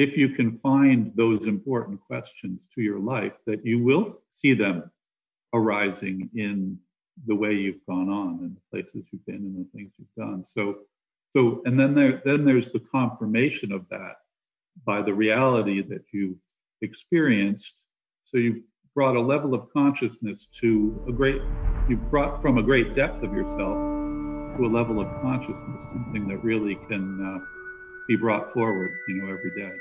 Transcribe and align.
if 0.00 0.16
you 0.16 0.30
can 0.30 0.56
find 0.56 1.12
those 1.14 1.44
important 1.44 2.00
questions 2.00 2.58
to 2.74 2.80
your 2.80 2.98
life, 2.98 3.34
that 3.46 3.66
you 3.66 3.84
will 3.84 4.22
see 4.30 4.54
them 4.54 4.90
arising 5.52 6.30
in 6.34 6.78
the 7.26 7.34
way 7.34 7.52
you've 7.52 7.84
gone 7.86 8.08
on 8.08 8.38
and 8.40 8.56
the 8.56 8.62
places 8.70 9.04
you've 9.12 9.26
been 9.26 9.34
and 9.36 9.58
the 9.58 9.68
things 9.74 9.92
you've 9.98 10.14
done. 10.16 10.42
So, 10.42 10.78
so 11.34 11.60
and 11.66 11.78
then 11.78 11.94
there 11.94 12.22
then 12.24 12.46
there's 12.46 12.70
the 12.70 12.80
confirmation 12.80 13.72
of 13.72 13.86
that 13.90 14.16
by 14.86 15.02
the 15.02 15.12
reality 15.12 15.82
that 15.82 16.04
you've 16.14 16.38
experienced. 16.80 17.74
So 18.24 18.38
you've 18.38 18.60
brought 18.94 19.16
a 19.16 19.20
level 19.20 19.52
of 19.52 19.70
consciousness 19.70 20.48
to 20.62 21.04
a 21.08 21.12
great 21.12 21.42
you've 21.90 22.10
brought 22.10 22.40
from 22.40 22.56
a 22.56 22.62
great 22.62 22.96
depth 22.96 23.22
of 23.22 23.34
yourself 23.34 23.76
to 24.56 24.64
a 24.64 24.72
level 24.80 24.98
of 24.98 25.08
consciousness, 25.20 25.90
something 25.90 26.26
that 26.28 26.42
really 26.42 26.76
can 26.88 27.04
uh, 27.22 27.38
be 28.08 28.16
brought 28.16 28.50
forward, 28.54 28.90
you 29.08 29.14
know, 29.16 29.30
every 29.30 29.50
day. 29.54 29.76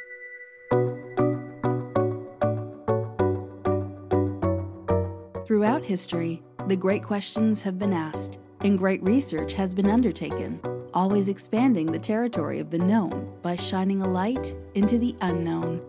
Throughout 5.50 5.84
history, 5.84 6.44
the 6.68 6.76
great 6.76 7.02
questions 7.02 7.64
have 7.64 7.80
been 7.80 7.92
asked, 7.92 8.38
and 8.62 8.78
great 8.78 9.02
research 9.02 9.54
has 9.54 9.74
been 9.74 9.90
undertaken, 9.90 10.62
always 10.94 11.28
expanding 11.28 11.88
the 11.88 11.98
territory 11.98 12.60
of 12.60 12.70
the 12.70 12.78
known 12.78 13.34
by 13.42 13.56
shining 13.56 14.04
a 14.04 14.08
light 14.08 14.56
into 14.76 15.00
the 15.00 15.16
unknown. 15.22 15.80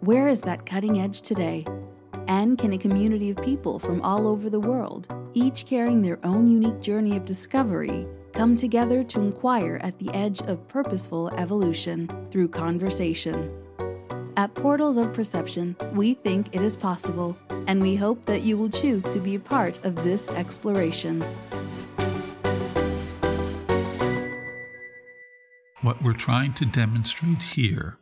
Where 0.00 0.26
is 0.26 0.40
that 0.40 0.66
cutting 0.66 0.98
edge 0.98 1.22
today? 1.22 1.64
And 2.26 2.58
can 2.58 2.72
a 2.72 2.78
community 2.78 3.30
of 3.30 3.36
people 3.44 3.78
from 3.78 4.02
all 4.02 4.26
over 4.26 4.50
the 4.50 4.58
world, 4.58 5.06
each 5.34 5.66
carrying 5.66 6.02
their 6.02 6.18
own 6.24 6.50
unique 6.50 6.80
journey 6.80 7.16
of 7.16 7.24
discovery, 7.24 8.08
come 8.32 8.56
together 8.56 9.04
to 9.04 9.20
inquire 9.20 9.78
at 9.84 9.96
the 10.00 10.12
edge 10.14 10.42
of 10.42 10.66
purposeful 10.66 11.28
evolution 11.36 12.08
through 12.32 12.48
conversation? 12.48 13.52
At 14.36 14.56
Portals 14.56 14.96
of 14.96 15.14
Perception, 15.14 15.76
we 15.92 16.14
think 16.14 16.48
it 16.56 16.60
is 16.60 16.74
possible, 16.74 17.38
and 17.66 17.82
we 17.82 17.96
hope 17.96 18.24
that 18.26 18.42
you 18.42 18.56
will 18.56 18.70
choose 18.70 19.04
to 19.04 19.18
be 19.18 19.34
a 19.34 19.40
part 19.40 19.84
of 19.84 19.96
this 20.04 20.28
exploration. 20.28 21.22
What 25.82 26.02
we're 26.02 26.14
trying 26.14 26.52
to 26.54 26.66
demonstrate 26.66 27.42
here 27.42 27.98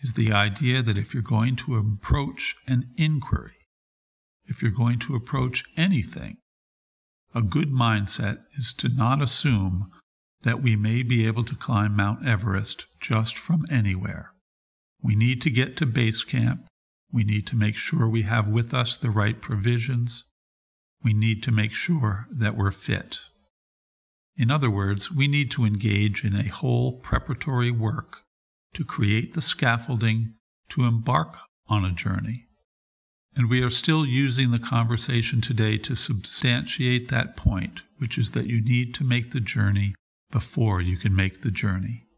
is 0.00 0.12
the 0.12 0.32
idea 0.32 0.82
that 0.82 0.98
if 0.98 1.14
you're 1.14 1.22
going 1.22 1.56
to 1.56 1.76
approach 1.76 2.56
an 2.66 2.86
inquiry, 2.96 3.56
if 4.46 4.62
you're 4.62 4.70
going 4.70 4.98
to 5.00 5.14
approach 5.14 5.64
anything, 5.76 6.38
a 7.34 7.42
good 7.42 7.70
mindset 7.70 8.42
is 8.56 8.72
to 8.74 8.88
not 8.88 9.22
assume 9.22 9.90
that 10.42 10.62
we 10.62 10.76
may 10.76 11.02
be 11.02 11.26
able 11.26 11.42
to 11.44 11.56
climb 11.56 11.96
Mount 11.96 12.26
Everest 12.26 12.86
just 13.00 13.38
from 13.38 13.64
anywhere. 13.70 14.32
We 15.02 15.16
need 15.16 15.40
to 15.42 15.50
get 15.50 15.76
to 15.78 15.86
base 15.86 16.22
camp. 16.22 16.66
We 17.14 17.22
need 17.22 17.46
to 17.46 17.56
make 17.56 17.76
sure 17.76 18.08
we 18.08 18.22
have 18.22 18.48
with 18.48 18.74
us 18.74 18.96
the 18.96 19.08
right 19.08 19.40
provisions. 19.40 20.24
We 21.04 21.12
need 21.12 21.44
to 21.44 21.52
make 21.52 21.72
sure 21.72 22.26
that 22.28 22.56
we're 22.56 22.72
fit. 22.72 23.20
In 24.36 24.50
other 24.50 24.68
words, 24.68 25.12
we 25.12 25.28
need 25.28 25.52
to 25.52 25.64
engage 25.64 26.24
in 26.24 26.34
a 26.34 26.48
whole 26.48 26.98
preparatory 26.98 27.70
work 27.70 28.24
to 28.72 28.84
create 28.84 29.34
the 29.34 29.42
scaffolding 29.42 30.34
to 30.70 30.86
embark 30.86 31.38
on 31.68 31.84
a 31.84 31.92
journey. 31.92 32.48
And 33.36 33.48
we 33.48 33.62
are 33.62 33.70
still 33.70 34.04
using 34.04 34.50
the 34.50 34.58
conversation 34.58 35.40
today 35.40 35.78
to 35.78 35.94
substantiate 35.94 37.10
that 37.10 37.36
point, 37.36 37.84
which 37.98 38.18
is 38.18 38.32
that 38.32 38.48
you 38.48 38.60
need 38.60 38.92
to 38.94 39.04
make 39.04 39.30
the 39.30 39.40
journey 39.40 39.94
before 40.32 40.80
you 40.80 40.96
can 40.96 41.14
make 41.14 41.42
the 41.42 41.52
journey. 41.52 42.08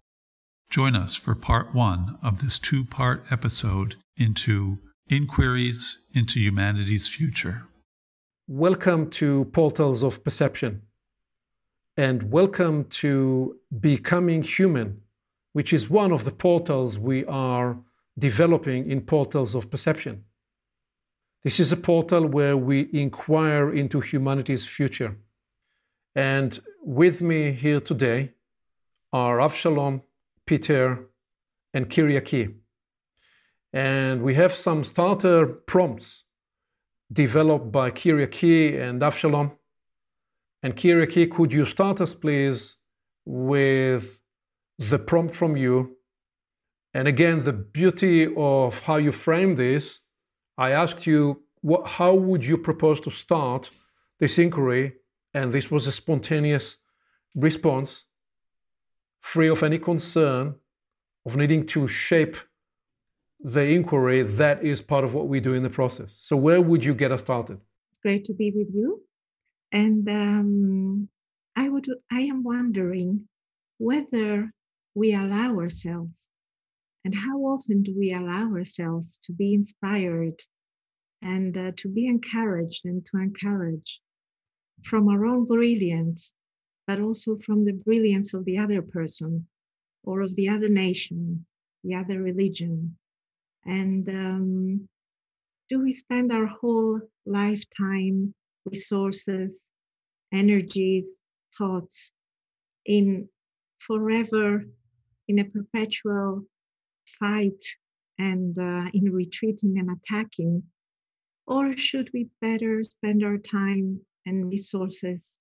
Join 0.70 0.96
us 0.96 1.14
for 1.14 1.34
part 1.34 1.74
one 1.74 2.18
of 2.22 2.40
this 2.40 2.58
two 2.58 2.82
part 2.82 3.26
episode 3.30 3.96
into 4.16 4.78
Inquiries 5.08 5.98
into 6.14 6.40
Humanity's 6.40 7.06
Future. 7.08 7.62
Welcome 8.48 9.10
to 9.10 9.44
Portals 9.52 10.02
of 10.02 10.22
Perception, 10.24 10.82
and 11.96 12.30
welcome 12.30 12.84
to 13.02 13.56
Becoming 13.80 14.42
Human, 14.42 15.00
which 15.52 15.72
is 15.72 15.88
one 15.88 16.12
of 16.12 16.24
the 16.24 16.32
portals 16.32 16.98
we 16.98 17.24
are 17.26 17.76
developing 18.18 18.90
in 18.90 19.00
Portals 19.00 19.54
of 19.54 19.70
Perception. 19.70 20.24
This 21.44 21.60
is 21.60 21.70
a 21.72 21.76
portal 21.76 22.26
where 22.26 22.56
we 22.56 22.88
inquire 22.92 23.72
into 23.72 24.00
humanity's 24.00 24.66
future. 24.66 25.16
And 26.14 26.58
with 26.82 27.22
me 27.22 27.52
here 27.52 27.80
today 27.80 28.32
are 29.12 29.38
Avshalom 29.38 30.02
Peter, 30.46 31.08
and 31.74 31.90
Kyriaki. 31.90 32.54
And 33.72 34.22
we 34.22 34.34
have 34.34 34.54
some 34.54 34.84
starter 34.84 35.46
prompts 35.46 36.24
developed 37.12 37.70
by 37.70 37.90
Kyriaki 37.90 38.80
and 38.80 39.00
Avshalom. 39.02 39.52
And 40.62 40.76
Kyriaki, 40.76 41.30
could 41.30 41.52
you 41.52 41.64
start 41.66 42.00
us, 42.00 42.14
please, 42.14 42.76
with 43.24 44.18
the 44.78 44.98
prompt 44.98 45.36
from 45.36 45.56
you? 45.56 45.96
And 46.94 47.06
again, 47.06 47.44
the 47.44 47.52
beauty 47.52 48.26
of 48.36 48.80
how 48.80 48.96
you 48.96 49.12
frame 49.12 49.56
this, 49.56 50.00
I 50.56 50.70
asked 50.70 51.06
you, 51.06 51.42
what, 51.60 51.86
how 51.86 52.14
would 52.14 52.44
you 52.44 52.56
propose 52.56 53.00
to 53.00 53.10
start 53.10 53.70
this 54.18 54.38
inquiry? 54.38 54.94
And 55.34 55.52
this 55.52 55.70
was 55.70 55.86
a 55.86 55.92
spontaneous 55.92 56.78
response 57.34 58.06
free 59.20 59.48
of 59.48 59.62
any 59.62 59.78
concern 59.78 60.54
of 61.26 61.36
needing 61.36 61.66
to 61.66 61.88
shape 61.88 62.36
the 63.40 63.60
inquiry 63.60 64.22
that 64.22 64.64
is 64.64 64.80
part 64.80 65.04
of 65.04 65.14
what 65.14 65.28
we 65.28 65.40
do 65.40 65.54
in 65.54 65.62
the 65.62 65.70
process. 65.70 66.18
So, 66.22 66.36
where 66.36 66.60
would 66.60 66.82
you 66.82 66.94
get 66.94 67.12
us 67.12 67.20
started? 67.20 67.58
It's 67.90 68.00
great 68.00 68.24
to 68.26 68.34
be 68.34 68.52
with 68.54 68.68
you. 68.74 69.02
And 69.72 70.08
um, 70.08 71.08
I 71.54 71.68
would, 71.68 71.86
I 72.10 72.20
am 72.22 72.42
wondering 72.42 73.28
whether 73.78 74.50
we 74.94 75.14
allow 75.14 75.56
ourselves, 75.58 76.28
and 77.04 77.14
how 77.14 77.38
often 77.40 77.82
do 77.82 77.94
we 77.96 78.12
allow 78.12 78.52
ourselves 78.52 79.20
to 79.24 79.32
be 79.32 79.54
inspired 79.54 80.40
and 81.22 81.56
uh, 81.56 81.72
to 81.76 81.88
be 81.88 82.06
encouraged 82.06 82.84
and 82.84 83.04
to 83.06 83.18
encourage 83.18 84.00
from 84.84 85.08
our 85.08 85.24
own 85.24 85.46
brilliance 85.46 86.32
but 86.86 87.00
also 87.00 87.36
from 87.44 87.64
the 87.64 87.72
brilliance 87.72 88.32
of 88.32 88.44
the 88.44 88.58
other 88.58 88.80
person 88.80 89.46
or 90.04 90.20
of 90.20 90.34
the 90.36 90.48
other 90.48 90.68
nation, 90.68 91.44
the 91.82 91.94
other 91.94 92.22
religion. 92.22 92.96
And 93.66 94.08
um, 94.08 94.88
do 95.68 95.82
we 95.82 95.92
spend 95.92 96.32
our 96.32 96.46
whole 96.46 97.00
lifetime, 97.26 98.32
resources, 98.64 99.68
energies, 100.32 101.18
thoughts 101.58 102.12
in 102.84 103.28
forever 103.80 104.64
in 105.28 105.40
a 105.40 105.44
perpetual 105.44 106.44
fight 107.18 107.62
and 108.18 108.56
uh, 108.58 108.88
in 108.94 109.12
retreating 109.12 109.78
and 109.78 109.90
attacking? 109.90 110.62
Or 111.46 111.76
should 111.76 112.10
we 112.12 112.28
better 112.40 112.82
spend 112.84 113.24
our 113.24 113.38
time 113.38 114.00
and 114.26 114.48
resources 114.48 115.34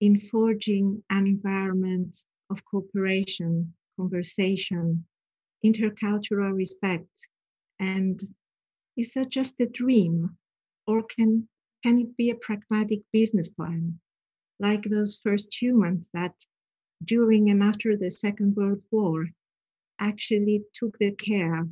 in 0.00 0.20
forging 0.20 1.02
an 1.10 1.26
environment 1.26 2.22
of 2.50 2.64
cooperation, 2.64 3.74
conversation, 3.98 5.04
intercultural 5.64 6.54
respect? 6.54 7.06
And 7.78 8.20
is 8.96 9.12
that 9.14 9.30
just 9.30 9.54
a 9.60 9.66
dream? 9.66 10.36
Or 10.86 11.02
can, 11.02 11.48
can 11.82 11.98
it 11.98 12.16
be 12.16 12.30
a 12.30 12.36
pragmatic 12.36 13.00
business 13.12 13.50
plan, 13.50 14.00
like 14.58 14.84
those 14.84 15.20
first 15.22 15.60
humans 15.60 16.10
that 16.14 16.34
during 17.04 17.50
and 17.50 17.62
after 17.62 17.96
the 17.96 18.10
Second 18.10 18.56
World 18.56 18.82
War 18.90 19.26
actually 19.98 20.62
took 20.74 20.98
the 20.98 21.12
care 21.12 21.68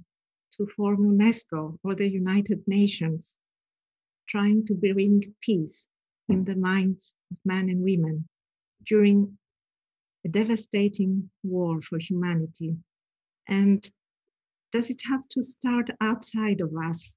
to 0.57 0.67
form 0.77 0.99
UNESCO 0.99 1.79
or 1.83 1.95
the 1.95 2.11
United 2.11 2.63
Nations, 2.67 3.37
trying 4.29 4.67
to 4.67 4.75
bring 4.75 5.35
peace 5.41 5.89
in 6.29 6.45
the 6.45 6.55
minds 6.55 7.15
of 7.31 7.39
men 7.45 7.69
and 7.69 7.83
women 7.83 8.29
during 8.87 9.39
a 10.25 10.29
devastating 10.29 11.31
war 11.43 11.83
for 11.83 11.99
humanity. 11.99 12.77
And 13.49 13.91
does 14.75 14.91
it 14.91 15.01
have 15.09 15.29
to 15.29 15.41
start 15.41 15.89
outside 16.01 16.61
of 16.61 16.73
us? 16.77 17.15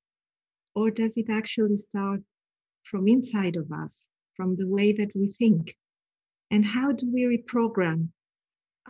Or 0.75 0.92
does 0.92 1.18
it 1.18 1.25
actually 1.27 1.77
start 1.77 2.21
from 2.83 3.07
inside 3.07 3.56
of 3.56 3.71
us, 3.71 4.07
from 4.36 4.56
the 4.56 4.68
way 4.68 4.92
that 4.94 5.09
we 5.15 5.33
think? 5.39 5.75
And 6.51 6.63
how 6.63 6.92
do 6.92 7.12
we 7.12 7.24
reprogram 7.24 8.09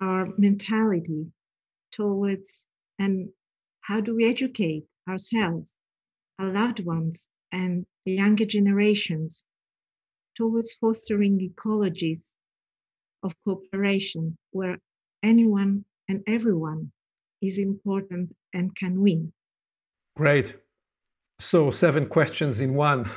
our 0.02 0.28
mentality 0.38 1.28
towards, 1.94 2.66
and 3.00 3.30
how 3.80 4.02
do 4.02 4.14
we 4.14 4.26
educate 4.26 4.84
ourselves, 5.08 5.74
our 6.38 6.52
loved 6.52 6.84
ones, 6.84 7.30
and 7.54 7.86
the 8.06 8.16
younger 8.16 8.46
generations 8.46 9.46
towards 10.36 10.74
fostering 10.74 11.40
ecologies 11.40 12.34
of 13.24 13.34
cooperation 13.46 14.38
where 14.52 14.78
anyone 15.24 15.86
and 16.10 16.22
everyone 16.28 16.92
is 17.42 17.58
important 17.58 18.36
and 18.54 18.76
can 18.76 19.02
win. 19.02 19.34
Great. 20.16 20.56
So, 21.40 21.70
seven 21.70 22.08
questions 22.08 22.60
in 22.60 22.74
one. 22.74 23.10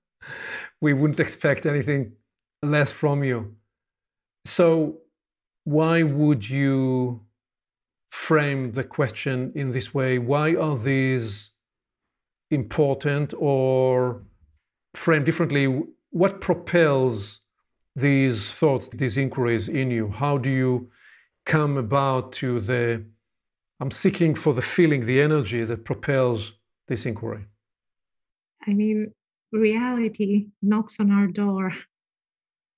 we 0.80 0.92
wouldn't 0.92 1.20
expect 1.20 1.66
anything 1.66 2.12
less 2.62 2.92
from 2.92 3.24
you. 3.24 3.56
So, 4.44 4.98
why 5.64 6.02
would 6.02 6.48
you 6.48 7.22
frame 8.10 8.62
the 8.62 8.84
question 8.84 9.52
in 9.54 9.72
this 9.72 9.92
way? 9.92 10.18
Why 10.18 10.54
are 10.54 10.78
these 10.78 11.52
important 12.50 13.34
or 13.36 14.22
framed 14.94 15.26
differently? 15.26 15.82
What 16.10 16.40
propels 16.40 17.40
these 17.94 18.52
thoughts, 18.52 18.88
these 18.88 19.16
inquiries 19.16 19.68
in 19.68 19.90
you? 19.90 20.08
How 20.08 20.38
do 20.38 20.50
you 20.50 20.90
come 21.46 21.76
about 21.76 22.32
to 22.32 22.60
the 22.60 23.04
I'm 23.80 23.90
seeking 23.90 24.34
for 24.34 24.52
the 24.52 24.62
feeling, 24.62 25.06
the 25.06 25.22
energy 25.22 25.64
that 25.64 25.86
propels 25.86 26.52
this 26.86 27.06
inquiry? 27.06 27.46
I 28.66 28.74
mean, 28.74 29.14
reality 29.52 30.48
knocks 30.60 31.00
on 31.00 31.10
our 31.10 31.28
door. 31.28 31.72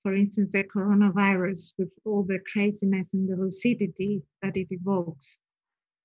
For 0.05 0.15
instance, 0.15 0.51
the 0.53 0.65
coronavirus, 0.65 1.73
with 1.77 1.91
all 2.05 2.23
the 2.23 2.39
craziness 2.53 3.15
and 3.15 3.29
the 3.29 3.37
lucidity 3.37 4.23
that 4.43 4.57
it 4.57 4.69
evokes. 4.71 5.39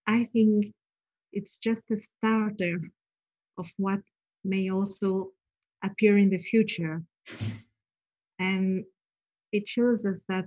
I 0.08 0.30
think 0.34 0.74
it's 1.32 1.58
just 1.58 1.92
a 1.92 2.00
starter 2.00 2.82
of 3.58 3.72
what 3.78 4.00
may 4.44 4.72
also 4.72 5.32
appear 5.84 6.18
in 6.18 6.30
the 6.30 6.40
future. 6.40 7.04
And 8.40 8.84
it 9.52 9.68
shows 9.68 10.06
us 10.06 10.24
that 10.30 10.46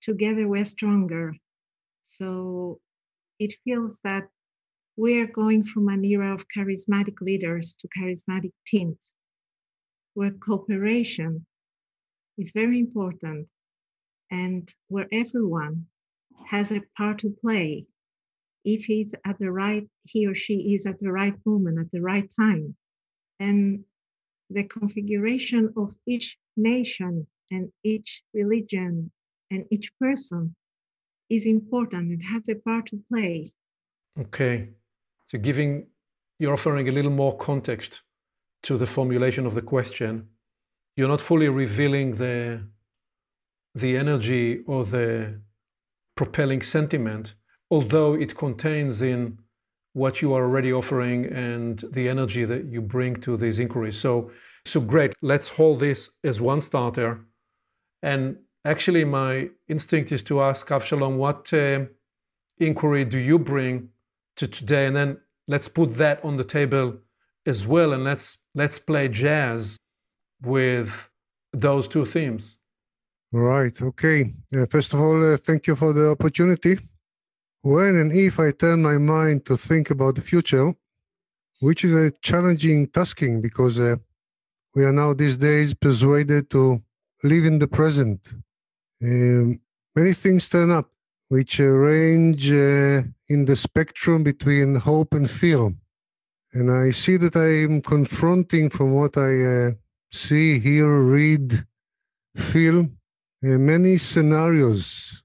together 0.00 0.46
we're 0.46 0.64
stronger. 0.64 1.34
So 2.02 2.80
it 3.38 3.54
feels 3.64 4.00
that 4.04 4.28
we're 4.96 5.26
going 5.26 5.64
from 5.64 5.88
an 5.88 6.04
era 6.04 6.34
of 6.34 6.46
charismatic 6.54 7.20
leaders 7.20 7.74
to 7.80 7.88
charismatic 7.88 8.52
teams, 8.66 9.14
where 10.14 10.32
cooperation 10.32 11.46
is 12.38 12.52
very 12.52 12.78
important 12.78 13.48
and 14.30 14.72
where 14.88 15.08
everyone 15.12 15.86
has 16.46 16.70
a 16.70 16.82
part 16.96 17.18
to 17.18 17.30
play 17.30 17.86
if 18.64 18.84
he's 18.84 19.14
at 19.24 19.38
the 19.38 19.50
right 19.50 19.88
he 20.04 20.26
or 20.26 20.34
she 20.34 20.74
is 20.74 20.86
at 20.86 20.98
the 20.98 21.10
right 21.10 21.34
moment 21.44 21.78
at 21.78 21.90
the 21.90 22.00
right 22.00 22.30
time. 22.38 22.76
And 23.40 23.84
the 24.50 24.64
configuration 24.64 25.72
of 25.76 25.96
each 26.06 26.38
nation 26.56 27.26
and 27.50 27.72
each 27.82 28.22
religion 28.34 29.10
and 29.50 29.64
each 29.70 29.92
person 29.98 30.54
is 31.32 31.46
important. 31.46 32.12
It 32.12 32.24
has 32.32 32.48
a 32.48 32.56
part 32.56 32.86
to 32.86 33.00
play. 33.10 33.52
Okay. 34.20 34.68
So 35.28 35.38
giving 35.38 35.86
you're 36.38 36.54
offering 36.54 36.88
a 36.88 36.92
little 36.92 37.10
more 37.10 37.36
context 37.36 38.02
to 38.64 38.76
the 38.76 38.86
formulation 38.86 39.46
of 39.46 39.54
the 39.54 39.62
question. 39.62 40.28
You're 40.96 41.08
not 41.08 41.20
fully 41.20 41.48
revealing 41.48 42.16
the 42.16 42.62
the 43.74 43.96
energy 43.96 44.60
or 44.66 44.84
the 44.84 45.40
propelling 46.16 46.62
sentiment, 46.62 47.34
although 47.70 48.12
it 48.14 48.36
contains 48.36 49.00
in 49.00 49.38
what 49.94 50.20
you 50.20 50.34
are 50.34 50.44
already 50.44 50.72
offering 50.72 51.24
and 51.26 51.84
the 51.92 52.08
energy 52.08 52.44
that 52.44 52.64
you 52.66 52.80
bring 52.82 53.16
to 53.20 53.36
these 53.36 53.58
inquiries. 53.58 53.98
So 53.98 54.30
so 54.64 54.80
great. 54.80 55.12
Let's 55.22 55.48
hold 55.48 55.80
this 55.80 56.10
as 56.22 56.40
one 56.40 56.60
starter. 56.60 57.24
And 58.02 58.36
actually, 58.64 59.04
my 59.04 59.50
instinct 59.68 60.12
is 60.12 60.22
to 60.22 60.42
ask 60.42 60.66
Avshalom, 60.68 61.16
what 61.16 61.52
uh, 61.52 61.86
inquiry 62.58 63.04
do 63.04 63.18
you 63.18 63.38
bring 63.38 63.88
to 64.36 64.46
today? 64.46 64.86
And 64.86 64.96
then 64.96 65.18
let's 65.48 65.68
put 65.68 65.96
that 65.96 66.24
on 66.24 66.36
the 66.36 66.44
table 66.44 66.98
as 67.46 67.66
well, 67.66 67.92
and 67.92 68.04
let's 68.04 68.38
let's 68.54 68.78
play 68.78 69.08
jazz 69.08 69.76
with 70.42 71.08
those 71.52 71.88
two 71.88 72.04
themes. 72.04 72.58
Right. 73.32 73.80
Okay. 73.80 74.34
Uh, 74.54 74.66
first 74.66 74.92
of 74.92 75.00
all, 75.00 75.32
uh, 75.32 75.36
thank 75.36 75.66
you 75.66 75.74
for 75.74 75.92
the 75.92 76.10
opportunity. 76.10 76.78
When 77.62 77.96
and 77.96 78.12
if 78.12 78.38
I 78.38 78.50
turn 78.50 78.82
my 78.82 78.98
mind 78.98 79.46
to 79.46 79.56
think 79.56 79.90
about 79.90 80.16
the 80.16 80.20
future, 80.20 80.74
which 81.60 81.84
is 81.84 81.94
a 81.94 82.10
challenging 82.20 82.88
tasking 82.88 83.40
because 83.40 83.78
uh, 83.78 83.96
we 84.74 84.84
are 84.84 84.92
now 84.92 85.14
these 85.14 85.38
days 85.38 85.72
persuaded 85.74 86.50
to 86.50 86.82
live 87.22 87.44
in 87.44 87.60
the 87.60 87.68
present. 87.68 88.20
Um, 89.02 89.60
many 89.96 90.12
things 90.12 90.48
turn 90.48 90.70
up 90.70 90.88
which 91.28 91.58
range 91.58 92.50
uh, 92.50 93.02
in 93.28 93.46
the 93.46 93.56
spectrum 93.56 94.22
between 94.22 94.76
hope 94.76 95.14
and 95.14 95.30
fear. 95.30 95.72
And 96.52 96.70
I 96.70 96.90
see 96.90 97.16
that 97.16 97.34
I 97.34 97.64
am 97.64 97.80
confronting 97.80 98.68
from 98.68 98.92
what 98.92 99.16
I 99.16 99.42
uh, 99.42 99.70
see, 100.12 100.58
hear, 100.58 101.00
read, 101.00 101.64
feel, 102.36 102.80
uh, 102.80 103.58
many 103.72 103.96
scenarios 103.96 105.22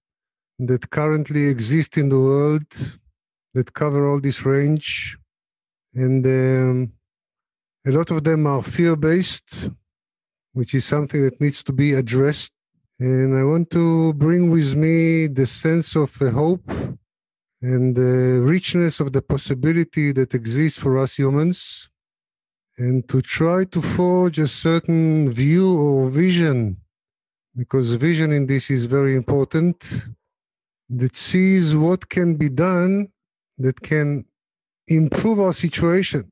that 0.59 0.89
currently 0.89 1.47
exist 1.47 1.97
in 1.97 2.09
the 2.09 2.19
world 2.19 2.65
that 3.53 3.73
cover 3.73 4.07
all 4.07 4.21
this 4.21 4.45
range. 4.45 5.17
And 5.93 6.25
um, 6.25 6.93
a 7.85 7.91
lot 7.91 8.11
of 8.11 8.23
them 8.23 8.47
are 8.47 8.63
fear 8.63 8.95
based, 8.95 9.69
which 10.53 10.73
is 10.73 10.85
something 10.85 11.21
that 11.23 11.41
needs 11.41 11.63
to 11.65 11.73
be 11.73 11.93
addressed. 11.93 12.53
And 12.99 13.37
I 13.37 13.43
want 13.43 13.69
to 13.71 14.13
bring 14.13 14.49
with 14.49 14.75
me 14.75 15.27
the 15.27 15.45
sense 15.45 15.95
of 15.95 16.15
hope 16.15 16.69
and 17.61 17.95
the 17.95 18.41
richness 18.43 18.99
of 18.99 19.13
the 19.13 19.21
possibility 19.21 20.11
that 20.13 20.33
exists 20.33 20.79
for 20.79 20.97
us 20.97 21.15
humans, 21.15 21.89
and 22.77 23.07
to 23.09 23.21
try 23.21 23.65
to 23.65 23.81
forge 23.81 24.37
a 24.39 24.47
certain 24.47 25.29
view 25.29 25.77
or 25.77 26.09
vision, 26.09 26.77
because 27.55 27.91
vision 27.93 28.31
in 28.31 28.45
this 28.45 28.69
is 28.69 28.85
very 28.85 29.15
important, 29.15 30.05
that 30.89 31.15
sees 31.15 31.75
what 31.75 32.09
can 32.09 32.35
be 32.35 32.49
done 32.49 33.09
that 33.57 33.81
can 33.81 34.25
improve 34.87 35.39
our 35.39 35.53
situation 35.53 36.31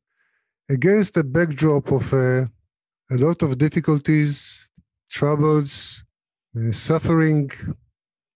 against 0.69 1.15
the 1.15 1.23
backdrop 1.23 1.91
of 1.91 2.13
uh, 2.13 2.45
a 3.11 3.17
lot 3.17 3.41
of 3.41 3.57
difficulties, 3.57 4.67
troubles, 5.09 6.01
uh, 6.01 6.04
suffering, 6.71 7.51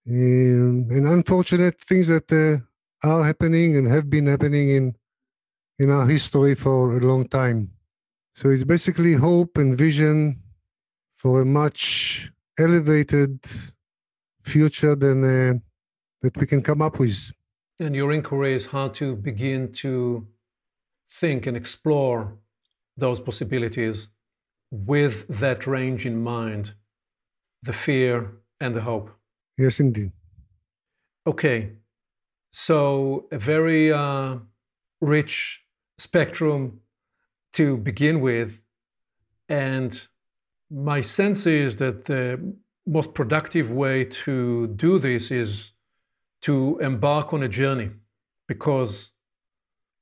um, 0.08 0.86
and 0.90 1.06
unfortunate 1.06 1.80
things 1.80 2.08
that 2.08 2.30
uh, 2.32 3.08
are 3.08 3.24
happening 3.24 3.76
and 3.76 3.88
have 3.88 4.10
been 4.10 4.26
happening 4.26 4.70
in 4.70 4.96
in 5.78 5.90
our 5.90 6.06
history 6.06 6.54
for 6.54 6.96
a 6.96 7.00
long 7.00 7.26
time. 7.26 7.70
So 8.34 8.50
it's 8.50 8.64
basically 8.64 9.14
hope 9.14 9.56
and 9.56 9.76
vision 9.76 10.42
for 11.14 11.40
a 11.40 11.46
much 11.46 12.30
elevated 12.58 13.40
future 14.42 14.94
than 14.94 15.24
uh, 15.24 15.54
that 16.22 16.36
we 16.36 16.46
can 16.46 16.62
come 16.62 16.82
up 16.82 16.98
with. 16.98 17.32
And 17.78 17.94
your 17.94 18.12
inquiry 18.12 18.54
is 18.54 18.66
how 18.66 18.88
to 18.88 19.16
begin 19.16 19.72
to 19.84 20.26
think 21.18 21.46
and 21.46 21.56
explore 21.56 22.36
those 22.96 23.20
possibilities 23.20 24.08
with 24.70 25.26
that 25.28 25.66
range 25.66 26.04
in 26.04 26.22
mind 26.22 26.74
the 27.62 27.72
fear 27.72 28.32
and 28.60 28.74
the 28.74 28.80
hope. 28.82 29.10
Yes, 29.58 29.80
indeed. 29.80 30.12
Okay. 31.26 31.72
So, 32.52 33.26
a 33.30 33.38
very 33.38 33.92
uh, 33.92 34.36
rich 35.00 35.60
spectrum 35.98 36.80
to 37.52 37.76
begin 37.76 38.20
with. 38.20 38.60
And 39.48 40.00
my 40.70 41.00
sense 41.00 41.46
is 41.46 41.76
that 41.76 42.06
the 42.06 42.54
most 42.86 43.14
productive 43.14 43.70
way 43.70 44.04
to 44.04 44.68
do 44.68 44.98
this 44.98 45.30
is 45.30 45.72
to 46.42 46.78
embark 46.80 47.32
on 47.32 47.42
a 47.42 47.48
journey 47.48 47.90
because 48.48 49.12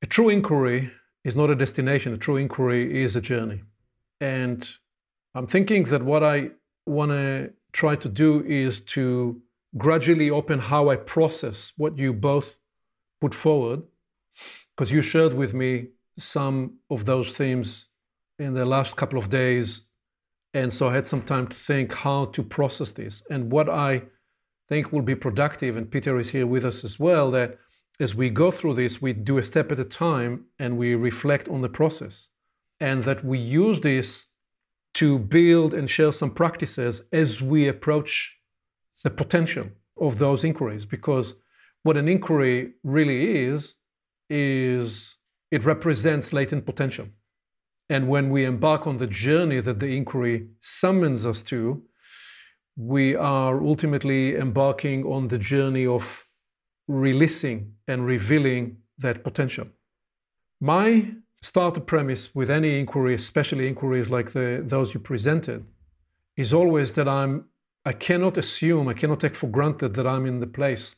a 0.02 0.06
true 0.06 0.28
inquiry 0.28 0.90
is 1.24 1.36
not 1.36 1.50
a 1.50 1.54
destination. 1.54 2.14
A 2.14 2.18
true 2.18 2.36
inquiry 2.36 3.02
is 3.02 3.16
a 3.16 3.20
journey. 3.20 3.62
And 4.20 4.66
I'm 5.34 5.46
thinking 5.46 5.84
that 5.84 6.02
what 6.02 6.22
I 6.22 6.50
want 6.88 7.10
to 7.12 7.52
try 7.72 7.96
to 7.96 8.08
do 8.08 8.42
is 8.46 8.80
to 8.80 9.40
gradually 9.76 10.30
open 10.30 10.58
how 10.58 10.88
I 10.88 10.96
process 10.96 11.72
what 11.76 11.98
you 11.98 12.12
both 12.12 12.56
put 13.20 13.34
forward, 13.34 13.82
because 14.74 14.90
you 14.90 15.02
shared 15.02 15.34
with 15.34 15.52
me 15.54 15.88
some 16.18 16.78
of 16.90 17.04
those 17.04 17.32
themes 17.32 17.86
in 18.38 18.54
the 18.54 18.64
last 18.64 18.96
couple 18.96 19.18
of 19.18 19.28
days. 19.28 19.82
And 20.54 20.72
so 20.72 20.88
I 20.88 20.94
had 20.94 21.06
some 21.06 21.22
time 21.22 21.48
to 21.48 21.56
think 21.56 21.92
how 21.92 22.26
to 22.26 22.42
process 22.42 22.92
this. 22.92 23.22
And 23.30 23.52
what 23.52 23.68
I 23.68 24.02
think 24.68 24.92
will 24.92 25.02
be 25.02 25.14
productive, 25.14 25.76
and 25.76 25.90
Peter 25.90 26.18
is 26.18 26.30
here 26.30 26.46
with 26.46 26.64
us 26.64 26.84
as 26.84 26.98
well, 26.98 27.30
that 27.32 27.58
as 28.00 28.14
we 28.14 28.30
go 28.30 28.50
through 28.50 28.74
this, 28.74 29.02
we 29.02 29.12
do 29.12 29.38
a 29.38 29.44
step 29.44 29.70
at 29.72 29.80
a 29.80 29.84
time 29.84 30.46
and 30.58 30.78
we 30.78 30.94
reflect 30.94 31.48
on 31.48 31.60
the 31.60 31.68
process. 31.68 32.28
And 32.80 33.04
that 33.04 33.24
we 33.24 33.38
use 33.38 33.80
this 33.80 34.27
to 34.94 35.18
build 35.18 35.74
and 35.74 35.88
share 35.88 36.12
some 36.12 36.30
practices 36.30 37.02
as 37.12 37.40
we 37.40 37.68
approach 37.68 38.36
the 39.04 39.10
potential 39.10 39.66
of 40.00 40.18
those 40.18 40.44
inquiries. 40.44 40.86
Because 40.86 41.34
what 41.82 41.96
an 41.96 42.08
inquiry 42.08 42.72
really 42.82 43.44
is, 43.46 43.74
is 44.28 45.16
it 45.50 45.64
represents 45.64 46.32
latent 46.32 46.66
potential. 46.66 47.06
And 47.88 48.08
when 48.08 48.30
we 48.30 48.44
embark 48.44 48.86
on 48.86 48.98
the 48.98 49.06
journey 49.06 49.60
that 49.60 49.80
the 49.80 49.96
inquiry 49.96 50.48
summons 50.60 51.24
us 51.24 51.42
to, 51.42 51.82
we 52.76 53.16
are 53.16 53.64
ultimately 53.64 54.36
embarking 54.36 55.04
on 55.04 55.28
the 55.28 55.38
journey 55.38 55.86
of 55.86 56.24
releasing 56.86 57.74
and 57.86 58.06
revealing 58.06 58.78
that 58.98 59.24
potential. 59.24 59.66
My 60.60 61.12
starter 61.42 61.80
premise 61.80 62.34
with 62.34 62.50
any 62.50 62.78
inquiry, 62.78 63.14
especially 63.14 63.68
inquiries 63.68 64.10
like 64.10 64.32
the, 64.32 64.62
those 64.66 64.94
you 64.94 65.00
presented, 65.00 65.64
is 66.36 66.52
always 66.52 66.92
that 66.92 67.08
I'm 67.08 67.46
I 67.88 67.92
cannot 67.92 68.36
assume, 68.36 68.86
I 68.86 68.92
cannot 68.92 69.20
take 69.20 69.34
for 69.34 69.46
granted 69.46 69.94
that 69.94 70.06
I'm 70.06 70.26
in 70.26 70.40
the 70.40 70.46
place 70.46 70.96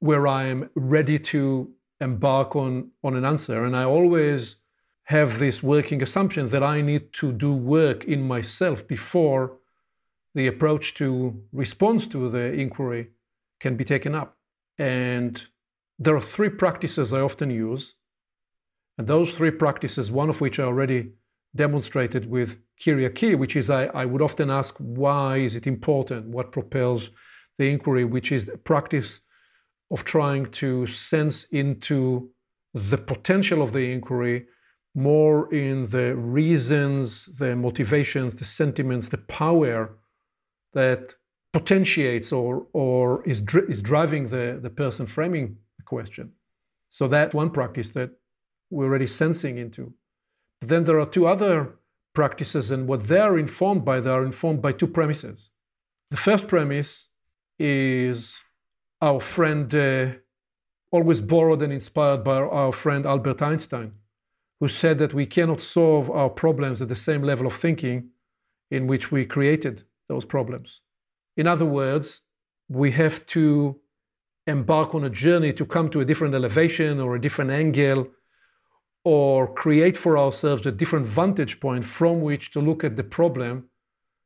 where 0.00 0.26
I 0.26 0.44
am 0.44 0.68
ready 0.74 1.18
to 1.18 1.70
embark 2.02 2.54
on, 2.54 2.90
on 3.02 3.16
an 3.16 3.24
answer. 3.24 3.64
And 3.64 3.74
I 3.74 3.84
always 3.84 4.56
have 5.04 5.38
this 5.38 5.62
working 5.62 6.02
assumption 6.02 6.48
that 6.50 6.62
I 6.62 6.82
need 6.82 7.14
to 7.14 7.32
do 7.32 7.52
work 7.54 8.04
in 8.04 8.28
myself 8.28 8.86
before 8.86 9.56
the 10.34 10.46
approach 10.46 10.92
to 10.94 11.42
response 11.50 12.06
to 12.08 12.28
the 12.28 12.52
inquiry 12.52 13.08
can 13.58 13.76
be 13.76 13.84
taken 13.84 14.14
up. 14.14 14.36
And 14.76 15.42
there 15.98 16.14
are 16.14 16.20
three 16.20 16.50
practices 16.50 17.12
I 17.12 17.20
often 17.20 17.50
use. 17.50 17.94
And 18.98 19.06
those 19.06 19.30
three 19.30 19.52
practices, 19.52 20.10
one 20.10 20.28
of 20.28 20.40
which 20.40 20.58
I 20.58 20.64
already 20.64 21.12
demonstrated 21.54 22.28
with 22.28 22.58
Kyriaki, 22.84 23.38
which 23.38 23.56
is 23.56 23.70
I, 23.70 23.84
I 23.86 24.04
would 24.04 24.20
often 24.20 24.50
ask, 24.50 24.74
why 24.78 25.38
is 25.38 25.56
it 25.56 25.66
important? 25.66 26.26
What 26.26 26.52
propels 26.52 27.10
the 27.58 27.70
inquiry, 27.70 28.04
which 28.04 28.30
is 28.32 28.46
the 28.46 28.58
practice 28.58 29.20
of 29.90 30.04
trying 30.04 30.50
to 30.52 30.86
sense 30.86 31.44
into 31.44 32.30
the 32.74 32.98
potential 32.98 33.62
of 33.62 33.72
the 33.72 33.90
inquiry 33.92 34.46
more 34.94 35.52
in 35.54 35.86
the 35.86 36.14
reasons, 36.16 37.26
the 37.38 37.54
motivations, 37.54 38.34
the 38.34 38.44
sentiments, 38.44 39.08
the 39.08 39.18
power 39.18 39.96
that 40.74 41.14
potentiates 41.52 42.32
or, 42.32 42.66
or 42.72 43.26
is, 43.26 43.40
dri- 43.40 43.68
is 43.68 43.80
driving 43.80 44.28
the, 44.28 44.58
the 44.60 44.70
person 44.70 45.06
framing 45.06 45.56
the 45.78 45.84
question. 45.84 46.32
So 46.90 47.08
that 47.08 47.32
one 47.32 47.50
practice 47.50 47.90
that 47.92 48.10
we're 48.70 48.86
already 48.86 49.06
sensing 49.06 49.58
into. 49.58 49.92
But 50.60 50.68
then 50.68 50.84
there 50.84 50.98
are 51.00 51.06
two 51.06 51.26
other 51.26 51.74
practices, 52.14 52.70
and 52.70 52.88
what 52.88 53.08
they're 53.08 53.38
informed 53.38 53.84
by, 53.84 54.00
they 54.00 54.10
are 54.10 54.24
informed 54.24 54.60
by 54.60 54.72
two 54.72 54.86
premises. 54.86 55.50
The 56.10 56.16
first 56.16 56.48
premise 56.48 57.08
is 57.58 58.38
our 59.00 59.20
friend, 59.20 59.72
uh, 59.74 60.06
always 60.90 61.20
borrowed 61.20 61.62
and 61.62 61.72
inspired 61.72 62.24
by 62.24 62.36
our 62.36 62.72
friend 62.72 63.06
Albert 63.06 63.42
Einstein, 63.42 63.92
who 64.58 64.68
said 64.68 64.98
that 64.98 65.14
we 65.14 65.26
cannot 65.26 65.60
solve 65.60 66.10
our 66.10 66.30
problems 66.30 66.82
at 66.82 66.88
the 66.88 66.96
same 66.96 67.22
level 67.22 67.46
of 67.46 67.54
thinking 67.54 68.10
in 68.70 68.86
which 68.86 69.12
we 69.12 69.24
created 69.24 69.84
those 70.08 70.24
problems. 70.24 70.80
In 71.36 71.46
other 71.46 71.64
words, 71.64 72.22
we 72.68 72.92
have 72.92 73.24
to 73.26 73.78
embark 74.46 74.94
on 74.94 75.04
a 75.04 75.10
journey 75.10 75.52
to 75.52 75.64
come 75.64 75.88
to 75.90 76.00
a 76.00 76.04
different 76.04 76.34
elevation 76.34 76.98
or 77.00 77.14
a 77.14 77.20
different 77.20 77.50
angle 77.50 78.08
or 79.04 79.52
create 79.52 79.96
for 79.96 80.18
ourselves 80.18 80.66
a 80.66 80.72
different 80.72 81.06
vantage 81.06 81.60
point 81.60 81.84
from 81.84 82.20
which 82.20 82.50
to 82.52 82.60
look 82.60 82.84
at 82.84 82.96
the 82.96 83.04
problem 83.04 83.68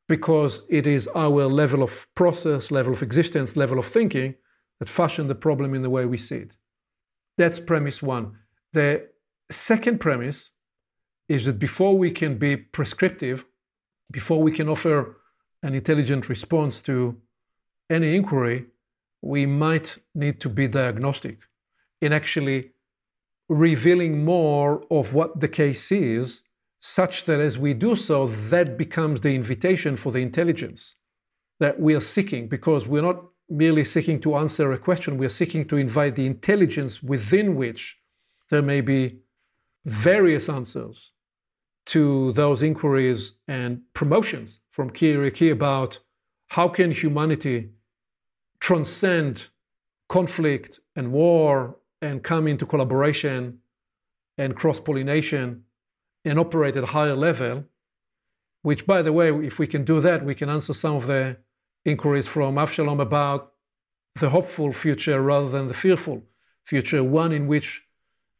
because 0.08 0.62
it 0.68 0.86
is 0.86 1.08
our 1.14 1.46
level 1.46 1.82
of 1.82 2.06
process, 2.14 2.70
level 2.70 2.92
of 2.92 3.02
existence, 3.02 3.56
level 3.56 3.78
of 3.78 3.86
thinking 3.86 4.34
that 4.78 4.88
fashion 4.88 5.28
the 5.28 5.34
problem 5.34 5.74
in 5.74 5.82
the 5.82 5.90
way 5.90 6.04
we 6.04 6.18
see 6.18 6.36
it. 6.36 6.52
That's 7.38 7.60
premise 7.60 8.02
one. 8.02 8.36
The 8.72 9.08
second 9.50 10.00
premise 10.00 10.50
is 11.28 11.46
that 11.46 11.58
before 11.58 11.96
we 11.96 12.10
can 12.10 12.36
be 12.36 12.56
prescriptive, 12.56 13.44
before 14.10 14.42
we 14.42 14.52
can 14.52 14.68
offer 14.68 15.16
an 15.62 15.74
intelligent 15.74 16.28
response 16.28 16.82
to 16.82 17.16
any 17.88 18.16
inquiry, 18.16 18.66
we 19.22 19.46
might 19.46 19.98
need 20.14 20.40
to 20.40 20.48
be 20.48 20.66
diagnostic 20.66 21.38
in 22.00 22.12
actually 22.12 22.71
revealing 23.48 24.24
more 24.24 24.82
of 24.90 25.14
what 25.14 25.40
the 25.40 25.48
case 25.48 25.92
is, 25.92 26.42
such 26.80 27.24
that 27.26 27.40
as 27.40 27.58
we 27.58 27.74
do 27.74 27.94
so, 27.94 28.26
that 28.26 28.76
becomes 28.76 29.20
the 29.20 29.34
invitation 29.34 29.96
for 29.96 30.10
the 30.12 30.18
intelligence 30.18 30.96
that 31.60 31.78
we 31.78 31.94
are 31.94 32.00
seeking, 32.00 32.48
because 32.48 32.86
we're 32.86 33.02
not 33.02 33.22
merely 33.48 33.84
seeking 33.84 34.20
to 34.20 34.36
answer 34.36 34.72
a 34.72 34.78
question, 34.78 35.18
we're 35.18 35.28
seeking 35.28 35.66
to 35.68 35.76
invite 35.76 36.16
the 36.16 36.26
intelligence 36.26 37.02
within 37.02 37.54
which 37.54 37.98
there 38.50 38.62
may 38.62 38.80
be 38.80 39.20
various 39.84 40.48
answers 40.48 41.12
to 41.86 42.32
those 42.32 42.62
inquiries 42.62 43.34
and 43.46 43.82
promotions 43.94 44.60
from 44.70 44.90
Kyriaki 44.90 45.50
about 45.50 45.98
how 46.48 46.68
can 46.68 46.92
humanity 46.92 47.70
transcend 48.60 49.48
conflict 50.08 50.80
and 50.94 51.12
war 51.12 51.76
and 52.02 52.22
come 52.22 52.48
into 52.48 52.66
collaboration 52.66 53.58
and 54.36 54.56
cross 54.56 54.80
pollination 54.80 55.62
and 56.24 56.38
operate 56.38 56.76
at 56.76 56.82
a 56.82 56.88
higher 56.88 57.14
level, 57.14 57.64
which, 58.62 58.86
by 58.86 59.00
the 59.02 59.12
way, 59.12 59.30
if 59.46 59.58
we 59.58 59.66
can 59.66 59.84
do 59.84 60.00
that, 60.00 60.24
we 60.24 60.34
can 60.34 60.50
answer 60.50 60.74
some 60.74 60.96
of 60.96 61.06
the 61.06 61.36
inquiries 61.84 62.26
from 62.26 62.56
Avshalom 62.56 63.00
about 63.00 63.52
the 64.16 64.30
hopeful 64.30 64.72
future 64.72 65.22
rather 65.22 65.48
than 65.48 65.68
the 65.68 65.74
fearful 65.74 66.22
future, 66.64 67.02
one 67.02 67.32
in 67.32 67.46
which 67.46 67.82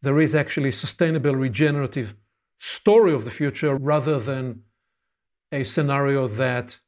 there 0.03 0.21
is 0.21 0.35
actually 0.35 0.73
sustainable, 0.73 1.35
regenerative 1.35 2.15
story 2.59 3.13
of 3.15 3.25
the 3.25 3.31
future 3.31 3.77
rather 3.77 4.19
than 4.19 4.63
a 5.53 5.65
scenario 5.65 6.27
that 6.27 6.79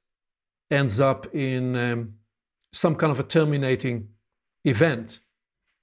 ends 0.70 0.98
up 0.98 1.32
in 1.34 1.76
um, 1.76 2.14
some 2.72 2.94
kind 2.96 3.10
of 3.10 3.20
a 3.20 3.24
terminating 3.24 4.08
event 4.64 5.20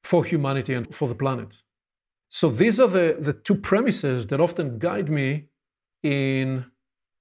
for 0.03 0.23
humanity 0.23 0.73
and 0.73 0.93
for 0.93 1.07
the 1.07 1.15
planet. 1.15 1.61
So 2.29 2.49
these 2.49 2.79
are 2.79 2.87
the, 2.87 3.17
the 3.19 3.33
two 3.33 3.55
premises 3.55 4.27
that 4.27 4.39
often 4.39 4.79
guide 4.79 5.09
me 5.09 5.47
in 6.03 6.65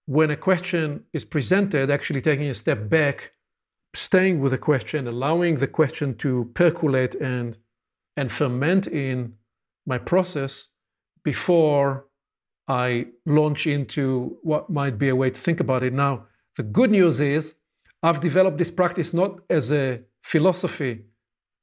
when 0.07 0.31
a 0.31 0.37
question 0.37 1.05
is 1.13 1.25
presented, 1.25 1.91
actually 1.91 2.21
taking 2.21 2.49
a 2.49 2.55
step 2.55 2.89
back, 2.89 3.33
staying 3.95 4.41
with 4.41 4.53
the 4.53 4.59
question, 4.59 5.07
allowing 5.07 5.59
the 5.59 5.67
question 5.67 6.17
to 6.19 6.51
percolate 6.55 7.15
and, 7.17 7.57
and 8.17 8.31
ferment 8.31 8.87
in 8.87 9.35
my 9.87 9.99
process 9.99 10.69
before 11.25 12.07
I 12.69 13.07
launch 13.27 13.67
into 13.67 14.39
what 14.43 14.71
might 14.71 14.97
be 14.97 15.09
a 15.09 15.17
way 15.17 15.31
to 15.31 15.41
think 15.41 15.61
about 15.61 15.83
it. 15.83 15.93
Now, 15.93 16.27
the 16.57 16.63
good 16.63 16.91
news 16.91 17.19
is 17.21 17.55
I've 18.03 18.21
developed 18.21 18.59
this 18.59 18.71
practice 18.71 19.13
not 19.13 19.41
as 19.51 19.73
a 19.73 20.01
philosophy 20.23 21.05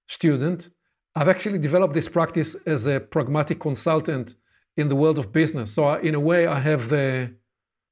student, 0.07 0.69
I've 1.17 1.29
actually 1.29 1.57
developed 1.57 1.95
this 1.95 2.07
practice 2.07 2.55
as 2.67 2.85
a 2.85 2.99
pragmatic 2.99 3.59
consultant 3.59 4.35
in 4.75 4.87
the 4.87 4.95
world 4.95 5.17
of 5.17 5.33
business. 5.33 5.73
So, 5.73 5.95
in 5.95 6.13
a 6.13 6.19
way, 6.19 6.45
I 6.45 6.59
have 6.59 6.89
the 6.89 7.33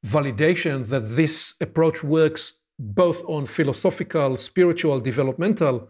validation 0.05 0.86
that 0.89 1.15
this 1.15 1.55
approach 1.60 2.03
works 2.03 2.53
both 2.77 3.24
on 3.25 3.48
philosophical, 3.48 4.38
spiritual, 4.38 5.00
developmental 5.00 5.89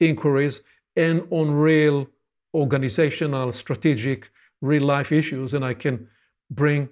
inquiries 0.00 0.62
and 0.96 1.26
on 1.30 1.50
real 1.50 2.06
organizational, 2.54 3.52
strategic, 3.52 4.30
real 4.62 4.84
life 4.84 5.12
issues. 5.12 5.52
And 5.52 5.62
I 5.62 5.74
can 5.74 6.08
bring 6.50 6.88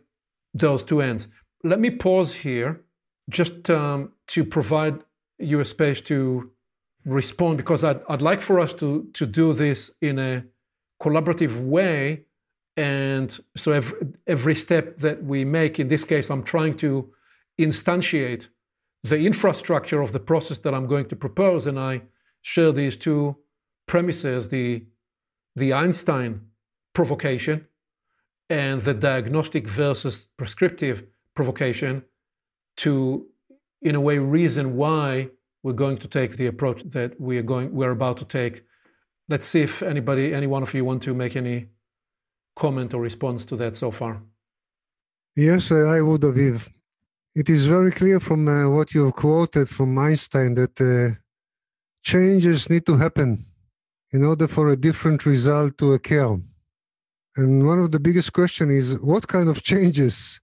those 0.53 0.83
two 0.83 1.01
ends. 1.01 1.29
Let 1.65 1.81
me 1.81 1.89
pause 1.89 2.35
here 2.35 2.83
just 3.31 3.71
um, 3.71 4.13
to 4.35 4.45
provide 4.45 5.03
you 5.39 5.61
a 5.61 5.65
space 5.65 6.03
to 6.03 6.51
respond 7.09 7.57
because 7.57 7.85
I'd, 7.85 8.01
I'd 8.09 8.23
like 8.23 8.41
for 8.41 8.61
us 8.61 8.73
to, 8.75 9.09
to 9.15 9.27
do 9.27 9.53
this 9.53 9.91
in 10.01 10.19
a 10.19 10.45
collaborative 11.03 11.61
way. 11.65 12.25
And 12.77 13.37
so 13.57 13.73
every, 13.73 13.99
every 14.27 14.55
step 14.55 14.99
that 14.99 15.25
we 15.25 15.45
make, 15.45 15.81
in 15.81 15.89
this 15.89 16.05
case, 16.05 16.31
I'm 16.31 16.45
trying 16.45 16.77
to 16.79 17.11
instantiate 17.59 18.49
the 19.03 19.17
infrastructure 19.17 20.01
of 20.01 20.13
the 20.13 20.21
process 20.21 20.59
that 20.59 20.75
I'm 20.75 20.87
going 20.87 21.09
to 21.09 21.17
propose. 21.17 21.67
And 21.67 21.79
I 21.79 22.03
share 22.43 22.73
these 22.73 22.97
two 22.97 23.37
premises 23.87 24.49
the, 24.49 24.85
the 25.57 25.73
Einstein 25.73 26.43
provocation 26.95 27.67
and 28.51 28.83
the 28.83 28.95
diagnostic 28.95 29.67
versus 29.67 30.29
prescriptive 30.37 31.05
provocation 31.35 32.05
to, 32.77 33.27
in 33.83 33.95
a 33.95 34.01
way, 34.01 34.19
reason 34.19 34.77
why 34.77 35.29
we're 35.63 35.73
going 35.73 35.99
to 35.99 36.09
take 36.09 36.37
the 36.37 36.47
approach 36.47 36.83
that 36.91 37.21
we 37.21 37.39
are 37.39 37.43
going 37.43 37.73
we're 37.73 37.91
about 37.91 38.17
to 38.19 38.25
take. 38.25 38.65
Let's 39.29 39.47
see 39.47 39.63
if 39.63 39.83
anybody, 39.83 40.33
any 40.33 40.47
one 40.47 40.63
of 40.63 40.73
you, 40.75 40.85
want 40.85 41.03
to 41.03 41.15
make 41.15 41.37
any 41.37 41.69
comment 42.57 42.95
or 42.95 43.01
response 43.01 43.45
to 43.47 43.57
that 43.57 43.77
so 43.77 43.91
far. 43.91 44.23
Yes, 45.37 45.71
I 45.71 46.01
would, 46.01 46.23
Aviv. 46.23 46.69
It 47.35 47.49
is 47.49 47.67
very 47.67 47.93
clear 47.93 48.19
from 48.19 48.49
uh, 48.49 48.69
what 48.69 48.95
you've 48.95 49.15
quoted 49.15 49.69
from 49.69 49.97
Einstein 49.99 50.55
that 50.55 50.81
uh, 50.81 51.15
changes 52.03 52.69
need 52.69 52.85
to 52.87 52.97
happen 52.97 53.45
in 54.11 54.25
order 54.25 54.49
for 54.49 54.71
a 54.71 54.77
different 54.77 55.27
result 55.27 55.79
to 55.79 55.93
occur. 55.93 56.41
And 57.37 57.67
one 57.67 57.79
of 57.79 57.93
the 57.93 58.01
biggest 58.01 58.33
questions 58.33 58.73
is 58.73 59.01
what 59.01 59.29
kind 59.29 59.49
of 59.49 59.63
changes 59.63 60.41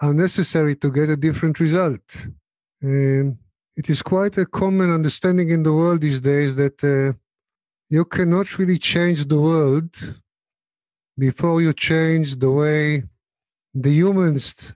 are 0.00 0.14
necessary 0.14 0.76
to 0.76 0.92
get 0.92 1.08
a 1.08 1.16
different 1.16 1.58
result? 1.58 2.02
It 3.78 3.88
is 3.88 4.02
quite 4.02 4.36
a 4.36 4.44
common 4.44 4.90
understanding 4.90 5.50
in 5.50 5.62
the 5.62 5.72
world 5.72 6.00
these 6.00 6.20
days 6.20 6.56
that 6.56 6.82
uh, 6.82 7.16
you 7.88 8.04
cannot 8.04 8.58
really 8.58 8.76
change 8.76 9.26
the 9.26 9.40
world 9.40 9.90
before 11.16 11.62
you 11.62 11.72
change 11.72 12.36
the 12.40 12.50
way 12.50 13.04
the 13.72 13.92
humans 13.92 14.74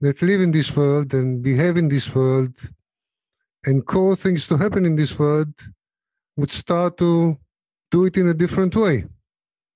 that 0.00 0.22
live 0.22 0.40
in 0.40 0.52
this 0.52 0.74
world 0.74 1.12
and 1.12 1.42
behave 1.42 1.76
in 1.76 1.88
this 1.90 2.14
world 2.14 2.54
and 3.66 3.84
cause 3.84 4.22
things 4.22 4.46
to 4.48 4.56
happen 4.56 4.86
in 4.86 4.96
this 4.96 5.18
world 5.18 5.52
would 6.38 6.50
start 6.50 6.96
to 6.96 7.36
do 7.90 8.06
it 8.06 8.16
in 8.16 8.26
a 8.28 8.34
different 8.42 8.74
way. 8.74 9.04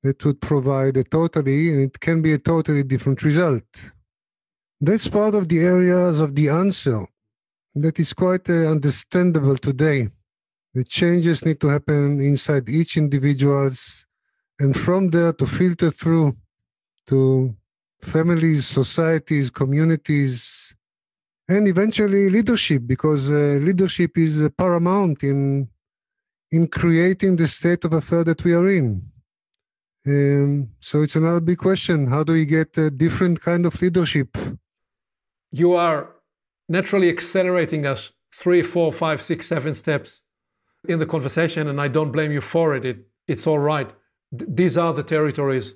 That 0.02 0.24
would 0.24 0.40
provide 0.40 0.96
a 0.96 1.04
totally, 1.04 1.70
and 1.70 1.80
it 1.80 2.00
can 2.00 2.22
be 2.22 2.32
a 2.32 2.38
totally 2.38 2.82
different 2.82 3.22
result. 3.22 3.64
That's 4.80 5.08
part 5.08 5.34
of 5.34 5.48
the 5.48 5.60
areas 5.60 6.20
of 6.20 6.34
the 6.34 6.48
answer 6.48 7.06
that 7.74 7.98
is 7.98 8.12
quite 8.12 8.48
uh, 8.48 8.70
understandable 8.70 9.56
today. 9.56 10.08
The 10.74 10.84
changes 10.84 11.44
need 11.44 11.60
to 11.60 11.68
happen 11.68 12.20
inside 12.20 12.68
each 12.68 12.96
individuals, 12.96 14.06
and 14.58 14.76
from 14.76 15.10
there 15.10 15.32
to 15.32 15.46
filter 15.46 15.90
through 15.90 16.36
to 17.06 17.54
families, 18.00 18.66
societies, 18.66 19.50
communities, 19.50 20.74
and 21.48 21.68
eventually 21.68 22.30
leadership, 22.30 22.82
because 22.86 23.30
uh, 23.30 23.58
leadership 23.60 24.16
is 24.18 24.42
uh, 24.42 24.48
paramount 24.56 25.22
in 25.22 25.68
in 26.50 26.68
creating 26.68 27.36
the 27.36 27.48
state 27.48 27.84
of 27.84 27.92
affairs 27.92 28.24
that 28.24 28.44
we 28.44 28.54
are 28.54 28.68
in. 28.68 29.02
Um, 30.06 30.68
so 30.80 31.02
it's 31.02 31.16
another 31.16 31.40
big 31.40 31.58
question: 31.58 32.06
How 32.06 32.22
do 32.22 32.32
we 32.32 32.46
get 32.46 32.76
a 32.78 32.90
different 32.90 33.40
kind 33.40 33.66
of 33.66 33.80
leadership? 33.80 34.36
You 35.50 35.74
are 35.74 36.13
naturally 36.68 37.08
accelerating 37.08 37.86
us 37.86 38.12
three, 38.34 38.62
four, 38.62 38.92
five, 38.92 39.22
six, 39.22 39.46
seven 39.46 39.74
steps 39.74 40.22
in 40.88 40.98
the 40.98 41.06
conversation, 41.06 41.68
and 41.68 41.80
I 41.80 41.88
don't 41.88 42.12
blame 42.12 42.32
you 42.32 42.40
for 42.40 42.74
it. 42.74 42.84
it 42.84 42.98
it's 43.26 43.46
all 43.46 43.58
right. 43.58 43.90
Th- 44.36 44.50
these 44.52 44.76
are 44.76 44.92
the 44.92 45.02
territories 45.02 45.74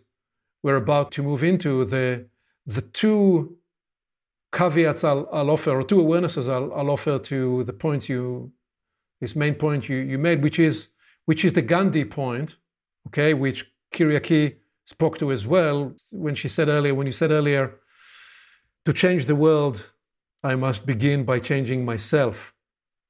we're 0.62 0.76
about 0.76 1.12
to 1.12 1.22
move 1.22 1.42
into. 1.42 1.84
The 1.84 2.26
the 2.66 2.82
two 2.82 3.56
caveats 4.52 5.04
I'll, 5.04 5.28
I'll 5.32 5.50
offer, 5.50 5.70
or 5.70 5.82
two 5.82 5.98
awarenesses 5.98 6.48
I'll, 6.48 6.72
I'll 6.74 6.90
offer 6.90 7.18
to 7.18 7.64
the 7.64 7.72
points 7.72 8.08
you, 8.08 8.52
this 9.20 9.34
main 9.34 9.54
point 9.54 9.88
you, 9.88 9.96
you 9.96 10.18
made, 10.18 10.42
which 10.42 10.58
is 10.58 10.88
which 11.24 11.44
is 11.44 11.52
the 11.52 11.62
Gandhi 11.62 12.04
point, 12.04 12.56
okay, 13.08 13.34
which 13.34 13.66
Kyriaki 13.94 14.56
spoke 14.86 15.18
to 15.18 15.30
as 15.30 15.46
well 15.46 15.94
when 16.10 16.34
she 16.34 16.48
said 16.48 16.68
earlier, 16.68 16.94
when 16.94 17.06
you 17.06 17.12
said 17.12 17.30
earlier, 17.30 17.74
to 18.86 18.92
change 18.94 19.26
the 19.26 19.34
world, 19.34 19.84
I 20.42 20.54
must 20.54 20.86
begin 20.86 21.24
by 21.24 21.40
changing 21.40 21.84
myself. 21.84 22.54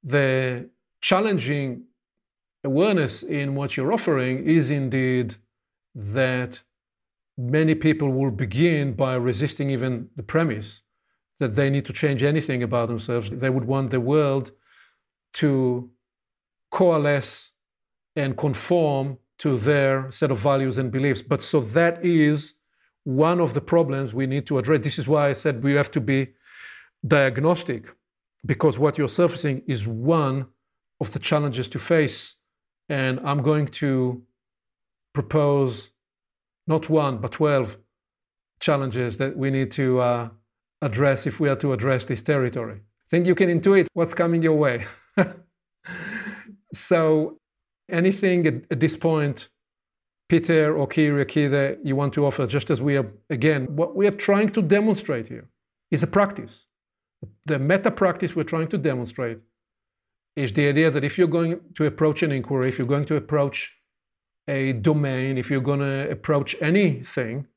The 0.03 0.69
challenging 1.01 1.85
awareness 2.63 3.23
in 3.23 3.55
what 3.55 3.77
you're 3.77 3.93
offering 3.93 4.45
is 4.45 4.69
indeed 4.69 5.35
that 5.95 6.61
many 7.37 7.75
people 7.75 8.09
will 8.11 8.31
begin 8.31 8.93
by 8.93 9.15
resisting 9.15 9.69
even 9.69 10.09
the 10.15 10.23
premise 10.23 10.81
that 11.39 11.55
they 11.55 11.69
need 11.69 11.85
to 11.85 11.93
change 11.93 12.21
anything 12.21 12.61
about 12.63 12.89
themselves. 12.89 13.29
They 13.29 13.49
would 13.49 13.65
want 13.65 13.91
the 13.91 14.01
world 14.01 14.51
to 15.35 15.89
coalesce 16.71 17.51
and 18.15 18.37
conform 18.37 19.17
to 19.37 19.57
their 19.57 20.11
set 20.11 20.31
of 20.31 20.39
values 20.39 20.77
and 20.77 20.91
beliefs. 20.91 21.21
But 21.21 21.41
so 21.41 21.61
that 21.61 22.03
is 22.03 22.55
one 23.03 23.39
of 23.39 23.53
the 23.53 23.61
problems 23.61 24.13
we 24.13 24.27
need 24.27 24.45
to 24.47 24.57
address. 24.57 24.83
This 24.83 24.99
is 24.99 25.07
why 25.07 25.29
I 25.29 25.33
said 25.33 25.63
we 25.63 25.75
have 25.75 25.91
to 25.91 26.01
be 26.01 26.33
diagnostic, 27.07 27.95
because 28.45 28.77
what 28.77 28.97
you're 28.97 29.09
surfacing 29.09 29.63
is 29.67 29.87
one 29.87 30.47
of 30.99 31.11
the 31.13 31.19
challenges 31.19 31.67
to 31.69 31.79
face. 31.79 32.35
And 32.89 33.19
I'm 33.21 33.41
going 33.41 33.67
to 33.83 34.23
propose 35.13 35.91
not 36.67 36.89
one, 36.89 37.17
but 37.19 37.31
12 37.31 37.77
challenges 38.59 39.17
that 39.17 39.37
we 39.37 39.49
need 39.49 39.71
to 39.71 39.99
uh, 39.99 40.29
address 40.81 41.25
if 41.25 41.39
we 41.39 41.49
are 41.49 41.55
to 41.57 41.73
address 41.73 42.05
this 42.05 42.21
territory. 42.21 42.75
I 42.75 43.09
think 43.09 43.25
you 43.25 43.35
can 43.35 43.49
intuit 43.49 43.87
what's 43.93 44.13
coming 44.13 44.41
your 44.43 44.55
way. 44.55 44.85
so, 46.73 47.39
anything 47.89 48.45
at, 48.45 48.53
at, 48.69 48.79
this 48.79 48.95
point, 48.95 49.49
Peter 50.27 50.77
or 50.77 50.87
Kyriaki, 50.87 51.49
that 51.49 51.79
you 51.83 51.95
want 51.95 52.13
to 52.13 52.25
offer, 52.25 52.45
just 52.45 52.69
as 52.69 52.81
we 52.81 52.97
are, 52.97 53.11
again, 53.29 53.75
what 53.75 53.95
we 53.95 54.05
are 54.05 54.11
trying 54.11 54.49
to 54.49 54.61
demonstrate 54.61 55.27
here 55.27 55.49
is 55.89 56.03
a 56.03 56.07
practice. 56.07 56.67
The 57.45 57.59
meta 57.59 57.91
practice 57.91 58.35
we're 58.35 58.43
trying 58.43 58.69
to 58.69 58.77
demonstrate 58.77 59.39
is 60.35 60.53
the 60.53 60.67
idea 60.67 60.89
that 60.91 61.03
if 61.03 61.17
you're 61.17 61.27
going 61.27 61.59
to 61.75 61.85
approach 61.85 62.23
an 62.23 62.31
inquiry, 62.31 62.69
if 62.69 62.77
you're 62.77 62.87
going 62.87 63.05
to 63.05 63.15
approach 63.15 63.71
a 64.47 64.73
domain, 64.73 65.37
if 65.37 65.49
you're 65.49 65.61
going 65.61 65.79
to 65.79 66.09
approach 66.09 66.55
anything, 66.61 67.47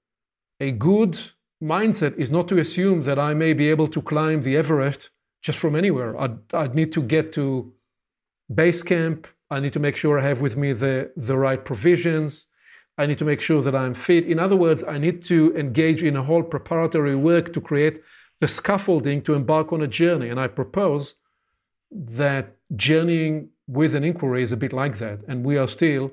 a 0.60 0.70
good 0.70 1.18
mindset 1.62 2.16
is 2.18 2.30
not 2.30 2.48
to 2.48 2.58
assume 2.58 3.04
that 3.04 3.18
I 3.18 3.34
may 3.34 3.52
be 3.52 3.68
able 3.70 3.88
to 3.88 4.02
climb 4.02 4.42
the 4.42 4.56
Everest 4.56 5.10
just 5.42 5.58
from 5.58 5.76
anywhere. 5.76 6.20
I'd, 6.20 6.38
I'd 6.52 6.74
need 6.74 6.92
to 6.92 7.02
get 7.02 7.32
to 7.34 7.72
base 8.52 8.82
camp. 8.82 9.26
I 9.50 9.60
need 9.60 9.72
to 9.74 9.80
make 9.80 9.96
sure 9.96 10.18
I 10.18 10.26
have 10.26 10.40
with 10.40 10.56
me 10.56 10.72
the, 10.72 11.10
the 11.16 11.36
right 11.36 11.64
provisions. 11.64 12.46
I 12.98 13.06
need 13.06 13.18
to 13.18 13.24
make 13.24 13.40
sure 13.40 13.62
that 13.62 13.74
I'm 13.74 13.94
fit. 13.94 14.26
In 14.26 14.38
other 14.38 14.56
words, 14.56 14.84
I 14.84 14.98
need 14.98 15.24
to 15.26 15.54
engage 15.56 16.02
in 16.02 16.16
a 16.16 16.22
whole 16.22 16.42
preparatory 16.42 17.16
work 17.16 17.52
to 17.54 17.60
create 17.60 18.00
the 18.42 18.48
scaffolding 18.48 19.22
to 19.22 19.34
embark 19.34 19.72
on 19.72 19.80
a 19.82 19.86
journey. 19.86 20.28
And 20.28 20.40
I 20.40 20.48
propose 20.48 21.14
that 21.92 22.56
journeying 22.74 23.50
with 23.68 23.94
an 23.94 24.02
inquiry 24.02 24.42
is 24.42 24.50
a 24.50 24.56
bit 24.56 24.72
like 24.72 24.98
that. 24.98 25.20
And 25.28 25.44
we 25.44 25.56
are 25.56 25.68
still 25.68 26.10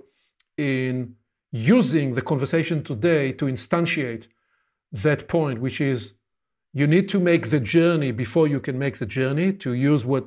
in 0.55 1.15
using 1.51 2.13
the 2.13 2.21
conversation 2.21 2.83
today 2.83 3.31
to 3.31 3.45
instantiate 3.45 4.27
that 4.91 5.27
point, 5.27 5.59
which 5.59 5.81
is 5.81 6.13
you 6.71 6.85
need 6.85 7.09
to 7.09 7.19
make 7.19 7.49
the 7.49 7.59
journey 7.59 8.11
before 8.11 8.47
you 8.47 8.59
can 8.59 8.77
make 8.77 8.99
the 8.99 9.07
journey. 9.07 9.51
To 9.63 9.73
use 9.73 10.05
what 10.05 10.25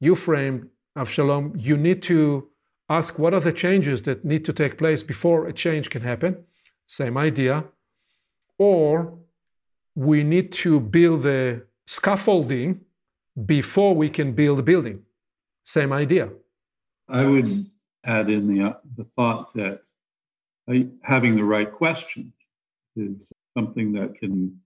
you 0.00 0.14
framed, 0.14 0.68
Avshalom, 0.94 1.58
you 1.58 1.78
need 1.78 2.02
to 2.02 2.48
ask 2.90 3.18
what 3.18 3.32
are 3.32 3.40
the 3.40 3.58
changes 3.64 4.02
that 4.02 4.26
need 4.26 4.44
to 4.44 4.52
take 4.52 4.76
place 4.76 5.02
before 5.02 5.46
a 5.46 5.54
change 5.54 5.88
can 5.88 6.02
happen. 6.02 6.44
Same 6.86 7.16
idea. 7.16 7.64
Or 8.58 9.23
we 9.94 10.24
need 10.24 10.52
to 10.52 10.80
build 10.80 11.22
the 11.22 11.62
scaffolding 11.86 12.80
before 13.46 13.94
we 13.94 14.08
can 14.08 14.32
build 14.32 14.58
the 14.58 14.62
building. 14.62 15.02
Same 15.64 15.92
idea. 15.92 16.30
I 17.08 17.24
would 17.24 17.48
add 18.04 18.30
in 18.30 18.52
the, 18.52 18.64
uh, 18.68 18.72
the 18.96 19.04
thought 19.04 19.54
that 19.54 19.82
uh, 20.68 20.74
having 21.02 21.36
the 21.36 21.44
right 21.44 21.70
question 21.70 22.32
is 22.96 23.32
something 23.56 23.92
that 23.92 24.14
can 24.16 24.58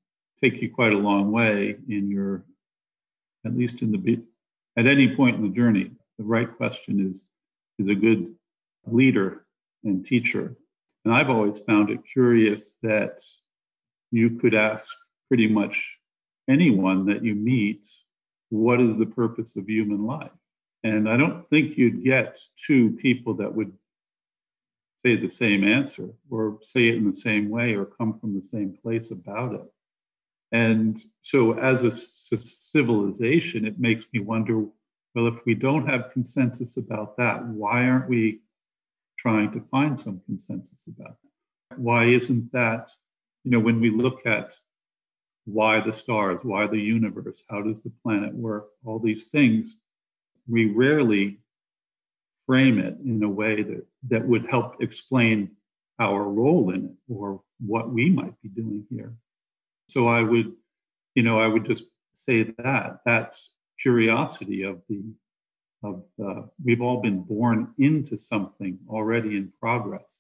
take 0.42 0.60
you 0.62 0.72
quite 0.72 0.92
a 0.92 0.98
long 0.98 1.32
way 1.32 1.76
in 1.88 2.10
your, 2.10 2.44
at 3.44 3.56
least 3.56 3.82
in 3.82 3.92
the, 3.92 4.22
at 4.76 4.86
any 4.86 5.14
point 5.14 5.36
in 5.36 5.42
the 5.42 5.54
journey. 5.54 5.90
The 6.18 6.24
right 6.24 6.56
question 6.56 7.10
is, 7.12 7.24
is 7.78 7.88
a 7.88 7.94
good 7.94 8.34
leader 8.86 9.44
and 9.84 10.04
teacher. 10.04 10.56
And 11.04 11.14
I've 11.14 11.30
always 11.30 11.58
found 11.60 11.90
it 11.90 12.00
curious 12.12 12.76
that 12.82 13.22
you 14.10 14.30
could 14.30 14.54
ask 14.54 14.88
pretty 15.28 15.48
much 15.48 15.96
anyone 16.48 17.06
that 17.06 17.24
you 17.24 17.34
meet, 17.34 17.86
what 18.50 18.80
is 18.80 18.96
the 18.96 19.06
purpose 19.06 19.56
of 19.56 19.68
human 19.68 20.06
life? 20.06 20.30
And 20.84 21.08
I 21.08 21.16
don't 21.16 21.48
think 21.50 21.76
you'd 21.76 22.04
get 22.04 22.38
two 22.66 22.92
people 23.02 23.34
that 23.34 23.54
would 23.54 23.72
say 25.04 25.16
the 25.16 25.28
same 25.28 25.64
answer 25.64 26.10
or 26.30 26.58
say 26.62 26.88
it 26.88 26.96
in 26.96 27.10
the 27.10 27.16
same 27.16 27.50
way 27.50 27.74
or 27.74 27.84
come 27.84 28.18
from 28.18 28.34
the 28.34 28.46
same 28.48 28.76
place 28.82 29.10
about 29.10 29.54
it. 29.54 29.66
And 30.50 30.98
so, 31.20 31.58
as 31.58 31.82
a 31.82 31.90
civilization, 31.90 33.66
it 33.66 33.78
makes 33.78 34.06
me 34.12 34.20
wonder 34.20 34.64
well, 35.14 35.26
if 35.26 35.44
we 35.44 35.54
don't 35.54 35.88
have 35.88 36.12
consensus 36.12 36.76
about 36.76 37.16
that, 37.16 37.44
why 37.44 37.84
aren't 37.88 38.08
we 38.08 38.40
trying 39.18 39.50
to 39.52 39.60
find 39.70 39.98
some 39.98 40.20
consensus 40.26 40.86
about 40.86 41.16
that? 41.22 41.78
Why 41.78 42.04
isn't 42.04 42.52
that, 42.52 42.90
you 43.42 43.50
know, 43.50 43.58
when 43.58 43.80
we 43.80 43.90
look 43.90 44.24
at 44.26 44.54
why 45.48 45.80
the 45.80 45.92
stars, 45.92 46.38
why 46.42 46.66
the 46.66 46.78
universe, 46.78 47.42
how 47.48 47.62
does 47.62 47.80
the 47.80 47.92
planet 48.02 48.34
work, 48.34 48.68
all 48.84 48.98
these 48.98 49.28
things, 49.28 49.76
we 50.46 50.66
rarely 50.66 51.40
frame 52.46 52.78
it 52.78 52.96
in 53.04 53.22
a 53.22 53.28
way 53.28 53.62
that, 53.62 53.86
that 54.08 54.26
would 54.26 54.46
help 54.46 54.82
explain 54.82 55.50
our 55.98 56.22
role 56.24 56.70
in 56.70 56.84
it 56.84 57.12
or 57.12 57.40
what 57.60 57.90
we 57.90 58.10
might 58.10 58.40
be 58.42 58.48
doing 58.50 58.84
here. 58.90 59.14
So 59.88 60.06
I 60.06 60.22
would, 60.22 60.52
you 61.14 61.22
know, 61.22 61.40
I 61.40 61.46
would 61.46 61.64
just 61.64 61.84
say 62.12 62.42
that 62.42 63.00
that 63.06 63.36
curiosity 63.80 64.62
of 64.64 64.82
the 64.88 65.02
of 65.82 66.02
uh, 66.22 66.42
we've 66.62 66.82
all 66.82 67.00
been 67.00 67.22
born 67.22 67.72
into 67.78 68.18
something 68.18 68.78
already 68.88 69.36
in 69.36 69.52
progress. 69.60 70.18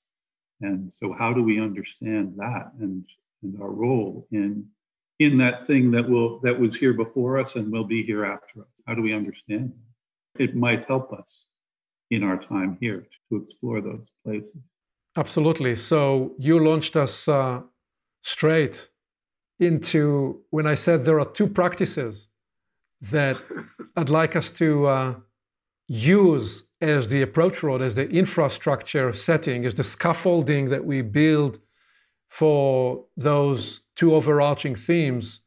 And 0.60 0.92
so 0.92 1.12
how 1.12 1.32
do 1.32 1.42
we 1.42 1.60
understand 1.60 2.34
that 2.36 2.72
and, 2.80 3.04
and 3.42 3.60
our 3.60 3.70
role 3.70 4.28
in 4.30 4.66
in 5.18 5.38
that 5.38 5.66
thing 5.66 5.90
that 5.90 6.08
will 6.08 6.40
that 6.40 6.58
was 6.58 6.76
here 6.76 6.92
before 6.92 7.38
us 7.38 7.56
and 7.56 7.72
will 7.72 7.84
be 7.84 8.02
here 8.02 8.24
after 8.24 8.62
us? 8.62 8.68
How 8.86 8.94
do 8.94 9.02
we 9.02 9.12
understand 9.12 9.72
that? 9.72 10.44
It 10.44 10.54
might 10.54 10.86
help 10.86 11.12
us 11.12 11.46
in 12.10 12.22
our 12.22 12.38
time 12.38 12.78
here 12.80 13.06
to 13.28 13.36
explore 13.36 13.80
those 13.80 14.06
places. 14.24 14.56
Absolutely. 15.16 15.74
So 15.76 16.34
you 16.38 16.58
launched 16.64 16.96
us 16.96 17.26
uh, 17.26 17.60
straight 18.22 18.88
into 19.58 20.42
when 20.50 20.66
I 20.66 20.74
said 20.74 21.04
there 21.04 21.18
are 21.18 21.30
two 21.30 21.48
practices 21.48 22.28
that 23.00 23.40
I'd 23.96 24.08
like 24.08 24.36
us 24.36 24.50
to 24.50 24.86
uh, 24.86 25.14
use 25.88 26.64
as 26.80 27.08
the 27.08 27.22
approach 27.22 27.62
road, 27.62 27.82
as 27.82 27.94
the 27.94 28.08
infrastructure 28.08 29.12
setting, 29.12 29.66
as 29.66 29.74
the 29.74 29.84
scaffolding 29.84 30.70
that 30.70 30.84
we 30.84 31.02
build 31.02 31.58
for 32.28 33.04
those 33.16 33.80
two 33.96 34.14
overarching 34.14 34.74
themes 34.74 35.40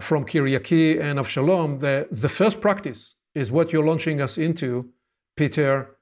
from 0.00 0.24
Kyriaki 0.24 1.00
and 1.00 1.18
Avshalom. 1.18 1.80
The, 1.80 2.08
the 2.10 2.28
first 2.28 2.60
practice 2.60 3.16
is 3.34 3.50
what 3.50 3.72
you're 3.72 3.84
launching 3.84 4.20
us 4.20 4.38
into, 4.38 4.90
Peter. 5.36 5.96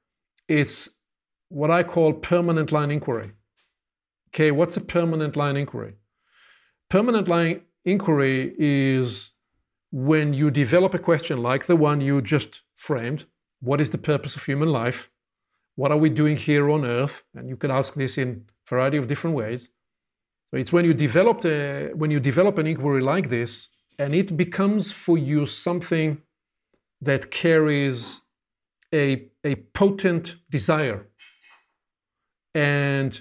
It's 0.48 0.88
what 1.48 1.70
I 1.70 1.82
call 1.82 2.12
permanent 2.12 2.72
line 2.72 2.90
inquiry. 2.90 3.32
Okay, 4.30 4.50
what's 4.50 4.76
a 4.76 4.80
permanent 4.80 5.36
line 5.36 5.56
inquiry? 5.56 5.94
Permanent 6.90 7.28
line 7.28 7.62
inquiry 7.84 8.54
is 8.58 9.32
when 9.90 10.34
you 10.34 10.50
develop 10.50 10.92
a 10.94 10.98
question 10.98 11.42
like 11.42 11.66
the 11.66 11.76
one 11.76 12.00
you 12.00 12.20
just 12.20 12.62
framed 12.74 13.24
what 13.60 13.80
is 13.80 13.90
the 13.90 13.98
purpose 13.98 14.36
of 14.36 14.44
human 14.44 14.68
life? 14.68 15.10
What 15.74 15.90
are 15.90 15.98
we 15.98 16.10
doing 16.10 16.36
here 16.36 16.70
on 16.70 16.84
earth? 16.84 17.22
And 17.34 17.48
you 17.48 17.56
can 17.56 17.70
ask 17.70 17.94
this 17.94 18.18
in 18.18 18.44
a 18.48 18.68
variety 18.68 18.96
of 18.96 19.08
different 19.08 19.36
ways. 19.36 19.70
So 20.50 20.58
it's 20.58 20.72
when 20.72 20.84
you 20.84 20.94
develop 20.94 21.44
a, 21.44 21.90
when 21.94 22.10
you 22.10 22.20
develop 22.20 22.56
an 22.58 22.66
inquiry 22.66 23.02
like 23.02 23.28
this, 23.28 23.68
and 23.98 24.14
it 24.14 24.36
becomes 24.36 24.92
for 24.92 25.18
you 25.18 25.44
something 25.44 26.22
that 27.02 27.30
carries 27.30 28.20
a, 28.94 29.28
a 29.44 29.56
potent 29.74 30.36
desire. 30.50 31.06
And 32.54 33.20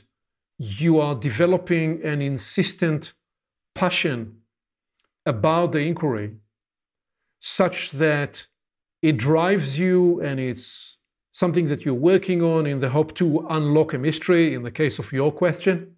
you 0.57 0.99
are 0.99 1.15
developing 1.15 2.01
an 2.03 2.21
insistent 2.21 3.13
passion 3.75 4.37
about 5.25 5.73
the 5.73 5.79
inquiry 5.79 6.37
such 7.39 7.91
that 7.91 8.47
it 9.01 9.17
drives 9.17 9.77
you 9.77 10.21
and 10.21 10.39
it's 10.39 10.97
something 11.33 11.67
that 11.67 11.85
you're 11.85 11.93
working 11.93 12.41
on 12.41 12.65
in 12.65 12.79
the 12.79 12.89
hope 12.89 13.13
to 13.15 13.45
unlock 13.49 13.93
a 13.93 13.97
mystery 13.97 14.55
in 14.55 14.63
the 14.63 14.71
case 14.71 14.97
of 14.97 15.11
your 15.11 15.31
question 15.31 15.96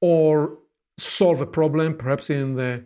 or 0.00 0.58
solve 0.98 1.40
a 1.40 1.46
problem 1.46 1.96
perhaps 1.96 2.30
in 2.30 2.54
the 2.54 2.84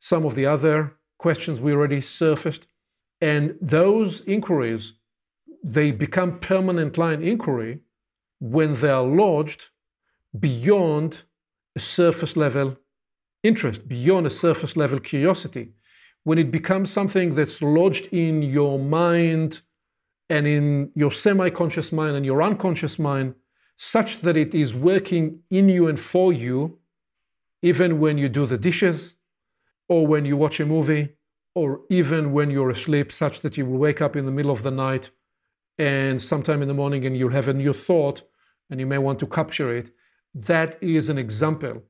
some 0.00 0.26
of 0.26 0.34
the 0.34 0.46
other 0.46 0.94
questions 1.18 1.60
we 1.60 1.72
already 1.72 2.00
surfaced. 2.00 2.66
And 3.20 3.56
those 3.60 4.20
inquiries 4.26 4.94
they 5.64 5.90
become 5.90 6.38
permanent 6.40 6.98
line 6.98 7.22
inquiry 7.22 7.80
when 8.38 8.74
they 8.74 8.90
are 8.90 9.02
lodged 9.02 9.66
beyond 10.38 11.22
a 11.74 11.80
surface 11.80 12.36
level 12.36 12.76
interest, 13.42 13.88
beyond 13.88 14.26
a 14.26 14.30
surface 14.30 14.76
level 14.76 15.00
curiosity, 15.00 15.72
when 16.24 16.38
it 16.38 16.50
becomes 16.50 16.90
something 16.90 17.34
that's 17.34 17.62
lodged 17.62 18.06
in 18.12 18.42
your 18.42 18.78
mind 18.78 19.60
and 20.28 20.46
in 20.46 20.90
your 20.94 21.12
semi 21.12 21.50
conscious 21.50 21.92
mind 21.92 22.16
and 22.16 22.26
your 22.26 22.42
unconscious 22.42 22.98
mind, 22.98 23.34
such 23.76 24.20
that 24.20 24.36
it 24.36 24.54
is 24.54 24.74
working 24.74 25.40
in 25.50 25.68
you 25.68 25.88
and 25.88 25.98
for 25.98 26.32
you, 26.32 26.78
even 27.62 28.00
when 28.00 28.18
you 28.18 28.28
do 28.28 28.46
the 28.46 28.58
dishes, 28.58 29.14
or 29.88 30.06
when 30.06 30.24
you 30.24 30.36
watch 30.36 30.60
a 30.60 30.66
movie, 30.66 31.10
or 31.54 31.80
even 31.90 32.32
when 32.32 32.50
you're 32.50 32.70
asleep, 32.70 33.12
such 33.12 33.40
that 33.40 33.56
you 33.56 33.66
will 33.66 33.78
wake 33.78 34.00
up 34.00 34.16
in 34.16 34.26
the 34.26 34.32
middle 34.32 34.50
of 34.50 34.62
the 34.62 34.70
night 34.70 35.10
and 35.78 36.20
sometime 36.20 36.62
in 36.62 36.68
the 36.68 36.74
morning 36.74 37.04
and 37.04 37.16
you'll 37.16 37.30
have 37.30 37.48
a 37.48 37.54
new 37.54 37.72
thought 37.72 38.22
and 38.70 38.80
you 38.80 38.86
may 38.86 38.98
want 38.98 39.18
to 39.18 39.26
capture 39.26 39.76
it. 39.76 39.90
That 40.34 40.78
is 40.82 41.08
an 41.08 41.18
example 41.18 41.82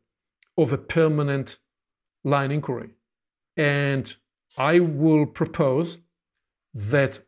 of 0.56 0.72
a 0.72 0.78
permanent 0.78 1.58
line 2.24 2.50
inquiry. 2.50 2.90
And 3.56 4.14
I 4.56 4.80
will 4.80 5.26
propose 5.26 5.98
that 6.72 7.20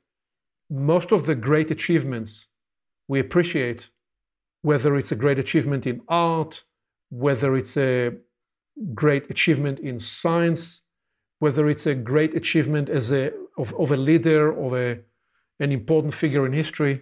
most 0.70 1.12
of 1.12 1.26
the 1.26 1.34
great 1.34 1.70
achievements 1.70 2.46
we 3.08 3.20
appreciate, 3.20 3.90
whether 4.66 4.96
it's 4.96 5.12
a 5.12 5.22
great 5.24 5.38
achievement 5.38 5.86
in 5.86 6.00
art, 6.08 6.64
whether 7.08 7.56
it's 7.56 7.76
a 7.76 8.10
great 8.94 9.30
achievement 9.30 9.78
in 9.78 10.00
science, 10.00 10.82
whether 11.38 11.68
it's 11.68 11.86
a 11.86 11.94
great 11.94 12.34
achievement 12.34 12.88
as 12.88 13.12
a, 13.12 13.30
of, 13.56 13.72
of 13.78 13.92
a 13.92 13.96
leader, 13.96 14.42
of 14.64 14.72
a, 14.74 14.98
an 15.60 15.70
important 15.70 16.12
figure 16.12 16.44
in 16.44 16.52
history, 16.52 17.00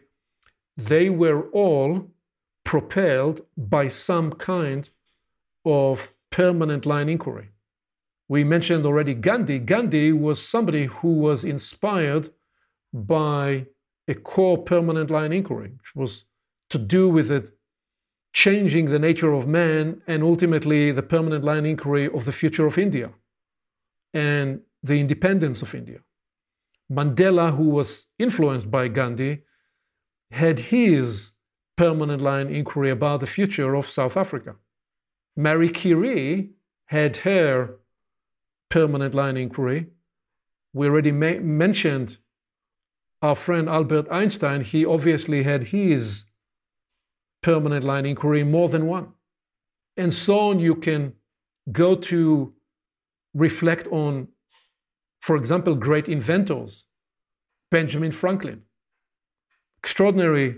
they 0.77 1.09
were 1.09 1.49
all 1.53 2.11
propelled 2.65 3.41
by 3.57 3.89
some 3.89 4.31
kind 4.33 4.91
of 5.65 6.11
permanent 6.31 6.85
line 6.85 7.09
inquiry. 7.09 7.49
We 8.29 8.45
mentioned 8.45 8.85
already 8.85 9.15
Gandhi. 9.15 9.59
Gandhi 9.59 10.13
was 10.13 10.47
somebody 10.47 10.85
who 10.85 11.15
was 11.15 11.45
inspired 11.45 12.29
by 12.93 13.69
a 14.07 14.15
core 14.15 14.59
permanent 14.59 15.09
line 15.11 15.33
inquiry, 15.33 15.71
which 15.71 15.93
was 15.95 16.27
to 16.69 16.77
do 16.77 17.09
with 17.09 17.31
it 17.31 17.54
changing 18.35 18.91
the 18.91 18.99
nature 18.99 19.33
of 19.33 19.47
man 19.47 20.03
and 20.09 20.23
ultimately 20.23 20.91
the 20.91 21.03
permanent 21.03 21.45
line 21.45 21.65
inquiry 21.65 22.11
of 22.13 22.25
the 22.25 22.33
future 22.33 22.67
of 22.67 22.77
India 22.77 23.11
and 24.13 24.61
the 24.83 24.95
independence 24.95 25.63
of 25.63 25.73
India. 25.75 26.01
Mandela, 26.93 27.57
who 27.57 27.69
was 27.71 28.07
influenced 28.19 28.71
by 28.71 28.89
Gandhi, 28.89 29.43
had 30.33 30.59
his 30.59 31.31
permanent 31.77 32.21
line 32.21 32.49
inquiry 32.49 32.91
about 32.91 33.21
the 33.21 33.27
future 33.27 33.75
of 33.75 33.87
South 33.87 34.17
Africa. 34.17 34.57
Marie 35.37 35.71
Curie 35.71 36.51
had 36.87 37.19
her 37.19 37.77
permanent 38.69 39.15
line 39.15 39.37
inquiry. 39.37 39.87
We 40.73 40.89
already 40.89 41.13
ma- 41.13 41.41
mentioned 41.41 42.19
our 43.23 43.37
friend 43.37 43.69
Albert 43.69 44.09
Einstein. 44.11 44.63
He 44.63 44.85
obviously 44.85 45.45
had 45.45 45.69
his 45.69 46.24
permanent 47.45 47.85
line 47.85 48.07
inquiry 48.07 48.43
more 48.43 48.69
than 48.69 48.87
one. 48.87 49.07
And 49.97 50.13
so 50.13 50.35
on, 50.49 50.59
you 50.59 50.75
can 50.75 51.13
go 51.71 51.95
to 52.11 52.53
reflect 53.35 53.87
on, 53.89 54.29
for 55.21 55.37
example, 55.37 55.75
great 55.75 56.09
inventors, 56.09 56.85
Benjamin 57.71 58.13
Franklin, 58.13 58.63
extraordinary 59.83 60.49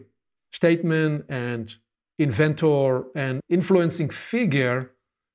statesman 0.53 1.25
and 1.29 1.75
inventor 2.19 3.05
and 3.15 3.41
influencing 3.49 4.11
figure 4.11 4.93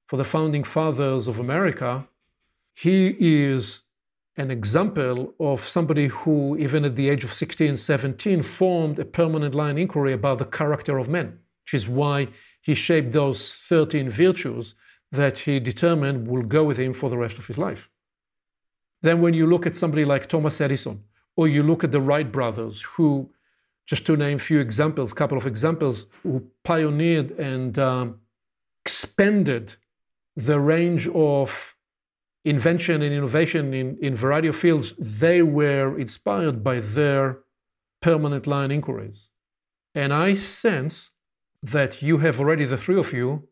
for 0.07 0.17
the 0.17 0.23
founding 0.23 0.63
fathers 0.63 1.27
of 1.27 1.37
America, 1.39 2.07
he 2.73 3.15
is 3.19 3.83
an 4.37 4.49
example 4.49 5.33
of 5.39 5.61
somebody 5.61 6.07
who, 6.07 6.57
even 6.57 6.85
at 6.85 6.95
the 6.95 7.09
age 7.09 7.23
of 7.23 7.33
16, 7.33 7.77
17, 7.77 8.41
formed 8.41 8.97
a 8.99 9.05
permanent 9.05 9.53
line 9.53 9.77
inquiry 9.77 10.13
about 10.13 10.39
the 10.39 10.45
character 10.45 10.97
of 10.97 11.07
men, 11.09 11.39
which 11.63 11.73
is 11.73 11.87
why 11.87 12.27
he 12.61 12.73
shaped 12.73 13.11
those 13.11 13.53
13 13.53 14.09
virtues 14.09 14.75
that 15.11 15.39
he 15.39 15.59
determined 15.59 16.27
will 16.27 16.43
go 16.43 16.63
with 16.63 16.77
him 16.77 16.93
for 16.93 17.09
the 17.09 17.17
rest 17.17 17.37
of 17.37 17.47
his 17.47 17.57
life. 17.57 17.89
Then, 19.01 19.21
when 19.21 19.33
you 19.33 19.47
look 19.47 19.65
at 19.65 19.75
somebody 19.75 20.05
like 20.05 20.29
Thomas 20.29 20.61
Edison, 20.61 21.03
or 21.35 21.47
you 21.47 21.63
look 21.63 21.83
at 21.83 21.91
the 21.91 22.01
Wright 22.01 22.31
brothers, 22.31 22.83
who 22.93 23.29
just 23.87 24.05
to 24.05 24.15
name 24.15 24.37
a 24.37 24.39
few 24.39 24.59
examples, 24.59 25.11
a 25.11 25.15
couple 25.15 25.37
of 25.37 25.45
examples, 25.45 26.05
who 26.23 26.43
pioneered 26.63 27.31
and 27.31 27.77
um, 27.79 28.19
expanded 28.85 29.75
the 30.35 30.59
range 30.59 31.07
of 31.09 31.75
invention 32.45 33.01
and 33.01 33.13
innovation 33.13 33.73
in, 33.73 33.97
in 34.01 34.15
variety 34.15 34.47
of 34.47 34.55
fields, 34.55 34.93
they 34.97 35.41
were 35.41 35.99
inspired 35.99 36.63
by 36.63 36.79
their 36.79 37.39
permanent 38.01 38.47
line 38.47 38.71
inquiries. 38.71 39.29
And 39.93 40.13
I 40.13 40.33
sense 40.33 41.10
that 41.63 42.01
you 42.01 42.19
have 42.19 42.39
already, 42.39 42.65
the 42.65 42.77
three 42.77 42.99
of 42.99 43.13
you, 43.13 43.47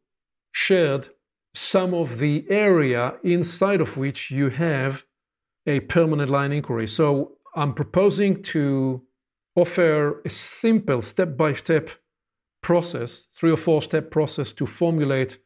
shared 0.52 1.10
some 1.54 1.94
of 1.94 2.20
the 2.20 2.46
area 2.50 3.14
inside 3.24 3.82
of 3.82 3.98
which 3.98 4.32
you 4.32 4.50
have 4.50 5.06
a 5.66 5.80
permanent 5.82 6.30
line 6.30 6.52
inquiry. 6.52 6.88
So 6.88 7.38
I'm 7.56 7.74
proposing 7.74 8.42
to 8.44 9.04
offer 9.56 10.22
a 10.26 10.30
simple 10.30 11.02
step 11.02 11.36
by 11.36 11.54
step 11.54 11.90
process, 12.62 13.28
three 13.34 13.52
or 13.52 13.58
four 13.58 13.82
step 13.82 14.12
process 14.12 14.54
to 14.54 14.66
formulate 14.66 15.40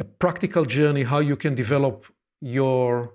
a 0.00 0.04
practical 0.04 0.64
journey 0.64 1.04
how 1.04 1.18
you 1.18 1.36
can 1.36 1.54
develop 1.54 2.04
your 2.40 3.14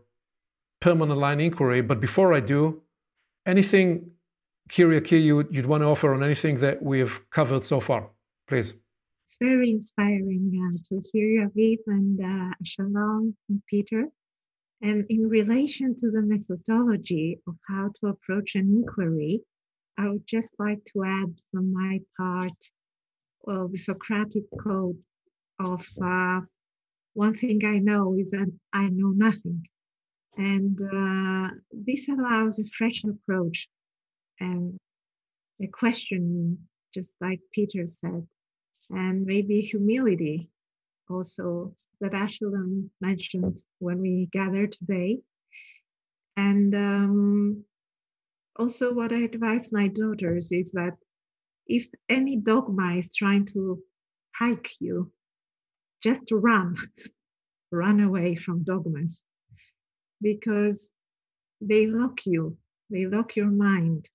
permanent 0.82 1.20
line 1.20 1.40
inquiry. 1.40 1.82
But 1.82 2.02
before 2.02 2.34
I 2.34 2.40
do, 2.40 2.82
anything 3.46 4.12
Kyriaki, 4.70 5.22
you, 5.24 5.48
you'd 5.52 5.66
want 5.66 5.82
to 5.82 5.88
offer 5.88 6.14
on 6.14 6.24
anything 6.24 6.60
that 6.60 6.82
we've 6.82 7.20
covered 7.30 7.64
so 7.64 7.80
far, 7.80 8.10
please. 8.48 8.74
It's 9.34 9.40
very 9.44 9.72
inspiring 9.72 10.52
uh, 10.54 10.78
to 10.90 11.02
hear 11.12 11.50
Aviv, 11.50 11.80
and 11.88 12.20
uh, 12.24 12.54
Shalom 12.64 13.36
and 13.50 13.64
Peter. 13.68 14.06
And 14.84 15.08
in 15.10 15.28
relation 15.28 15.96
to 15.96 16.12
the 16.12 16.22
methodology 16.22 17.40
of 17.48 17.56
how 17.68 17.90
to 18.00 18.10
approach 18.10 18.54
an 18.54 18.68
inquiry, 18.70 19.42
I 19.98 20.10
would 20.10 20.28
just 20.28 20.54
like 20.60 20.86
to 20.94 21.04
add 21.04 21.34
from 21.50 21.74
my 21.74 22.02
part, 22.16 22.60
well, 23.42 23.68
the 23.70 23.78
Socratic 23.78 24.44
code 24.64 25.00
of 25.60 25.88
uh, 26.00 26.42
one 27.16 27.36
thing 27.36 27.66
I 27.66 27.80
know 27.80 28.16
is 28.16 28.30
that 28.30 28.52
I 28.72 28.90
know 28.90 29.14
nothing. 29.16 29.64
And 30.38 30.80
uh, 30.80 31.56
this 31.72 32.08
allows 32.08 32.60
a 32.60 32.66
fresh 32.78 33.04
approach 33.04 33.68
and 34.40 34.78
a 35.60 35.66
question, 35.66 36.68
just 36.94 37.14
like 37.20 37.40
Peter 37.52 37.88
said, 37.88 38.28
and 38.90 39.26
maybe 39.26 39.62
humility 39.62 40.50
also 41.10 41.76
that 42.02 42.12
Avshalom 42.12 42.90
mentioned 43.02 43.62
when 43.80 44.02
we 44.02 44.30
gathered 44.32 44.74
today. 44.74 45.20
And 46.36 46.74
um, 46.76 47.64
also, 48.58 48.94
what 48.94 49.14
I 49.14 49.20
advise 49.20 49.72
my 49.72 49.88
daughters 49.88 50.52
is 50.52 50.72
that 50.72 50.98
if 51.68 51.88
any 52.10 52.36
dogma 52.36 52.96
is 52.96 53.16
trying 53.16 53.46
to 53.48 53.82
hike 54.36 54.72
you, 54.80 55.12
just 56.02 56.24
run, 56.32 56.76
run 57.72 58.02
away 58.02 58.36
from 58.36 58.64
dogmas 58.64 59.24
because 60.22 60.90
they 61.62 61.88
lock 61.88 62.26
you, 62.26 62.58
they 62.90 63.06
lock 63.06 63.36
your 63.36 63.50
mind. 63.52 64.10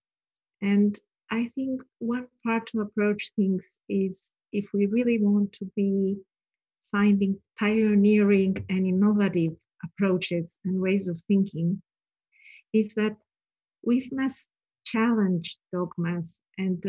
And 0.61 0.99
I 1.31 1.51
think 1.55 1.83
one 1.99 2.27
part 2.45 2.67
to 2.69 2.81
approach 2.81 3.33
things 3.37 3.79
is 3.89 4.31
if 4.53 4.67
we 4.73 4.87
really 4.87 5.19
want 5.23 5.53
to 5.55 5.65
be 5.77 6.17
finding 6.93 7.39
pioneering 7.59 8.65
and 8.69 8.87
innovative 8.87 9.53
approaches 9.85 10.57
and 10.65 10.81
ways 10.81 11.09
of 11.09 11.21
thinking, 11.29 11.83
is 12.73 12.95
that 12.95 13.17
we 13.85 14.09
must 14.13 14.47
challenge 14.85 15.59
dogmas 15.73 16.39
and 16.57 16.83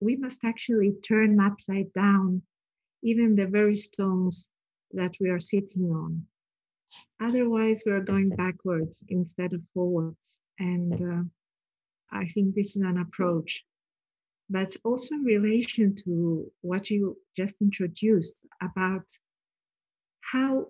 we 0.00 0.16
must 0.16 0.38
actually 0.44 0.92
turn 1.02 1.40
upside 1.40 1.92
down 1.92 2.42
even 3.02 3.34
the 3.34 3.46
very 3.46 3.76
stones 3.76 4.50
that 4.92 5.14
we 5.20 5.30
are 5.30 5.40
sitting 5.40 5.90
on. 5.90 6.26
Otherwise, 7.20 7.82
we 7.84 7.92
are 7.92 8.00
going 8.00 8.30
backwards 8.30 9.02
instead 9.08 9.52
of 9.52 9.60
forwards. 9.74 10.38
And 10.58 10.94
uh, 10.94 11.22
I 12.10 12.26
think 12.26 12.54
this 12.54 12.76
is 12.76 12.82
an 12.82 12.98
approach. 12.98 13.64
But 14.48 14.76
also 14.84 15.14
in 15.16 15.24
relation 15.24 15.94
to 16.04 16.50
what 16.60 16.88
you 16.90 17.16
just 17.36 17.56
introduced 17.60 18.46
about 18.62 19.04
how 20.20 20.68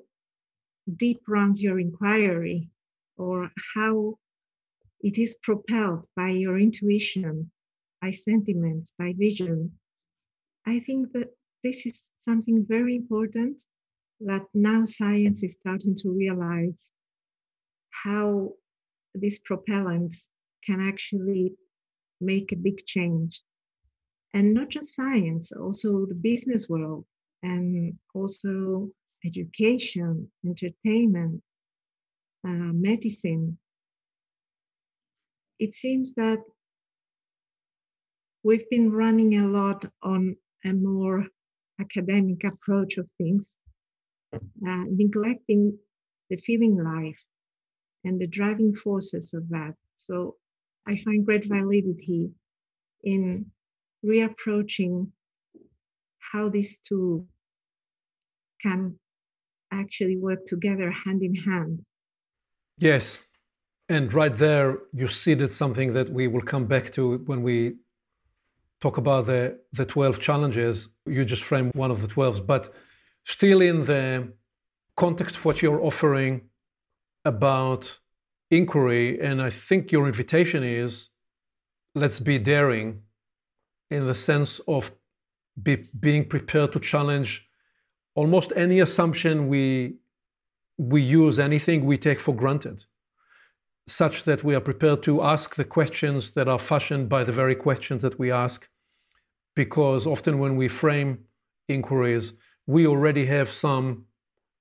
deep 0.96 1.20
runs 1.28 1.62
your 1.62 1.78
inquiry 1.78 2.70
or 3.16 3.50
how 3.74 4.18
it 5.00 5.18
is 5.18 5.36
propelled 5.42 6.06
by 6.16 6.30
your 6.30 6.58
intuition, 6.58 7.50
by 8.00 8.12
sentiments, 8.12 8.92
by 8.98 9.14
vision. 9.16 9.72
I 10.66 10.80
think 10.80 11.12
that 11.12 11.30
this 11.62 11.86
is 11.86 12.10
something 12.16 12.64
very 12.66 12.96
important 12.96 13.62
that 14.20 14.46
now 14.54 14.84
science 14.84 15.42
is 15.42 15.54
starting 15.54 15.94
to 15.96 16.10
realize 16.10 16.90
how 17.90 18.52
these 19.14 19.40
propellants 19.40 20.28
can 20.64 20.80
actually 20.80 21.54
make 22.20 22.52
a 22.52 22.56
big 22.56 22.84
change. 22.86 23.42
And 24.34 24.52
not 24.52 24.68
just 24.68 24.94
science, 24.94 25.52
also 25.52 26.06
the 26.06 26.14
business 26.14 26.68
world 26.68 27.06
and 27.42 27.98
also 28.14 28.90
education, 29.24 30.30
entertainment, 30.44 31.42
uh, 32.46 32.72
medicine. 32.72 33.58
It 35.58 35.74
seems 35.74 36.12
that 36.16 36.38
we've 38.42 38.68
been 38.70 38.92
running 38.92 39.38
a 39.38 39.48
lot 39.48 39.86
on 40.02 40.36
a 40.64 40.72
more 40.72 41.26
academic 41.80 42.44
approach 42.44 42.98
of 42.98 43.08
things 43.18 43.56
uh, 44.34 44.84
neglecting 44.88 45.78
the 46.30 46.36
feeling 46.36 46.82
life 46.82 47.22
and 48.04 48.20
the 48.20 48.26
driving 48.26 48.74
forces 48.74 49.34
of 49.34 49.48
that. 49.48 49.74
So 49.96 50.36
I 50.86 50.96
find 50.96 51.24
great 51.24 51.46
validity 51.46 52.30
in 53.02 53.46
reapproaching 54.04 55.08
how 56.32 56.48
these 56.48 56.78
two 56.86 57.26
can 58.62 58.98
actually 59.72 60.16
work 60.16 60.44
together 60.46 60.90
hand 60.90 61.22
in 61.22 61.34
hand. 61.34 61.84
Yes. 62.78 63.22
And 63.88 64.12
right 64.12 64.34
there, 64.34 64.78
you 64.92 65.08
seeded 65.08 65.50
something 65.52 65.92
that 65.94 66.10
we 66.10 66.26
will 66.26 66.42
come 66.42 66.66
back 66.66 66.92
to 66.94 67.18
when 67.26 67.42
we 67.42 67.76
talk 68.80 68.96
about 68.98 69.26
the, 69.26 69.58
the 69.72 69.84
12 69.84 70.20
challenges. 70.20 70.88
You 71.06 71.24
just 71.24 71.42
framed 71.42 71.72
one 71.74 71.90
of 71.90 72.02
the 72.02 72.08
12s. 72.08 72.44
But 72.44 72.74
still 73.24 73.60
in 73.60 73.84
the 73.84 74.32
context 74.96 75.36
of 75.36 75.44
what 75.44 75.62
you're 75.62 75.82
offering 75.82 76.42
about 77.24 77.98
inquiry, 78.50 79.20
and 79.20 79.40
I 79.40 79.50
think 79.50 79.92
your 79.92 80.06
invitation 80.06 80.62
is 80.62 81.08
let's 81.94 82.20
be 82.20 82.38
daring 82.38 83.02
in 83.90 84.06
the 84.06 84.14
sense 84.14 84.60
of 84.66 84.92
be, 85.62 85.88
being 85.98 86.28
prepared 86.28 86.72
to 86.72 86.80
challenge 86.80 87.46
almost 88.14 88.52
any 88.56 88.80
assumption 88.80 89.48
we 89.48 89.96
we 90.78 91.00
use, 91.00 91.38
anything 91.38 91.86
we 91.86 91.96
take 91.96 92.20
for 92.20 92.34
granted, 92.34 92.84
such 93.86 94.24
that 94.24 94.44
we 94.44 94.54
are 94.54 94.60
prepared 94.60 95.02
to 95.02 95.22
ask 95.22 95.54
the 95.54 95.64
questions 95.64 96.32
that 96.32 96.48
are 96.48 96.58
fashioned 96.58 97.08
by 97.08 97.24
the 97.24 97.32
very 97.32 97.54
questions 97.54 98.02
that 98.02 98.18
we 98.18 98.30
ask. 98.30 98.68
Because 99.54 100.06
often 100.06 100.38
when 100.38 100.56
we 100.56 100.68
frame 100.68 101.20
inquiries, 101.66 102.34
we 102.66 102.86
already 102.86 103.24
have 103.24 103.50
some 103.50 104.04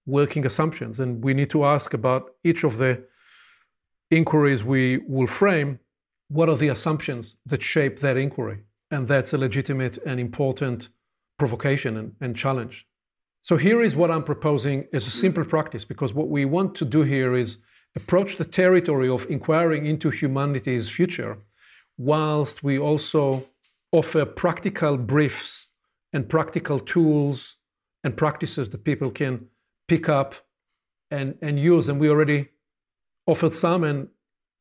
working 0.06 0.46
assumptions, 0.46 1.00
and 1.02 1.22
we 1.24 1.34
need 1.34 1.50
to 1.50 1.66
ask 1.66 1.94
about 1.94 2.32
each 2.44 2.64
of 2.64 2.78
the 2.78 3.04
inquiries 4.10 4.64
we 4.64 5.00
will 5.08 5.28
frame 5.28 5.80
what 6.30 6.50
are 6.50 6.58
the 6.58 6.70
assumptions 6.70 7.38
that 7.46 7.62
shape 7.62 8.00
that 8.00 8.18
inquiry? 8.18 8.60
And 8.92 9.08
that's 9.08 9.34
a 9.34 9.38
legitimate 9.38 9.98
and 10.06 10.20
important 10.20 10.90
provocation 11.38 11.98
and, 11.98 12.14
and, 12.22 12.36
challenge. 12.36 12.86
So, 13.42 13.58
here 13.58 13.82
is 13.84 13.96
what 13.96 14.12
I'm 14.12 14.24
proposing 14.24 14.88
as 14.94 15.08
a 15.08 15.12
simple 15.12 15.44
practice, 15.44 15.86
because 15.86 16.14
what 16.14 16.30
we 16.30 16.46
want 16.46 16.76
to 16.76 16.86
do 16.86 17.02
here 17.04 17.36
is 17.36 17.58
approach 17.96 18.36
the 18.36 18.46
territory 18.46 19.10
of 19.10 19.26
inquiring 19.30 19.86
into 19.86 20.10
humanity's 20.10 20.90
future, 20.90 21.38
whilst 21.98 22.64
we 22.64 22.78
also 22.78 23.48
offer 23.92 24.26
practical 24.26 24.98
briefs 24.98 25.68
and 26.14 26.30
practical 26.30 26.80
tools 26.80 27.58
and 28.04 28.16
practices 28.16 28.70
that 28.70 28.84
people 28.84 29.10
can 29.12 29.48
pick 29.88 30.10
up 30.10 30.36
and, 31.12 31.36
and 31.42 31.60
use. 31.60 31.90
And 31.90 32.00
we 32.00 32.10
already 32.10 32.50
offered 33.28 33.54
some. 33.54 33.84
And 33.84 34.10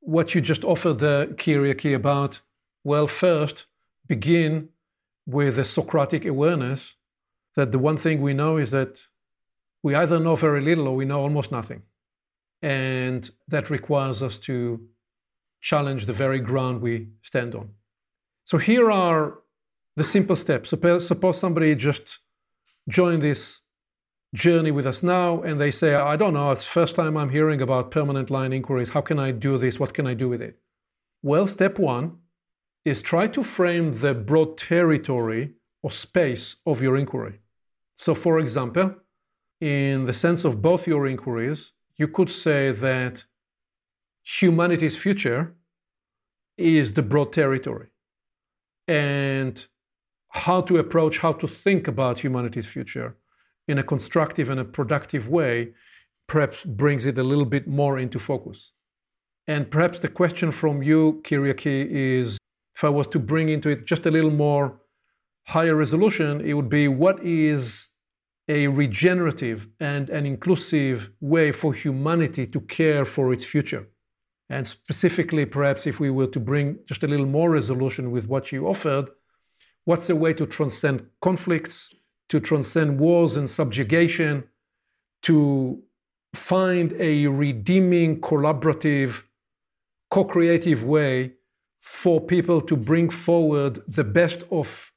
what 0.00 0.34
you 0.34 0.40
just 0.40 0.64
offered 0.64 0.98
the 0.98 1.34
Kyriaki 1.36 1.94
about, 1.94 2.40
well, 2.84 3.06
first 3.06 3.66
begin 4.06 4.68
with 5.26 5.58
a 5.58 5.64
Socratic 5.64 6.24
awareness 6.24 6.94
that 7.56 7.72
the 7.72 7.78
one 7.78 7.96
thing 7.96 8.20
we 8.20 8.34
know 8.34 8.56
is 8.56 8.70
that 8.70 9.00
we 9.82 9.94
either 9.94 10.18
know 10.18 10.36
very 10.36 10.60
little 10.60 10.88
or 10.88 10.96
we 10.96 11.04
know 11.04 11.20
almost 11.20 11.52
nothing. 11.52 11.82
And 12.62 13.30
that 13.48 13.70
requires 13.70 14.22
us 14.22 14.38
to 14.40 14.80
challenge 15.60 16.06
the 16.06 16.12
very 16.12 16.40
ground 16.40 16.80
we 16.80 17.08
stand 17.22 17.54
on. 17.54 17.70
So 18.44 18.58
here 18.58 18.90
are 18.90 19.38
the 19.96 20.04
simple 20.04 20.36
steps. 20.36 20.70
Suppose, 20.70 21.06
suppose 21.06 21.38
somebody 21.38 21.74
just 21.74 22.20
join 22.88 23.20
this 23.20 23.60
journey 24.34 24.70
with 24.70 24.86
us 24.86 25.02
now 25.02 25.42
and 25.42 25.60
they 25.60 25.70
say, 25.70 25.94
I 25.94 26.16
don't 26.16 26.34
know, 26.34 26.50
it's 26.50 26.64
first 26.64 26.96
time 26.96 27.16
I'm 27.16 27.30
hearing 27.30 27.62
about 27.62 27.90
permanent 27.90 28.30
line 28.30 28.52
inquiries. 28.52 28.90
How 28.90 29.00
can 29.00 29.18
I 29.18 29.30
do 29.30 29.56
this? 29.58 29.78
What 29.78 29.94
can 29.94 30.06
I 30.06 30.14
do 30.14 30.28
with 30.28 30.42
it? 30.42 30.58
Well, 31.22 31.46
step 31.46 31.78
one 31.78 32.18
is 32.84 33.00
try 33.00 33.26
to 33.28 33.42
frame 33.42 34.00
the 34.00 34.14
broad 34.14 34.58
territory 34.58 35.54
or 35.82 35.90
space 35.90 36.56
of 36.66 36.82
your 36.82 36.96
inquiry. 36.96 37.40
So, 37.96 38.14
for 38.14 38.38
example, 38.38 38.94
in 39.60 40.04
the 40.06 40.12
sense 40.12 40.44
of 40.44 40.60
both 40.60 40.86
your 40.86 41.06
inquiries, 41.06 41.72
you 41.96 42.08
could 42.08 42.30
say 42.30 42.72
that 42.72 43.24
humanity's 44.22 44.96
future 44.96 45.54
is 46.56 46.92
the 46.92 47.02
broad 47.02 47.32
territory. 47.32 47.88
And 48.86 49.66
how 50.30 50.60
to 50.62 50.78
approach, 50.78 51.18
how 51.18 51.32
to 51.32 51.46
think 51.46 51.86
about 51.86 52.20
humanity's 52.20 52.66
future 52.66 53.16
in 53.68 53.78
a 53.78 53.82
constructive 53.82 54.50
and 54.50 54.60
a 54.60 54.64
productive 54.64 55.28
way 55.28 55.72
perhaps 56.26 56.64
brings 56.64 57.06
it 57.06 57.18
a 57.18 57.22
little 57.22 57.44
bit 57.44 57.68
more 57.68 57.98
into 57.98 58.18
focus. 58.18 58.72
And 59.46 59.70
perhaps 59.70 60.00
the 60.00 60.08
question 60.08 60.50
from 60.50 60.82
you, 60.82 61.20
Kyriaki, 61.22 61.86
is 61.90 62.38
if 62.76 62.84
I 62.84 62.88
was 62.88 63.06
to 63.08 63.18
bring 63.18 63.48
into 63.48 63.68
it 63.68 63.86
just 63.86 64.06
a 64.06 64.10
little 64.10 64.30
more 64.30 64.80
higher 65.46 65.76
resolution, 65.76 66.40
it 66.40 66.54
would 66.54 66.68
be 66.68 66.88
what 66.88 67.24
is 67.24 67.88
a 68.48 68.66
regenerative 68.66 69.68
and 69.80 70.10
an 70.10 70.26
inclusive 70.26 71.10
way 71.20 71.52
for 71.52 71.72
humanity 71.72 72.46
to 72.46 72.60
care 72.60 73.04
for 73.04 73.32
its 73.32 73.44
future. 73.44 73.86
And 74.50 74.66
specifically, 74.66 75.46
perhaps 75.46 75.86
if 75.86 75.98
we 76.00 76.10
were 76.10 76.26
to 76.26 76.40
bring 76.40 76.78
just 76.86 77.02
a 77.02 77.06
little 77.06 77.26
more 77.26 77.50
resolution 77.50 78.10
with 78.10 78.26
what 78.26 78.52
you 78.52 78.66
offered, 78.66 79.06
what's 79.84 80.10
a 80.10 80.16
way 80.16 80.34
to 80.34 80.46
transcend 80.46 81.06
conflicts, 81.22 81.94
to 82.28 82.40
transcend 82.40 82.98
wars 82.98 83.36
and 83.36 83.48
subjugation, 83.48 84.44
to 85.22 85.82
find 86.34 86.92
a 86.98 87.26
redeeming, 87.26 88.20
collaborative, 88.20 89.22
co 90.10 90.24
creative 90.24 90.84
way 90.84 91.32
for 91.84 92.18
people 92.18 92.62
to 92.62 92.74
bring 92.74 93.10
forward 93.10 93.82
the 93.86 94.02
best 94.02 94.42
of 94.50 94.90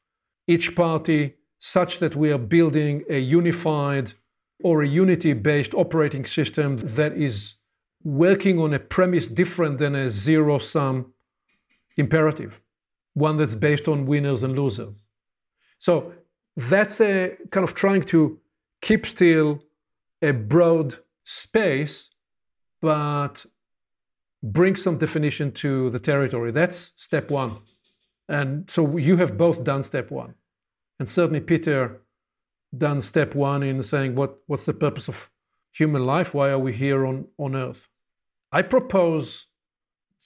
each 0.47 0.73
party 0.73 1.33
such 1.59 1.99
that 1.99 2.15
we 2.15 2.31
are 2.31 2.37
building 2.37 3.03
a 3.09 3.19
unified 3.19 4.13
or 4.63 4.81
a 4.81 4.87
unity 4.87 5.33
based 5.33 5.73
operating 5.73 6.25
system 6.25 6.77
that 6.77 7.11
is 7.17 7.55
working 8.05 8.57
on 8.57 8.73
a 8.73 8.79
premise 8.79 9.27
different 9.27 9.79
than 9.79 9.95
a 9.95 10.09
zero 10.09 10.59
sum 10.59 11.11
imperative, 11.97 12.61
one 13.15 13.35
that's 13.35 13.55
based 13.55 13.89
on 13.89 14.05
winners 14.05 14.41
and 14.41 14.57
losers. 14.57 14.95
So 15.79 16.13
that's 16.55 17.01
a 17.01 17.35
kind 17.51 17.65
of 17.65 17.75
trying 17.75 18.03
to 18.03 18.39
keep 18.81 19.05
still 19.05 19.59
a 20.21 20.31
broad 20.31 20.99
space, 21.25 22.11
but 22.81 23.45
bring 24.51 24.75
some 24.75 24.97
definition 24.97 25.51
to 25.51 25.89
the 25.89 25.99
territory. 25.99 26.51
That's 26.51 26.93
step 26.95 27.29
one. 27.29 27.57
And 28.29 28.69
so 28.69 28.97
you 28.97 29.17
have 29.17 29.37
both 29.37 29.63
done 29.63 29.83
step 29.83 30.11
one. 30.11 30.35
And 30.99 31.07
certainly 31.07 31.39
Peter 31.39 32.01
done 32.77 33.01
step 33.01 33.35
one 33.35 33.63
in 33.63 33.81
saying 33.83 34.15
what, 34.15 34.39
what's 34.47 34.65
the 34.65 34.73
purpose 34.73 35.07
of 35.07 35.29
human 35.71 36.05
life? 36.05 36.33
Why 36.33 36.49
are 36.49 36.59
we 36.59 36.73
here 36.73 37.05
on, 37.05 37.27
on 37.37 37.55
earth? 37.55 37.87
I 38.51 38.61
propose 38.61 39.47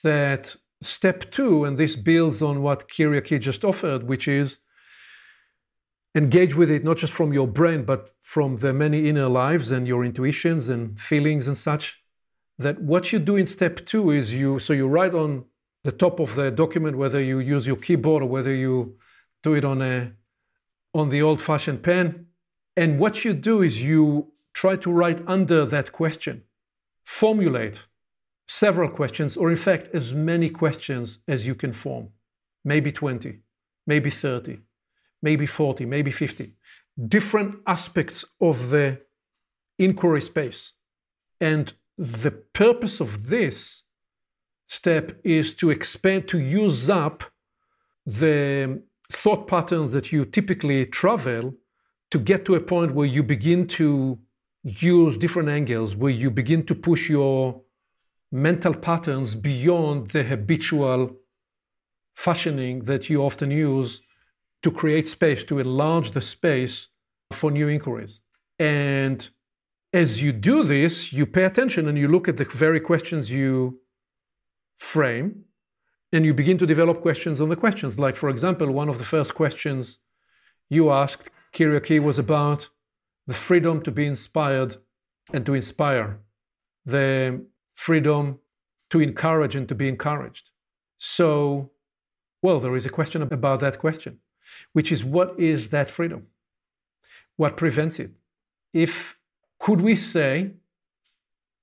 that 0.03 0.55
step 0.81 1.31
two, 1.31 1.63
and 1.63 1.77
this 1.77 1.95
builds 1.95 2.41
on 2.41 2.61
what 2.61 2.89
Kyriaki 2.89 3.39
just 3.39 3.63
offered, 3.63 4.07
which 4.07 4.27
is 4.27 4.59
engage 6.15 6.55
with 6.55 6.69
it 6.69 6.83
not 6.83 6.97
just 6.97 7.13
from 7.13 7.33
your 7.33 7.47
brain, 7.47 7.85
but 7.85 8.09
from 8.21 8.57
the 8.57 8.73
many 8.73 9.07
inner 9.07 9.29
lives 9.29 9.71
and 9.71 9.87
your 9.87 10.03
intuitions 10.03 10.69
and 10.69 10.99
feelings 10.99 11.47
and 11.47 11.57
such. 11.57 12.00
That 12.61 12.81
what 12.81 13.11
you 13.11 13.19
do 13.19 13.35
in 13.35 13.45
step 13.45 13.85
two 13.85 14.11
is 14.11 14.33
you, 14.33 14.59
so 14.59 14.73
you 14.73 14.87
write 14.87 15.15
on 15.15 15.45
the 15.83 15.91
top 15.91 16.19
of 16.19 16.35
the 16.35 16.51
document, 16.51 16.97
whether 16.97 17.21
you 17.21 17.39
use 17.39 17.65
your 17.65 17.75
keyboard 17.75 18.21
or 18.23 18.29
whether 18.29 18.53
you 18.53 18.97
do 19.43 19.53
it 19.53 19.65
on 19.65 19.81
a 19.81 20.11
on 20.93 21.09
the 21.09 21.21
old 21.21 21.41
fashioned 21.41 21.81
pen. 21.83 22.27
And 22.75 22.99
what 22.99 23.23
you 23.25 23.33
do 23.33 23.61
is 23.61 23.83
you 23.83 24.31
try 24.53 24.75
to 24.77 24.91
write 24.91 25.19
under 25.27 25.65
that 25.65 25.91
question, 25.91 26.43
formulate 27.03 27.85
several 28.47 28.89
questions, 28.89 29.37
or 29.37 29.49
in 29.49 29.57
fact, 29.57 29.95
as 29.95 30.13
many 30.13 30.49
questions 30.49 31.19
as 31.27 31.47
you 31.47 31.55
can 31.55 31.73
form. 31.73 32.09
Maybe 32.63 32.91
20, 32.91 33.39
maybe 33.87 34.09
30, 34.09 34.59
maybe 35.21 35.45
40, 35.45 35.85
maybe 35.85 36.11
50. 36.11 36.53
Different 37.07 37.55
aspects 37.65 38.25
of 38.39 38.69
the 38.69 38.99
inquiry 39.79 40.21
space. 40.21 40.73
And 41.39 41.73
the 41.97 42.31
purpose 42.31 42.99
of 42.99 43.27
this 43.27 43.83
step 44.67 45.19
is 45.23 45.53
to 45.55 45.69
expand, 45.69 46.27
to 46.29 46.39
use 46.39 46.89
up 46.89 47.23
the 48.05 48.81
thought 49.11 49.47
patterns 49.47 49.91
that 49.91 50.11
you 50.11 50.25
typically 50.25 50.85
travel 50.85 51.53
to 52.09 52.19
get 52.19 52.45
to 52.45 52.55
a 52.55 52.59
point 52.59 52.93
where 52.93 53.05
you 53.05 53.23
begin 53.23 53.67
to 53.67 54.19
use 54.63 55.17
different 55.17 55.49
angles, 55.49 55.95
where 55.95 56.11
you 56.11 56.29
begin 56.29 56.65
to 56.65 56.75
push 56.75 57.09
your 57.09 57.61
mental 58.31 58.73
patterns 58.73 59.35
beyond 59.35 60.11
the 60.11 60.23
habitual 60.23 61.15
fashioning 62.15 62.85
that 62.85 63.09
you 63.09 63.21
often 63.21 63.51
use 63.51 64.01
to 64.63 64.71
create 64.71 65.07
space, 65.07 65.43
to 65.43 65.59
enlarge 65.59 66.11
the 66.11 66.21
space 66.21 66.87
for 67.31 67.49
new 67.49 67.67
inquiries. 67.67 68.21
And 68.59 69.27
as 69.93 70.21
you 70.21 70.31
do 70.31 70.63
this, 70.63 71.11
you 71.11 71.25
pay 71.25 71.43
attention 71.43 71.87
and 71.87 71.97
you 71.97 72.07
look 72.07 72.27
at 72.27 72.37
the 72.37 72.45
very 72.45 72.79
questions 72.79 73.29
you 73.29 73.79
frame 74.77 75.43
and 76.13 76.25
you 76.25 76.33
begin 76.33 76.57
to 76.57 76.65
develop 76.65 77.01
questions 77.01 77.41
on 77.41 77.49
the 77.49 77.55
questions. 77.55 77.99
Like, 77.99 78.17
for 78.17 78.29
example, 78.29 78.71
one 78.71 78.89
of 78.89 78.97
the 78.97 79.03
first 79.03 79.33
questions 79.35 79.99
you 80.69 80.91
asked, 80.91 81.29
Kyriaki, 81.53 82.01
was 82.01 82.17
about 82.17 82.69
the 83.27 83.33
freedom 83.33 83.81
to 83.83 83.91
be 83.91 84.05
inspired 84.05 84.77
and 85.33 85.45
to 85.45 85.53
inspire, 85.53 86.19
the 86.85 87.45
freedom 87.75 88.39
to 88.89 88.99
encourage 88.99 89.55
and 89.55 89.67
to 89.69 89.75
be 89.75 89.87
encouraged. 89.87 90.49
So, 90.97 91.71
well, 92.41 92.59
there 92.59 92.75
is 92.75 92.85
a 92.85 92.89
question 92.89 93.21
about 93.21 93.59
that 93.59 93.79
question, 93.79 94.19
which 94.73 94.91
is 94.91 95.03
what 95.03 95.39
is 95.39 95.69
that 95.69 95.89
freedom? 95.89 96.27
What 97.37 97.57
prevents 97.57 97.99
it? 97.99 98.11
If 98.73 99.15
could 99.61 99.79
we 99.79 99.95
say, 99.95 100.51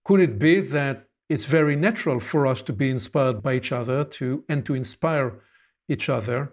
could 0.04 0.20
it 0.20 0.38
be 0.38 0.60
that 0.60 1.08
it's 1.28 1.44
very 1.44 1.74
natural 1.74 2.20
for 2.20 2.46
us 2.46 2.62
to 2.62 2.72
be 2.72 2.88
inspired 2.90 3.42
by 3.42 3.54
each 3.54 3.72
other 3.72 4.04
to 4.04 4.44
and 4.48 4.64
to 4.64 4.74
inspire 4.74 5.40
each 5.88 6.08
other? 6.08 6.52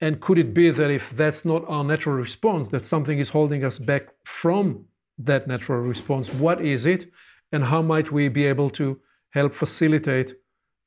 And 0.00 0.20
could 0.20 0.38
it 0.38 0.54
be 0.54 0.70
that 0.70 0.90
if 0.90 1.10
that's 1.10 1.44
not 1.44 1.68
our 1.68 1.84
natural 1.84 2.16
response 2.16 2.68
that 2.68 2.84
something 2.84 3.18
is 3.18 3.28
holding 3.28 3.62
us 3.62 3.78
back 3.78 4.08
from 4.24 4.86
that 5.18 5.46
natural 5.46 5.80
response? 5.80 6.32
What 6.32 6.64
is 6.64 6.86
it 6.86 7.10
and 7.52 7.64
how 7.64 7.82
might 7.82 8.10
we 8.10 8.28
be 8.28 8.46
able 8.46 8.70
to 8.70 8.98
help 9.30 9.52
facilitate 9.54 10.34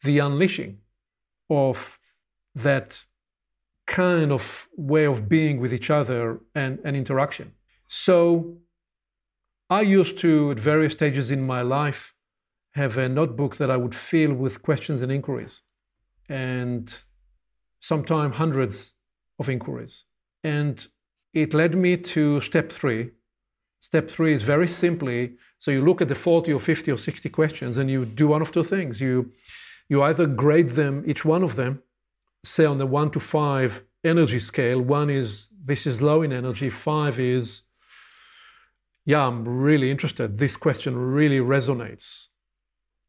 the 0.03 0.17
unleashing 0.17 0.79
of 1.49 1.99
that 2.55 3.03
kind 3.85 4.31
of 4.31 4.67
way 4.75 5.05
of 5.05 5.29
being 5.29 5.59
with 5.59 5.71
each 5.71 5.91
other 5.91 6.39
and, 6.55 6.79
and 6.83 6.95
interaction? 6.95 7.51
So 7.87 8.57
i 9.71 9.81
used 9.81 10.17
to 10.19 10.51
at 10.51 10.59
various 10.59 10.93
stages 10.93 11.31
in 11.31 11.41
my 11.41 11.61
life 11.61 12.13
have 12.73 12.97
a 12.97 13.09
notebook 13.09 13.57
that 13.57 13.69
I 13.69 13.77
would 13.77 13.95
fill 13.95 14.33
with 14.33 14.61
questions 14.61 15.01
and 15.01 15.11
inquiries, 15.11 15.61
and 16.29 16.93
sometimes 17.81 18.37
hundreds 18.37 18.93
of 19.39 19.49
inquiries. 19.49 20.05
And 20.43 20.87
it 21.33 21.53
led 21.53 21.75
me 21.75 21.97
to 21.97 22.39
step 22.41 22.71
three. 22.71 23.11
Step 23.81 24.09
three 24.09 24.33
is 24.33 24.43
very 24.43 24.67
simply 24.67 25.33
so 25.61 25.69
you 25.69 25.85
look 25.85 26.01
at 26.01 26.07
the 26.07 26.15
40 26.15 26.53
or 26.53 26.59
50 26.59 26.91
or 26.91 26.97
60 26.97 27.29
questions 27.29 27.77
and 27.77 27.87
you 27.87 28.03
do 28.03 28.27
one 28.27 28.41
of 28.41 28.51
two 28.51 28.63
things. 28.63 28.99
You, 28.99 29.31
you 29.89 30.01
either 30.01 30.25
grade 30.25 30.71
them, 30.71 31.03
each 31.05 31.23
one 31.23 31.43
of 31.43 31.55
them, 31.55 31.83
say 32.43 32.65
on 32.65 32.79
the 32.79 32.87
one 32.87 33.11
to 33.11 33.19
five 33.19 33.83
energy 34.03 34.39
scale. 34.39 34.81
One 34.81 35.11
is 35.11 35.49
this 35.63 35.85
is 35.85 36.01
low 36.01 36.23
in 36.23 36.33
energy, 36.33 36.71
five 36.71 37.19
is, 37.19 37.61
yeah, 39.05 39.25
I'm 39.25 39.47
really 39.47 39.89
interested. 39.89 40.37
This 40.37 40.57
question 40.57 40.95
really 40.97 41.39
resonates 41.39 42.27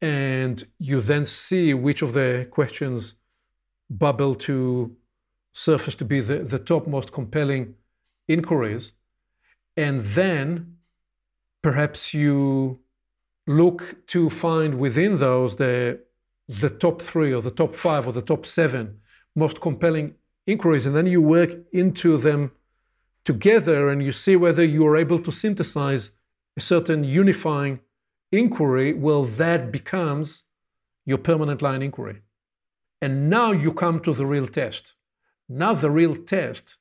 and 0.01 0.67
you 0.79 0.99
then 0.99 1.25
see 1.25 1.73
which 1.73 2.01
of 2.01 2.13
the 2.13 2.47
questions 2.51 3.15
bubble 3.89 4.35
to 4.35 4.95
surface 5.53 5.95
to 5.95 6.03
be 6.05 6.19
the, 6.19 6.39
the 6.39 6.59
top 6.59 6.87
most 6.87 7.13
compelling 7.13 7.75
inquiries. 8.27 8.93
And 9.77 10.01
then 10.01 10.77
perhaps 11.61 12.13
you 12.13 12.79
look 13.47 14.05
to 14.07 14.29
find 14.29 14.79
within 14.79 15.17
those 15.17 15.55
the, 15.55 15.99
the 16.47 16.69
top 16.69 17.01
three 17.01 17.33
or 17.33 17.41
the 17.41 17.51
top 17.51 17.75
five 17.75 18.07
or 18.07 18.13
the 18.13 18.21
top 18.21 18.45
seven 18.45 18.99
most 19.35 19.61
compelling 19.61 20.15
inquiries. 20.45 20.85
And 20.85 20.95
then 20.95 21.07
you 21.07 21.21
work 21.21 21.51
into 21.71 22.17
them 22.17 22.51
together 23.25 23.89
and 23.89 24.03
you 24.03 24.11
see 24.11 24.35
whether 24.35 24.63
you 24.63 24.85
are 24.87 24.97
able 24.97 25.19
to 25.19 25.31
synthesize 25.31 26.11
a 26.57 26.61
certain 26.61 27.03
unifying 27.03 27.79
inquiry, 28.31 28.93
well, 28.93 29.23
that 29.23 29.71
becomes 29.71 30.43
your 31.05 31.17
permanent 31.17 31.61
line 31.61 31.81
inquiry. 31.81 32.21
And 33.01 33.29
now 33.29 33.51
you 33.51 33.73
come 33.73 33.99
to 34.01 34.13
the 34.13 34.25
real 34.25 34.47
test. 34.47 34.93
Now, 35.49 35.73
the 35.73 35.91
real 35.91 36.15
test 36.15 36.77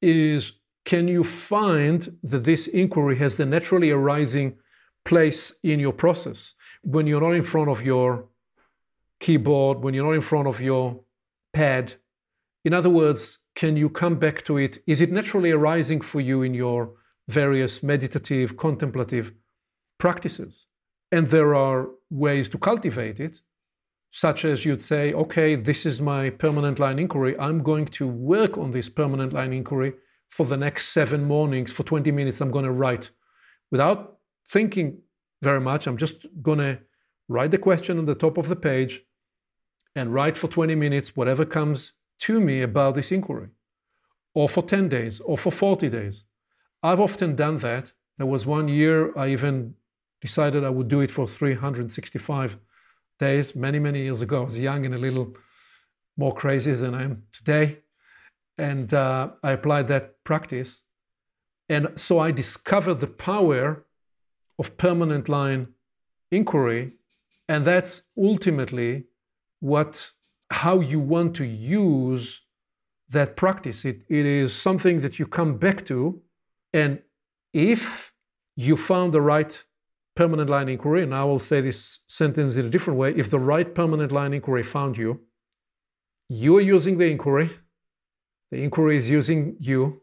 is 0.00 0.52
can 0.84 1.08
you 1.08 1.24
find 1.24 2.16
that 2.22 2.44
this 2.44 2.66
inquiry 2.68 3.18
has 3.18 3.36
the 3.36 3.44
naturally 3.44 3.90
arising 3.90 4.56
place 5.04 5.52
in 5.62 5.80
your 5.80 5.92
process 5.92 6.54
when 6.82 7.06
you're 7.06 7.20
not 7.20 7.34
in 7.34 7.42
front 7.42 7.68
of 7.68 7.82
your 7.82 8.26
keyboard, 9.20 9.80
when 9.82 9.94
you're 9.94 10.06
not 10.06 10.14
in 10.14 10.22
front 10.22 10.48
of 10.48 10.60
your 10.60 11.00
pad? 11.52 11.94
In 12.64 12.72
other 12.72 12.88
words, 12.88 13.38
can 13.60 13.76
you 13.76 13.88
come 14.02 14.16
back 14.24 14.44
to 14.44 14.56
it? 14.56 14.72
Is 14.86 15.00
it 15.00 15.10
naturally 15.18 15.50
arising 15.50 16.00
for 16.10 16.20
you 16.20 16.42
in 16.42 16.54
your 16.54 16.80
various 17.28 17.82
meditative, 17.82 18.56
contemplative 18.56 19.32
practices? 19.98 20.68
and 21.10 21.26
there 21.28 21.54
are 21.54 21.88
ways 22.10 22.48
to 22.50 22.58
cultivate 22.58 23.20
it. 23.20 23.40
such 24.10 24.42
as 24.42 24.64
you'd 24.64 24.80
say, 24.80 25.12
okay, 25.12 25.54
this 25.54 25.84
is 25.84 26.00
my 26.00 26.30
permanent 26.30 26.78
line 26.78 26.98
inquiry. 26.98 27.38
I'm 27.38 27.62
going 27.62 27.84
to 27.98 28.08
work 28.08 28.56
on 28.56 28.70
this 28.70 28.88
permanent 28.88 29.34
line 29.34 29.52
inquiry 29.52 29.92
for 30.30 30.46
the 30.46 30.56
next 30.56 30.88
seven 30.88 31.24
mornings. 31.24 31.70
For 31.70 31.82
20 31.82 32.10
minutes, 32.10 32.40
I'm 32.40 32.50
going 32.50 32.64
to 32.64 32.72
write 32.72 33.10
without 33.70 34.16
thinking 34.50 35.02
very 35.42 35.60
much. 35.60 35.86
I'm 35.86 35.98
just 35.98 36.24
going 36.40 36.58
to 36.58 36.78
write 37.28 37.50
the 37.50 37.58
question 37.58 37.98
on 37.98 38.06
the 38.06 38.14
top 38.14 38.38
of 38.38 38.48
the 38.48 38.56
page 38.56 39.02
and 39.94 40.14
write 40.14 40.38
for 40.38 40.48
20 40.48 40.74
minutes 40.74 41.14
whatever 41.14 41.44
comes 41.44 41.92
to 42.20 42.40
me 42.40 42.62
about 42.62 42.94
this 42.94 43.12
inquiry, 43.12 43.48
or 44.34 44.48
for 44.48 44.62
10 44.62 44.88
days, 44.88 45.20
or 45.20 45.38
for 45.38 45.52
40 45.52 45.88
days. 45.88 46.24
I've 46.82 47.00
often 47.00 47.36
done 47.36 47.58
that. 47.58 47.92
There 48.18 48.26
was 48.26 48.46
one 48.46 48.68
year 48.68 49.16
I 49.16 49.28
even 49.28 49.74
decided 50.20 50.64
I 50.64 50.70
would 50.70 50.88
do 50.88 51.00
it 51.00 51.10
for 51.10 51.26
365 51.28 52.58
days, 53.18 53.54
many, 53.54 53.78
many 53.78 54.02
years 54.02 54.22
ago. 54.22 54.42
I 54.42 54.44
was 54.44 54.58
young 54.58 54.84
and 54.86 54.94
a 54.94 54.98
little 54.98 55.34
more 56.16 56.34
crazy 56.34 56.72
than 56.72 56.94
I 56.94 57.04
am 57.04 57.22
today. 57.32 57.78
And 58.56 58.92
uh, 58.92 59.30
I 59.42 59.52
applied 59.52 59.88
that 59.88 60.24
practice. 60.24 60.82
And 61.68 61.88
so 61.96 62.18
I 62.18 62.32
discovered 62.32 63.00
the 63.00 63.06
power 63.06 63.84
of 64.58 64.76
permanent 64.76 65.28
line 65.28 65.68
inquiry. 66.30 66.92
And 67.48 67.64
that's 67.66 68.02
ultimately 68.16 69.04
what 69.60 70.10
how 70.50 70.80
you 70.80 70.98
want 70.98 71.34
to 71.36 71.44
use 71.44 72.42
that 73.10 73.36
practice. 73.36 73.84
It, 73.84 74.02
it 74.08 74.26
is 74.26 74.54
something 74.54 75.00
that 75.00 75.18
you 75.18 75.26
come 75.26 75.56
back 75.58 75.84
to. 75.86 76.20
And 76.72 77.00
if 77.52 78.12
you 78.56 78.76
found 78.76 79.12
the 79.12 79.20
right 79.20 79.64
permanent 80.14 80.50
line 80.50 80.68
inquiry, 80.68 81.02
and 81.02 81.14
I 81.14 81.24
will 81.24 81.38
say 81.38 81.60
this 81.60 82.00
sentence 82.08 82.56
in 82.56 82.66
a 82.66 82.70
different 82.70 82.98
way 82.98 83.14
if 83.16 83.30
the 83.30 83.38
right 83.38 83.74
permanent 83.74 84.12
line 84.12 84.34
inquiry 84.34 84.62
found 84.62 84.96
you, 84.96 85.20
you 86.28 86.56
are 86.56 86.60
using 86.60 86.98
the 86.98 87.06
inquiry, 87.06 87.50
the 88.50 88.62
inquiry 88.62 88.96
is 88.96 89.08
using 89.08 89.56
you, 89.60 90.02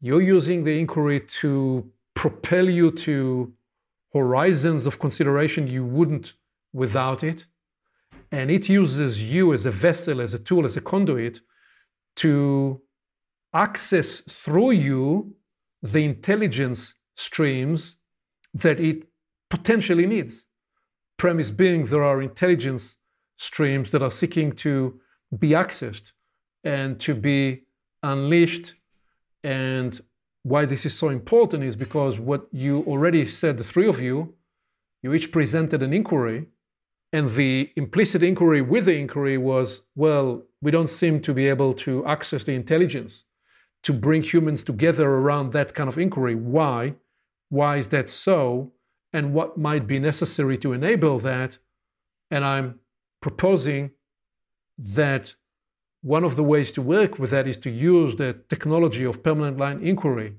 you're 0.00 0.20
using 0.20 0.64
the 0.64 0.78
inquiry 0.78 1.20
to 1.20 1.90
propel 2.14 2.68
you 2.68 2.90
to 2.90 3.52
horizons 4.12 4.84
of 4.84 4.98
consideration 4.98 5.66
you 5.66 5.84
wouldn't 5.84 6.34
without 6.72 7.22
it 7.22 7.46
and 8.32 8.50
it 8.50 8.68
uses 8.68 9.22
you 9.22 9.52
as 9.52 9.66
a 9.66 9.70
vessel, 9.70 10.20
as 10.20 10.32
a 10.32 10.38
tool, 10.38 10.64
as 10.64 10.76
a 10.76 10.80
conduit 10.80 11.40
to 12.16 12.80
access 13.54 14.20
through 14.20 14.70
you 14.70 15.36
the 15.82 15.98
intelligence 15.98 16.94
streams 17.14 17.96
that 18.54 18.80
it 18.80 19.04
potentially 19.50 20.06
needs. 20.06 20.46
Premise 21.18 21.50
being 21.50 21.84
there 21.86 22.02
are 22.02 22.22
intelligence 22.22 22.96
streams 23.36 23.90
that 23.90 24.02
are 24.02 24.10
seeking 24.10 24.52
to 24.52 24.98
be 25.38 25.50
accessed 25.50 26.12
and 26.64 26.98
to 27.00 27.14
be 27.14 27.64
unleashed. 28.02 28.74
And 29.44 30.00
why 30.42 30.64
this 30.64 30.86
is 30.86 30.96
so 30.96 31.10
important 31.10 31.64
is 31.64 31.76
because 31.76 32.18
what 32.18 32.46
you 32.50 32.82
already 32.86 33.26
said, 33.26 33.58
the 33.58 33.64
three 33.64 33.88
of 33.88 34.00
you, 34.00 34.34
you 35.02 35.12
each 35.12 35.32
presented 35.32 35.82
an 35.82 35.92
inquiry 35.92 36.46
and 37.12 37.34
the 37.34 37.70
implicit 37.76 38.22
inquiry 38.22 38.62
with 38.62 38.86
the 38.86 38.96
inquiry 38.96 39.36
was 39.36 39.82
well, 39.94 40.44
we 40.60 40.70
don't 40.70 40.88
seem 40.88 41.20
to 41.22 41.34
be 41.34 41.48
able 41.48 41.74
to 41.74 42.04
access 42.06 42.44
the 42.44 42.52
intelligence 42.52 43.24
to 43.82 43.92
bring 43.92 44.22
humans 44.22 44.62
together 44.62 45.08
around 45.08 45.52
that 45.52 45.74
kind 45.74 45.88
of 45.88 45.98
inquiry. 45.98 46.34
Why? 46.34 46.94
Why 47.48 47.78
is 47.78 47.88
that 47.88 48.08
so? 48.08 48.72
And 49.12 49.34
what 49.34 49.58
might 49.58 49.86
be 49.86 49.98
necessary 49.98 50.56
to 50.58 50.72
enable 50.72 51.18
that? 51.18 51.58
And 52.30 52.44
I'm 52.44 52.80
proposing 53.20 53.90
that 54.78 55.34
one 56.00 56.24
of 56.24 56.36
the 56.36 56.42
ways 56.42 56.72
to 56.72 56.82
work 56.82 57.18
with 57.18 57.30
that 57.30 57.46
is 57.46 57.58
to 57.58 57.70
use 57.70 58.16
the 58.16 58.36
technology 58.48 59.04
of 59.04 59.22
permanent 59.22 59.58
line 59.58 59.86
inquiry 59.86 60.36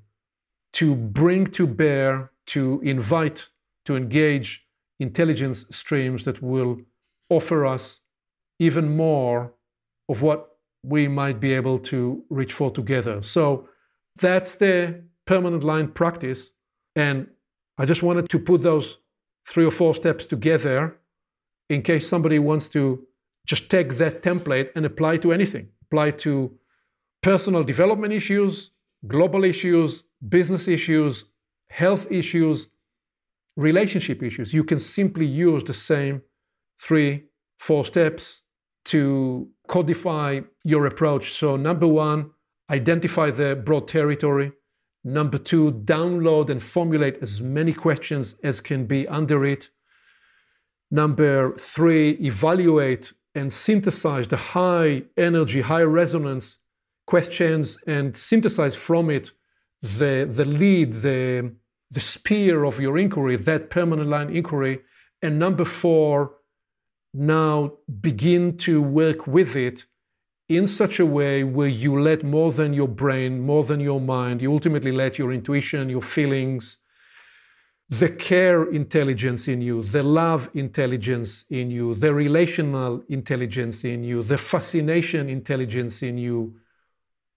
to 0.73 0.95
bring 0.95 1.45
to 1.47 1.67
bear, 1.67 2.31
to 2.47 2.81
invite, 2.83 3.47
to 3.85 3.95
engage 3.95 4.62
intelligence 5.07 5.65
streams 5.69 6.23
that 6.25 6.41
will 6.41 6.73
offer 7.29 7.59
us 7.75 8.01
even 8.59 8.85
more 9.05 9.53
of 10.09 10.21
what 10.21 10.39
we 10.93 11.07
might 11.07 11.39
be 11.39 11.51
able 11.53 11.79
to 11.91 12.23
reach 12.29 12.53
for 12.53 12.69
together. 12.71 13.21
So 13.21 13.67
that's 14.19 14.55
the 14.55 15.03
permanent 15.25 15.63
line 15.63 15.89
practice. 16.01 16.41
And 16.95 17.27
I 17.77 17.85
just 17.85 18.03
wanted 18.03 18.29
to 18.29 18.39
put 18.39 18.61
those 18.61 18.97
three 19.51 19.65
or 19.65 19.71
four 19.71 19.93
steps 19.95 20.25
together 20.25 20.97
in 21.69 21.81
case 21.81 22.07
somebody 22.07 22.39
wants 22.39 22.69
to 22.69 22.83
just 23.45 23.69
take 23.69 23.97
that 23.97 24.21
template 24.21 24.69
and 24.75 24.85
apply 24.85 25.17
to 25.17 25.33
anything, 25.33 25.65
apply 25.85 26.11
to 26.25 26.33
personal 27.21 27.63
development 27.63 28.13
issues, 28.13 28.71
global 29.07 29.43
issues, 29.43 30.03
business 30.37 30.67
issues, 30.67 31.25
health 31.69 32.05
issues, 32.11 32.67
relationship 33.55 34.23
issues. 34.23 34.53
You 34.53 34.63
can 34.63 34.79
simply 34.79 35.25
use 35.25 35.63
the 35.63 35.73
same 35.73 36.21
three, 36.79 37.25
four 37.59 37.85
steps 37.85 38.41
to 38.85 39.47
codify 39.67 40.41
your 40.63 40.85
approach. 40.85 41.33
So, 41.33 41.55
number 41.55 41.87
one, 41.87 42.31
identify 42.69 43.31
the 43.31 43.55
broad 43.55 43.87
territory. 43.87 44.51
Number 45.05 45.37
two, 45.37 45.83
download 45.85 46.49
and 46.49 46.61
formulate 46.61 47.17
as 47.21 47.41
many 47.41 47.73
questions 47.73 48.35
as 48.43 48.61
can 48.61 48.85
be 48.85 49.07
under 49.07 49.45
it. 49.45 49.69
Number 50.91 51.55
three, 51.57 52.11
evaluate 52.21 53.13
and 53.35 53.51
synthesize 53.51 54.27
the 54.27 54.37
high 54.37 55.03
energy, 55.17 55.61
high 55.61 55.81
resonance 55.81 56.57
questions 57.07 57.77
and 57.87 58.17
synthesize 58.17 58.75
from 58.75 59.09
it 59.09 59.31
the, 59.81 60.29
the 60.31 60.45
lead, 60.45 61.01
the, 61.01 61.53
the 61.91 61.99
spear 61.99 62.63
of 62.63 62.79
your 62.79 62.97
inquiry, 62.97 63.37
that 63.37 63.69
permanent 63.69 64.09
line 64.09 64.35
inquiry. 64.35 64.79
And 65.21 65.39
number 65.39 65.65
four, 65.65 66.33
now 67.13 67.73
begin 68.01 68.57
to 68.57 68.81
work 68.81 69.27
with 69.27 69.55
it 69.55 69.85
in 70.49 70.67
such 70.67 70.99
a 70.99 71.05
way 71.05 71.43
where 71.43 71.67
you 71.67 71.99
let 71.99 72.23
more 72.23 72.51
than 72.51 72.73
your 72.73 72.87
brain, 72.87 73.39
more 73.41 73.63
than 73.63 73.79
your 73.79 74.01
mind, 74.01 74.41
you 74.41 74.51
ultimately 74.51 74.91
let 74.91 75.17
your 75.17 75.31
intuition, 75.31 75.89
your 75.89 76.01
feelings, 76.01 76.77
the 77.89 78.09
care 78.09 78.71
intelligence 78.71 79.47
in 79.47 79.61
you, 79.61 79.83
the 79.83 80.03
love 80.03 80.49
intelligence 80.53 81.45
in 81.49 81.69
you, 81.69 81.95
the 81.95 82.13
relational 82.13 83.03
intelligence 83.09 83.83
in 83.83 84.03
you, 84.03 84.23
the 84.23 84.37
fascination 84.37 85.29
intelligence 85.29 86.01
in 86.01 86.17
you, 86.17 86.55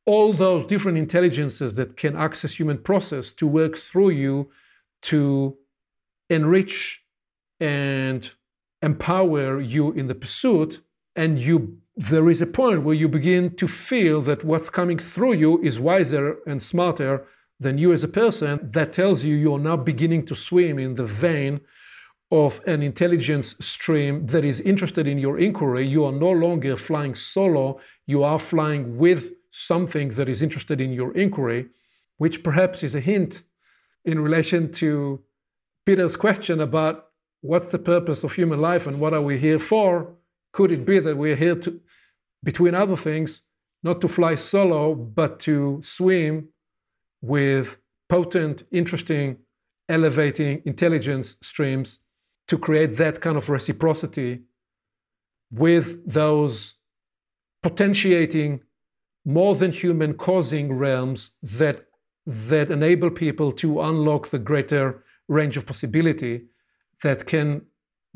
all 0.07 0.33
those 0.33 0.67
different 0.67 0.97
intelligences 0.97 1.75
that 1.75 1.97
can 1.97 2.17
access 2.17 2.55
human 2.55 2.79
process 2.79 3.33
to 3.33 3.47
work 3.47 3.77
through 3.77 4.11
you 4.11 4.49
to 5.03 5.57
enrich 6.31 7.03
and 7.61 8.31
empower 8.83 9.61
you 9.61 9.93
in 9.93 10.07
the 10.07 10.15
pursuit. 10.15 10.81
And 11.17 11.39
you 11.39 11.79
there 11.97 12.29
is 12.29 12.43
a 12.43 12.47
point 12.47 12.83
where 12.83 12.95
you 12.95 13.09
begin 13.09 13.57
to 13.57 13.67
feel 13.67 14.21
that 14.23 14.45
what's 14.45 14.69
coming 14.69 14.99
through 14.99 15.33
you 15.33 15.63
is 15.63 15.81
wiser 15.81 16.37
and 16.47 16.61
smarter 16.61 17.27
than 17.59 17.79
you 17.79 17.91
as 17.93 18.05
a 18.05 18.09
person. 18.09 18.71
That 18.73 18.93
tells 18.93 19.25
you 19.25 19.35
you're 19.35 19.59
now 19.59 19.79
beginning 19.79 20.27
to 20.27 20.35
swim 20.35 20.79
in 20.79 20.97
the 20.97 21.07
vein 21.07 21.63
of 22.31 22.61
an 22.67 22.83
intelligence 22.83 23.55
stream 23.61 24.27
that 24.27 24.45
is 24.45 24.61
interested 24.61 25.07
in 25.07 25.17
your 25.19 25.39
inquiry. 25.39 25.87
You 25.87 26.05
are 26.05 26.13
no 26.13 26.31
longer 26.31 26.77
flying 26.77 27.15
solo. 27.15 27.81
You 28.07 28.25
are 28.25 28.39
flying 28.39 28.99
with 28.99 29.31
something 29.57 30.11
that 30.11 30.29
is 30.29 30.43
interested 30.43 30.81
in 30.81 30.93
your 30.93 31.17
inquiry, 31.17 31.67
which 32.19 32.43
perhaps 32.43 32.83
is 32.83 32.95
a 32.95 33.01
hint 33.01 33.43
in 34.05 34.21
relation 34.21 34.71
to 34.71 35.23
Peter's 35.87 36.17
question 36.17 36.61
about 36.61 37.07
what's 37.41 37.69
the 37.69 37.79
purpose 37.79 38.23
of 38.23 38.33
human 38.35 38.61
life 38.61 38.87
and 38.87 39.01
what 39.01 39.15
are 39.15 39.23
we 39.23 39.39
here 39.39 39.59
for? 39.59 40.15
Could 40.53 40.73
it 40.73 40.85
be 40.85 40.99
that 41.01 41.17
we're 41.17 41.37
here 41.37 41.57
to, 41.57 41.81
between 42.45 42.75
other 42.75 42.97
things, 42.97 43.43
not 43.83 44.01
to 44.03 44.09
fly 44.09 44.35
solo, 44.35 44.95
but 44.95 45.41
to 45.41 45.81
swim 45.83 46.49
with 47.23 47.77
potent, 48.09 48.65
interesting, 48.71 49.39
elevating 49.89 50.63
intelligence 50.67 51.37
streams 51.43 52.01
to 52.49 52.59
create 52.59 52.97
that 52.97 53.21
kind 53.21 53.37
of 53.37 53.49
reciprocity 53.49 54.43
with 55.51 56.07
those 56.07 56.75
potentiating 57.63 58.61
more 59.27 59.57
than 59.57 59.73
human 59.73 60.15
causing 60.15 60.73
realms 60.73 61.33
that 61.43 61.87
that 62.27 62.71
enable 62.71 63.11
people 63.11 63.53
to 63.53 63.81
unlock 63.81 64.31
the 64.31 64.39
greater 64.39 65.05
range 65.29 65.57
of 65.57 65.67
possibility 65.67 66.43
that 67.03 67.27
can 67.27 67.63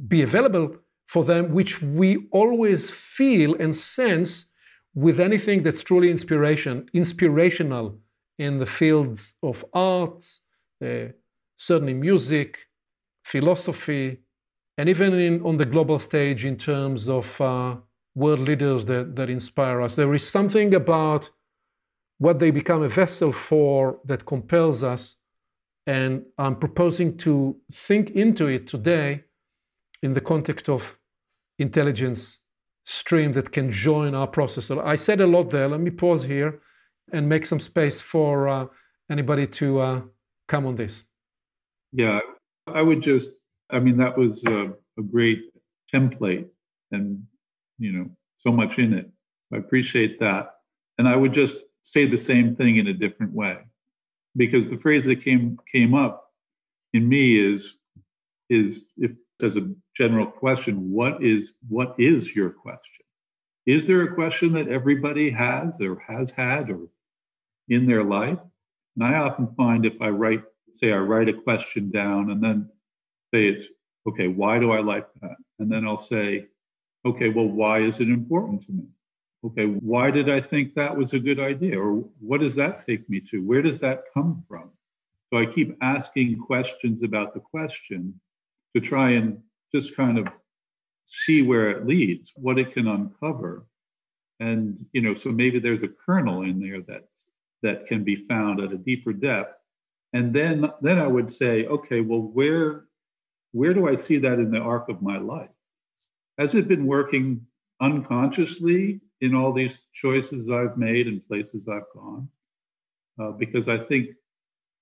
be 0.08 0.22
available 0.22 0.76
for 1.06 1.24
them, 1.24 1.52
which 1.52 1.82
we 1.82 2.28
always 2.32 2.90
feel 2.90 3.54
and 3.56 3.74
sense 3.74 4.46
with 4.94 5.20
anything 5.20 5.62
that's 5.62 5.82
truly 5.82 6.10
inspiration, 6.10 6.88
inspirational 6.94 7.98
in 8.38 8.58
the 8.58 8.66
fields 8.66 9.34
of 9.42 9.64
art, 9.74 10.24
uh, 10.84 11.06
certainly 11.56 11.94
music, 11.94 12.58
philosophy, 13.24 14.18
and 14.78 14.88
even 14.88 15.12
in, 15.14 15.42
on 15.42 15.56
the 15.56 15.64
global 15.64 15.98
stage 15.98 16.44
in 16.44 16.56
terms 16.56 17.08
of 17.08 17.40
uh, 17.40 17.76
world 18.14 18.40
leaders 18.40 18.84
that, 18.86 19.16
that 19.16 19.30
inspire 19.30 19.80
us. 19.80 19.94
There 19.94 20.12
is 20.14 20.28
something 20.28 20.74
about 20.74 21.30
what 22.18 22.38
they 22.38 22.50
become 22.50 22.82
a 22.82 22.88
vessel 22.88 23.32
for 23.32 23.98
that 24.04 24.26
compels 24.26 24.82
us. 24.82 25.16
And 25.86 26.24
I'm 26.38 26.56
proposing 26.56 27.16
to 27.18 27.56
think 27.72 28.10
into 28.10 28.46
it 28.46 28.66
today 28.66 29.24
in 30.02 30.14
the 30.14 30.20
context 30.20 30.68
of 30.68 30.96
intelligence 31.58 32.40
stream 32.84 33.32
that 33.32 33.52
can 33.52 33.70
join 33.72 34.14
our 34.14 34.26
process. 34.26 34.66
So 34.66 34.80
I 34.80 34.96
said 34.96 35.20
a 35.20 35.26
lot 35.26 35.50
there. 35.50 35.68
Let 35.68 35.80
me 35.80 35.90
pause 35.90 36.24
here 36.24 36.60
and 37.12 37.28
make 37.28 37.46
some 37.46 37.60
space 37.60 38.00
for 38.00 38.48
uh, 38.48 38.66
anybody 39.10 39.46
to 39.46 39.80
uh, 39.80 40.00
come 40.48 40.66
on 40.66 40.76
this. 40.76 41.04
Yeah, 41.92 42.20
I 42.66 42.82
would 42.82 43.02
just, 43.02 43.32
I 43.70 43.80
mean, 43.80 43.96
that 43.98 44.16
was 44.16 44.44
a, 44.44 44.72
a 44.98 45.02
great 45.02 45.40
template 45.92 46.46
and, 46.92 47.24
you 47.80 47.92
know, 47.92 48.10
so 48.36 48.52
much 48.52 48.78
in 48.78 48.92
it. 48.92 49.10
I 49.52 49.56
appreciate 49.56 50.20
that. 50.20 50.54
And 50.98 51.08
I 51.08 51.16
would 51.16 51.32
just 51.32 51.56
say 51.82 52.06
the 52.06 52.18
same 52.18 52.54
thing 52.54 52.76
in 52.76 52.86
a 52.86 52.92
different 52.92 53.32
way 53.32 53.58
because 54.36 54.68
the 54.68 54.76
phrase 54.76 55.04
that 55.06 55.24
came 55.24 55.58
came 55.72 55.94
up 55.94 56.30
in 56.92 57.08
me 57.08 57.38
is 57.38 57.76
is 58.48 58.84
if 58.96 59.12
as 59.42 59.56
a 59.56 59.72
general 59.96 60.26
question 60.26 60.90
what 60.90 61.22
is 61.22 61.52
what 61.68 61.94
is 61.98 62.36
your 62.36 62.50
question 62.50 63.04
is 63.66 63.86
there 63.86 64.02
a 64.02 64.14
question 64.14 64.52
that 64.52 64.68
everybody 64.68 65.30
has 65.30 65.80
or 65.80 65.98
has 66.06 66.30
had 66.30 66.70
or 66.70 66.88
in 67.68 67.86
their 67.86 68.04
life 68.04 68.38
and 68.96 69.04
i 69.04 69.14
often 69.14 69.48
find 69.56 69.86
if 69.86 70.00
i 70.00 70.08
write 70.08 70.42
say 70.74 70.92
i 70.92 70.98
write 70.98 71.28
a 71.28 71.32
question 71.32 71.90
down 71.90 72.30
and 72.30 72.42
then 72.42 72.68
say 73.32 73.46
it's 73.46 73.64
okay 74.06 74.28
why 74.28 74.58
do 74.58 74.70
i 74.70 74.80
like 74.80 75.06
that 75.22 75.36
and 75.58 75.72
then 75.72 75.86
i'll 75.86 75.96
say 75.96 76.46
okay 77.04 77.28
well 77.28 77.48
why 77.48 77.80
is 77.80 78.00
it 78.00 78.08
important 78.08 78.64
to 78.64 78.72
me 78.72 78.84
okay, 79.44 79.64
why 79.64 80.10
did 80.10 80.28
I 80.28 80.40
think 80.40 80.74
that 80.74 80.96
was 80.96 81.12
a 81.12 81.18
good 81.18 81.40
idea? 81.40 81.80
Or 81.80 82.04
what 82.20 82.40
does 82.40 82.54
that 82.56 82.86
take 82.86 83.08
me 83.08 83.20
to? 83.30 83.38
Where 83.38 83.62
does 83.62 83.78
that 83.78 84.04
come 84.12 84.44
from? 84.48 84.70
So 85.32 85.38
I 85.38 85.46
keep 85.46 85.76
asking 85.80 86.40
questions 86.40 87.02
about 87.02 87.34
the 87.34 87.40
question 87.40 88.20
to 88.74 88.80
try 88.80 89.12
and 89.12 89.40
just 89.74 89.96
kind 89.96 90.18
of 90.18 90.28
see 91.06 91.42
where 91.42 91.70
it 91.70 91.86
leads, 91.86 92.32
what 92.36 92.58
it 92.58 92.74
can 92.74 92.86
uncover. 92.86 93.66
And, 94.40 94.86
you 94.92 95.00
know, 95.00 95.14
so 95.14 95.30
maybe 95.30 95.58
there's 95.58 95.82
a 95.82 95.88
kernel 95.88 96.42
in 96.42 96.60
there 96.60 96.80
that 96.82 97.04
that 97.62 97.86
can 97.86 98.04
be 98.04 98.16
found 98.16 98.58
at 98.58 98.72
a 98.72 98.78
deeper 98.78 99.12
depth. 99.12 99.54
And 100.12 100.34
then 100.34 100.70
then 100.80 100.98
I 100.98 101.06
would 101.06 101.30
say, 101.30 101.66
okay, 101.66 102.00
well, 102.00 102.20
where 102.20 102.86
where 103.52 103.74
do 103.74 103.88
I 103.88 103.94
see 103.94 104.18
that 104.18 104.38
in 104.38 104.50
the 104.50 104.58
arc 104.58 104.88
of 104.88 105.02
my 105.02 105.18
life? 105.18 105.50
Has 106.38 106.54
it 106.54 106.68
been 106.68 106.86
working 106.86 107.46
unconsciously 107.80 109.00
in 109.20 109.34
all 109.34 109.52
these 109.52 109.86
choices 109.92 110.50
I've 110.50 110.76
made 110.76 111.06
and 111.06 111.26
places 111.26 111.68
I've 111.68 111.90
gone. 111.94 112.28
Uh, 113.20 113.32
because 113.32 113.68
I 113.68 113.76
think 113.76 114.10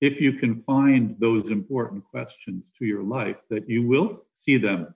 if 0.00 0.20
you 0.20 0.34
can 0.34 0.60
find 0.60 1.16
those 1.18 1.50
important 1.50 2.04
questions 2.04 2.64
to 2.78 2.84
your 2.84 3.02
life, 3.02 3.36
that 3.50 3.68
you 3.68 3.86
will 3.86 4.24
see 4.32 4.56
them 4.56 4.94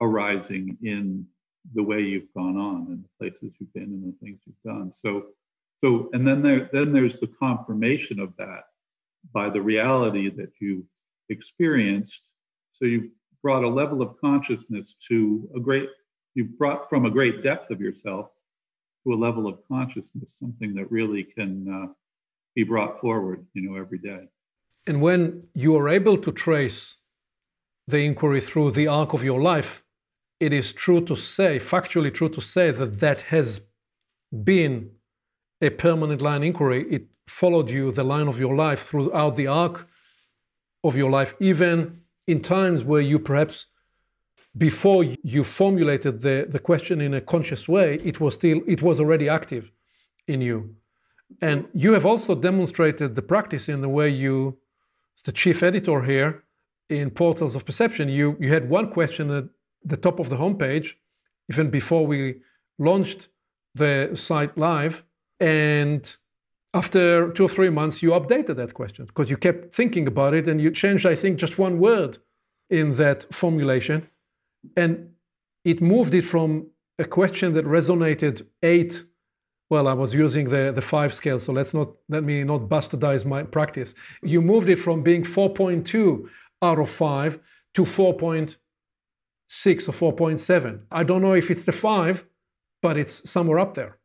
arising 0.00 0.76
in 0.82 1.26
the 1.74 1.82
way 1.82 2.00
you've 2.00 2.32
gone 2.34 2.56
on 2.56 2.86
and 2.88 3.04
the 3.04 3.08
places 3.20 3.52
you've 3.60 3.72
been 3.72 3.84
and 3.84 4.12
the 4.12 4.16
things 4.18 4.40
you've 4.46 4.56
done. 4.64 4.90
So, 4.90 5.26
so 5.78 6.10
and 6.12 6.26
then 6.26 6.42
there 6.42 6.68
then 6.72 6.92
there's 6.92 7.18
the 7.18 7.28
confirmation 7.28 8.18
of 8.18 8.34
that 8.36 8.64
by 9.32 9.48
the 9.48 9.62
reality 9.62 10.28
that 10.30 10.50
you've 10.60 10.86
experienced. 11.28 12.22
So 12.72 12.84
you've 12.84 13.06
brought 13.42 13.64
a 13.64 13.68
level 13.68 14.02
of 14.02 14.20
consciousness 14.20 14.96
to 15.08 15.48
a 15.56 15.60
great 15.60 15.88
you've 16.34 16.56
brought 16.58 16.88
from 16.88 17.04
a 17.04 17.10
great 17.10 17.42
depth 17.42 17.70
of 17.70 17.80
yourself 17.80 18.30
to 19.04 19.12
a 19.12 19.16
level 19.16 19.46
of 19.46 19.58
consciousness, 19.68 20.36
something 20.38 20.74
that 20.74 20.90
really 20.90 21.24
can 21.24 21.66
uh, 21.68 21.92
be 22.54 22.62
brought 22.62 22.98
forward, 22.98 23.46
you 23.54 23.62
know, 23.62 23.76
every 23.76 23.98
day. 23.98 24.28
And 24.86 25.00
when 25.00 25.44
you 25.54 25.76
are 25.76 25.88
able 25.88 26.18
to 26.18 26.32
trace 26.32 26.96
the 27.86 27.98
inquiry 27.98 28.40
through 28.40 28.72
the 28.72 28.86
arc 28.86 29.12
of 29.12 29.24
your 29.24 29.40
life, 29.40 29.82
it 30.40 30.52
is 30.52 30.72
true 30.72 31.04
to 31.04 31.16
say, 31.16 31.58
factually 31.58 32.12
true 32.12 32.28
to 32.30 32.40
say, 32.40 32.70
that 32.70 33.00
that 33.00 33.22
has 33.22 33.60
been 34.44 34.90
a 35.60 35.70
permanent 35.70 36.20
line 36.20 36.42
inquiry. 36.42 36.86
It 36.90 37.06
followed 37.28 37.70
you, 37.70 37.92
the 37.92 38.04
line 38.04 38.28
of 38.28 38.40
your 38.40 38.56
life, 38.56 38.82
throughout 38.86 39.36
the 39.36 39.46
arc 39.46 39.88
of 40.82 40.96
your 40.96 41.10
life, 41.10 41.34
even 41.38 42.01
in 42.26 42.42
times 42.42 42.84
where 42.84 43.00
you 43.00 43.18
perhaps 43.18 43.66
before 44.56 45.04
you 45.04 45.44
formulated 45.44 46.20
the, 46.20 46.46
the 46.48 46.58
question 46.58 47.00
in 47.00 47.14
a 47.14 47.20
conscious 47.20 47.66
way, 47.68 48.00
it 48.04 48.20
was 48.20 48.34
still 48.34 48.60
it 48.66 48.82
was 48.82 49.00
already 49.00 49.28
active 49.28 49.70
in 50.28 50.40
you. 50.40 50.74
And 51.40 51.66
you 51.72 51.92
have 51.92 52.04
also 52.04 52.34
demonstrated 52.34 53.14
the 53.14 53.22
practice 53.22 53.68
in 53.68 53.80
the 53.80 53.88
way 53.88 54.10
you, 54.10 54.58
as 55.16 55.22
the 55.22 55.32
chief 55.32 55.62
editor 55.62 56.02
here 56.02 56.44
in 56.90 57.10
Portals 57.10 57.56
of 57.56 57.64
Perception, 57.64 58.08
you, 58.08 58.36
you 58.38 58.52
had 58.52 58.68
one 58.68 58.90
question 58.90 59.30
at 59.30 59.44
the 59.84 59.96
top 59.96 60.18
of 60.18 60.28
the 60.28 60.36
homepage, 60.36 60.90
even 61.50 61.70
before 61.70 62.06
we 62.06 62.40
launched 62.78 63.28
the 63.74 64.10
site 64.14 64.56
live. 64.58 65.02
And 65.40 66.14
after 66.74 67.30
two 67.32 67.44
or 67.44 67.48
three 67.48 67.70
months, 67.70 68.02
you 68.02 68.10
updated 68.10 68.56
that 68.56 68.74
question 68.74 69.06
because 69.06 69.28
you 69.28 69.36
kept 69.36 69.74
thinking 69.74 70.06
about 70.06 70.34
it 70.34 70.48
and 70.48 70.60
you 70.60 70.70
changed, 70.70 71.04
I 71.06 71.14
think, 71.14 71.38
just 71.38 71.58
one 71.58 71.78
word 71.78 72.18
in 72.70 72.96
that 72.96 73.32
formulation. 73.32 74.08
And 74.76 75.10
it 75.64 75.82
moved 75.82 76.14
it 76.14 76.22
from 76.22 76.68
a 76.98 77.04
question 77.04 77.54
that 77.54 77.64
resonated 77.64 78.46
eight 78.62 79.04
well 79.70 79.88
i 79.88 79.92
was 79.92 80.12
using 80.12 80.48
the, 80.50 80.72
the 80.74 80.80
five 80.80 81.14
scale 81.14 81.38
so 81.38 81.52
let's 81.52 81.72
not 81.72 81.88
let 82.08 82.22
me 82.22 82.44
not 82.44 82.62
bastardize 82.68 83.24
my 83.24 83.42
practice. 83.42 83.94
You 84.22 84.40
moved 84.42 84.68
it 84.68 84.76
from 84.76 85.02
being 85.02 85.24
4.2 85.24 86.28
out 86.60 86.78
of 86.78 86.90
5 86.90 87.38
to 87.74 87.82
4.6 87.82 88.56
or 89.88 90.12
4.7 90.12 90.80
i 90.90 91.02
don't 91.02 91.22
know 91.22 91.34
if 91.34 91.50
it's 91.50 91.64
the 91.64 91.72
5 91.72 92.24
but 92.82 92.96
it's 92.96 93.28
somewhere 93.28 93.58
up 93.58 93.74
there 93.74 93.98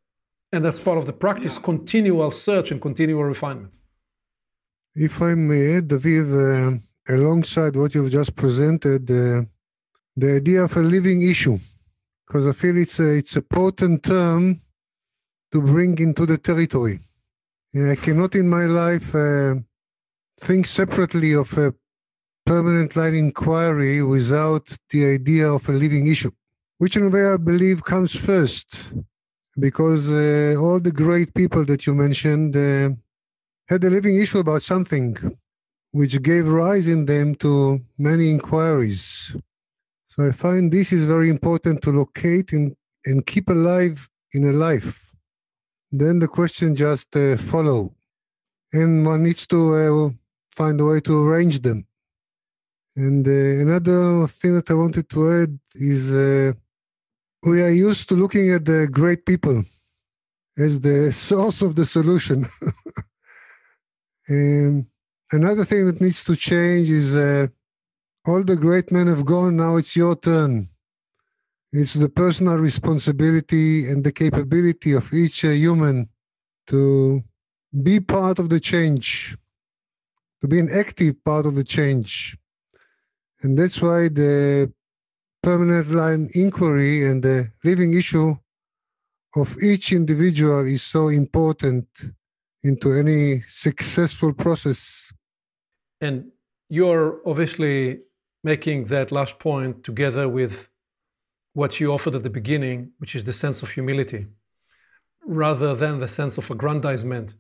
and 0.52 0.64
that's 0.64 0.80
part 0.80 0.98
of 0.98 1.06
the 1.06 1.14
practice 1.14 1.56
yeah. 1.56 1.62
continual 1.62 2.32
search 2.32 2.72
and 2.72 2.82
continual 2.82 3.24
refinement 3.24 3.72
if 4.96 5.22
i 5.22 5.34
may 5.34 5.82
david 5.82 6.28
uh, 6.34 6.72
alongside 7.10 7.76
what 7.76 7.94
you've 7.94 8.12
just 8.12 8.36
presented 8.36 9.10
uh, 9.10 9.44
the 10.18 10.36
idea 10.36 10.64
of 10.64 10.76
a 10.76 10.80
living 10.80 11.22
issue, 11.22 11.60
because 12.26 12.48
I 12.48 12.54
feel 12.54 12.78
it's 12.78 13.00
a, 13.00 13.18
it's 13.18 13.36
a 13.36 13.42
potent 13.42 14.04
term 14.04 14.62
to 15.52 15.62
bring 15.62 15.98
into 16.00 16.26
the 16.26 16.40
territory. 16.40 17.00
And 17.74 17.92
I 17.92 17.96
cannot 17.96 18.34
in 18.34 18.50
my 18.50 18.66
life 18.66 19.14
uh, 19.14 19.56
think 20.40 20.66
separately 20.66 21.34
of 21.34 21.56
a 21.58 21.74
permanent 22.48 22.96
line 22.96 23.14
inquiry 23.14 24.02
without 24.02 24.76
the 24.90 25.06
idea 25.06 25.52
of 25.52 25.70
a 25.70 25.74
living 25.74 26.08
issue, 26.08 26.32
which 26.80 26.98
in 26.98 27.06
a 27.06 27.10
way 27.10 27.28
I 27.28 27.38
believe 27.38 27.84
comes 27.84 28.16
first, 28.16 28.76
because 29.60 30.10
uh, 30.10 30.56
all 30.60 30.80
the 30.80 30.92
great 30.92 31.34
people 31.34 31.66
that 31.66 31.86
you 31.86 31.94
mentioned 31.94 32.56
uh, 32.56 32.90
had 33.68 33.84
a 33.84 33.90
living 33.90 34.18
issue 34.18 34.40
about 34.40 34.62
something, 34.62 35.18
which 35.92 36.22
gave 36.22 36.48
rise 36.48 36.88
in 36.88 37.06
them 37.06 37.36
to 37.36 37.80
many 37.98 38.30
inquiries. 38.30 39.36
So 40.10 40.28
I 40.28 40.32
find 40.32 40.72
this 40.72 40.92
is 40.92 41.04
very 41.04 41.30
important 41.30 41.82
to 41.84 41.92
locate 41.92 42.54
and, 42.54 42.76
and 43.06 43.26
keep 43.26 43.50
alive 43.50 44.10
in 44.34 44.48
a 44.48 44.52
life. 44.52 45.12
Then 45.92 46.20
the 46.20 46.28
question 46.28 46.76
just 46.76 47.16
uh, 47.16 47.38
follow. 47.38 47.94
And 48.74 49.06
one 49.06 49.24
needs 49.24 49.48
to 49.48 49.60
uh, 49.76 50.10
find 50.52 50.80
a 50.82 50.86
way 50.86 51.00
to 51.02 51.24
arrange 51.26 51.62
them. 51.62 51.88
And 52.96 53.28
uh, 53.28 53.32
another 53.32 54.28
thing 54.28 54.56
that 54.56 54.70
I 54.70 54.74
wanted 54.74 55.10
to 55.10 55.44
add 55.44 55.60
is 55.76 56.12
uh, 56.12 56.54
we 57.48 57.62
are 57.62 57.72
used 57.72 58.10
to 58.10 58.16
looking 58.16 58.52
at 58.52 58.66
the 58.66 58.88
great 58.92 59.26
people 59.26 59.64
as 60.58 60.82
the 60.82 61.14
source 61.30 61.62
of 61.62 61.76
the 61.76 61.86
solution. 61.86 62.46
another 65.32 65.64
thing 65.64 65.86
that 65.86 66.02
needs 66.02 66.24
to 66.26 66.36
change 66.36 66.90
is 66.90 67.16
uh, 67.16 67.48
all 68.26 68.44
the 68.44 68.58
great 68.58 68.92
men 68.92 69.08
have 69.08 69.26
gone, 69.26 69.56
now 69.56 69.78
it's 69.78 69.96
your 69.96 70.16
turn. 70.16 70.68
It's 71.72 71.94
the 71.94 72.10
personal 72.10 72.58
responsibility 72.58 73.90
and 73.90 74.04
the 74.04 74.12
capability 74.12 74.92
of 74.94 75.14
each 75.14 75.46
uh, 75.46 75.50
human 75.50 76.10
to 76.68 77.24
be 77.84 78.00
part 78.02 78.40
of 78.40 78.50
the 78.50 78.60
change, 78.60 79.38
to 80.42 80.48
be 80.48 80.60
an 80.60 80.70
active 80.72 81.24
part 81.24 81.46
of 81.46 81.56
the 81.56 81.64
change. 81.64 82.38
And 83.42 83.58
that's 83.58 83.82
why 83.82 84.10
the 84.10 84.74
permanent 85.48 85.90
line 85.92 86.30
inquiry 86.34 87.06
and 87.10 87.24
the 87.24 87.50
living 87.64 87.94
issue 87.94 88.36
of 89.38 89.56
each 89.64 89.94
individual 89.94 90.66
is 90.66 90.84
so 90.84 91.08
important 91.08 91.88
into 92.64 92.92
any 92.92 93.42
successful 93.48 94.34
process. 94.34 95.10
And 96.02 96.16
you're 96.68 97.22
obviously 97.26 98.00
making 98.44 98.88
that 98.88 99.14
last 99.14 99.40
point 99.40 99.86
together 99.86 100.28
with 100.28 100.68
what 101.54 101.80
you 101.80 101.94
offered 101.94 102.16
at 102.16 102.24
the 102.24 102.36
beginning, 102.42 102.92
which 102.98 103.16
is 103.16 103.24
the 103.24 103.32
sense 103.32 103.64
of 103.64 103.70
humility, 103.70 104.28
rather 105.26 105.74
than 105.76 106.02
the 106.02 106.10
sense 106.10 106.38
of 106.38 106.52
aggrandizement. 106.52 107.36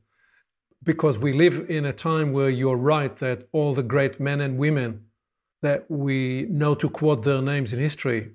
Because 0.82 1.18
we 1.18 1.34
live 1.34 1.70
in 1.70 1.84
a 1.84 1.92
time 1.92 2.32
where 2.32 2.50
you're 2.50 2.84
right 2.96 3.14
that 3.18 3.50
all 3.52 3.76
the 3.76 3.84
great 3.84 4.18
men 4.18 4.40
and 4.40 4.58
women 4.58 5.07
that 5.62 5.90
we 5.90 6.46
know 6.50 6.76
to 6.76 6.90
quote 6.90 7.24
their 7.24 7.42
names 7.42 7.74
in 7.74 7.80
history 7.80 8.32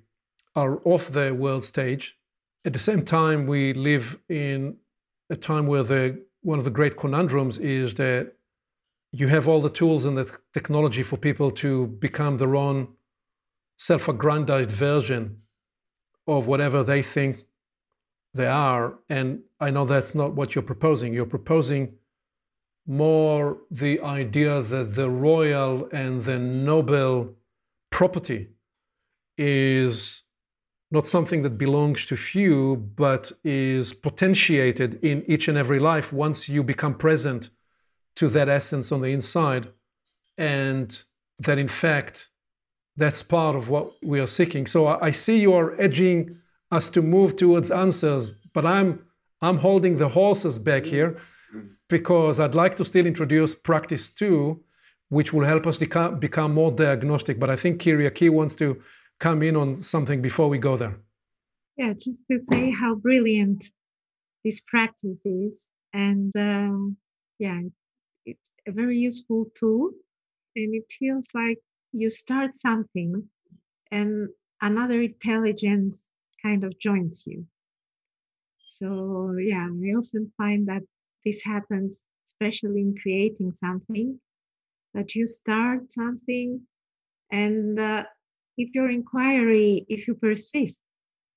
are 0.54 0.80
off 0.84 1.10
the 1.10 1.32
world 1.32 1.64
stage. 1.64 2.16
At 2.64 2.72
the 2.72 2.78
same 2.78 3.04
time, 3.04 3.46
we 3.46 3.72
live 3.72 4.18
in 4.28 4.76
a 5.30 5.36
time 5.36 5.66
where 5.66 5.82
the 5.82 6.22
one 6.42 6.58
of 6.58 6.64
the 6.64 6.70
great 6.70 6.96
conundrums 6.96 7.58
is 7.58 7.94
that 7.94 8.32
you 9.12 9.28
have 9.28 9.46
all 9.46 9.60
the 9.60 9.70
tools 9.70 10.04
and 10.04 10.16
the 10.18 10.28
technology 10.52 11.02
for 11.02 11.16
people 11.16 11.50
to 11.52 11.86
become 11.86 12.38
their 12.38 12.56
own 12.56 12.88
self-aggrandized 13.76 14.70
version 14.70 15.38
of 16.26 16.46
whatever 16.46 16.82
they 16.82 17.02
think 17.02 17.44
they 18.34 18.46
are. 18.46 18.94
And 19.08 19.40
I 19.60 19.70
know 19.70 19.84
that's 19.84 20.14
not 20.14 20.34
what 20.34 20.54
you're 20.54 20.62
proposing. 20.62 21.12
You're 21.14 21.26
proposing 21.26 21.94
more 22.86 23.58
the 23.70 24.00
idea 24.00 24.62
that 24.62 24.94
the 24.94 25.08
royal 25.08 25.88
and 25.92 26.24
the 26.24 26.38
noble 26.38 27.34
property 27.90 28.48
is 29.38 30.22
not 30.90 31.06
something 31.06 31.42
that 31.42 31.56
belongs 31.56 32.04
to 32.06 32.16
few, 32.16 32.76
but 32.96 33.32
is 33.44 33.94
potentiated 33.94 34.98
in 35.02 35.24
each 35.26 35.48
and 35.48 35.56
every 35.56 35.80
life 35.80 36.12
once 36.12 36.48
you 36.48 36.62
become 36.62 36.94
present 36.94 37.50
to 38.16 38.28
that 38.28 38.48
essence 38.48 38.92
on 38.92 39.00
the 39.00 39.08
inside. 39.08 39.68
And 40.36 41.02
that 41.38 41.58
in 41.58 41.68
fact, 41.68 42.28
that's 42.96 43.22
part 43.22 43.56
of 43.56 43.70
what 43.70 43.92
we 44.02 44.20
are 44.20 44.26
seeking. 44.26 44.66
So 44.66 44.86
I 44.86 45.12
see 45.12 45.38
you 45.38 45.54
are 45.54 45.80
edging 45.80 46.38
us 46.70 46.90
to 46.90 47.00
move 47.00 47.36
towards 47.36 47.70
answers, 47.70 48.36
but 48.52 48.66
I'm 48.66 49.06
I'm 49.40 49.58
holding 49.58 49.98
the 49.98 50.10
horses 50.10 50.58
back 50.58 50.84
here 50.84 51.16
because 51.92 52.40
I'd 52.40 52.54
like 52.54 52.76
to 52.78 52.84
still 52.84 53.06
introduce 53.06 53.54
practice 53.54 54.08
two, 54.08 54.64
which 55.10 55.32
will 55.32 55.44
help 55.44 55.66
us 55.66 55.76
become, 55.76 56.18
become 56.18 56.54
more 56.54 56.72
diagnostic. 56.72 57.38
But 57.38 57.50
I 57.50 57.56
think 57.56 57.82
Kyriaki 57.82 58.30
wants 58.30 58.56
to 58.56 58.82
come 59.20 59.42
in 59.42 59.54
on 59.56 59.82
something 59.82 60.22
before 60.22 60.48
we 60.48 60.58
go 60.58 60.76
there. 60.78 60.96
Yeah, 61.76 61.92
just 61.92 62.22
to 62.30 62.40
say 62.50 62.70
how 62.70 62.94
brilliant 62.94 63.70
this 64.42 64.60
practice 64.66 65.20
is. 65.24 65.68
And 65.92 66.32
um, 66.34 66.96
yeah, 67.38 67.60
it's 68.24 68.50
a 68.66 68.72
very 68.72 68.98
useful 68.98 69.46
tool. 69.54 69.90
And 70.56 70.74
it 70.74 70.86
feels 70.98 71.26
like 71.34 71.58
you 71.92 72.08
start 72.08 72.56
something 72.56 73.28
and 73.90 74.28
another 74.62 75.02
intelligence 75.02 76.08
kind 76.42 76.64
of 76.64 76.78
joins 76.78 77.24
you. 77.26 77.46
So, 78.64 79.36
yeah, 79.38 79.68
I 79.68 79.88
often 80.00 80.32
find 80.38 80.66
that 80.68 80.82
this 81.24 81.42
happens, 81.42 82.02
especially 82.26 82.80
in 82.80 82.94
creating 83.00 83.52
something, 83.52 84.20
that 84.94 85.14
you 85.14 85.26
start 85.26 85.90
something 85.90 86.60
and 87.32 87.80
uh, 87.80 88.04
if 88.58 88.74
your 88.74 88.90
inquiry, 88.90 89.86
if 89.88 90.06
you 90.06 90.14
persist 90.14 90.78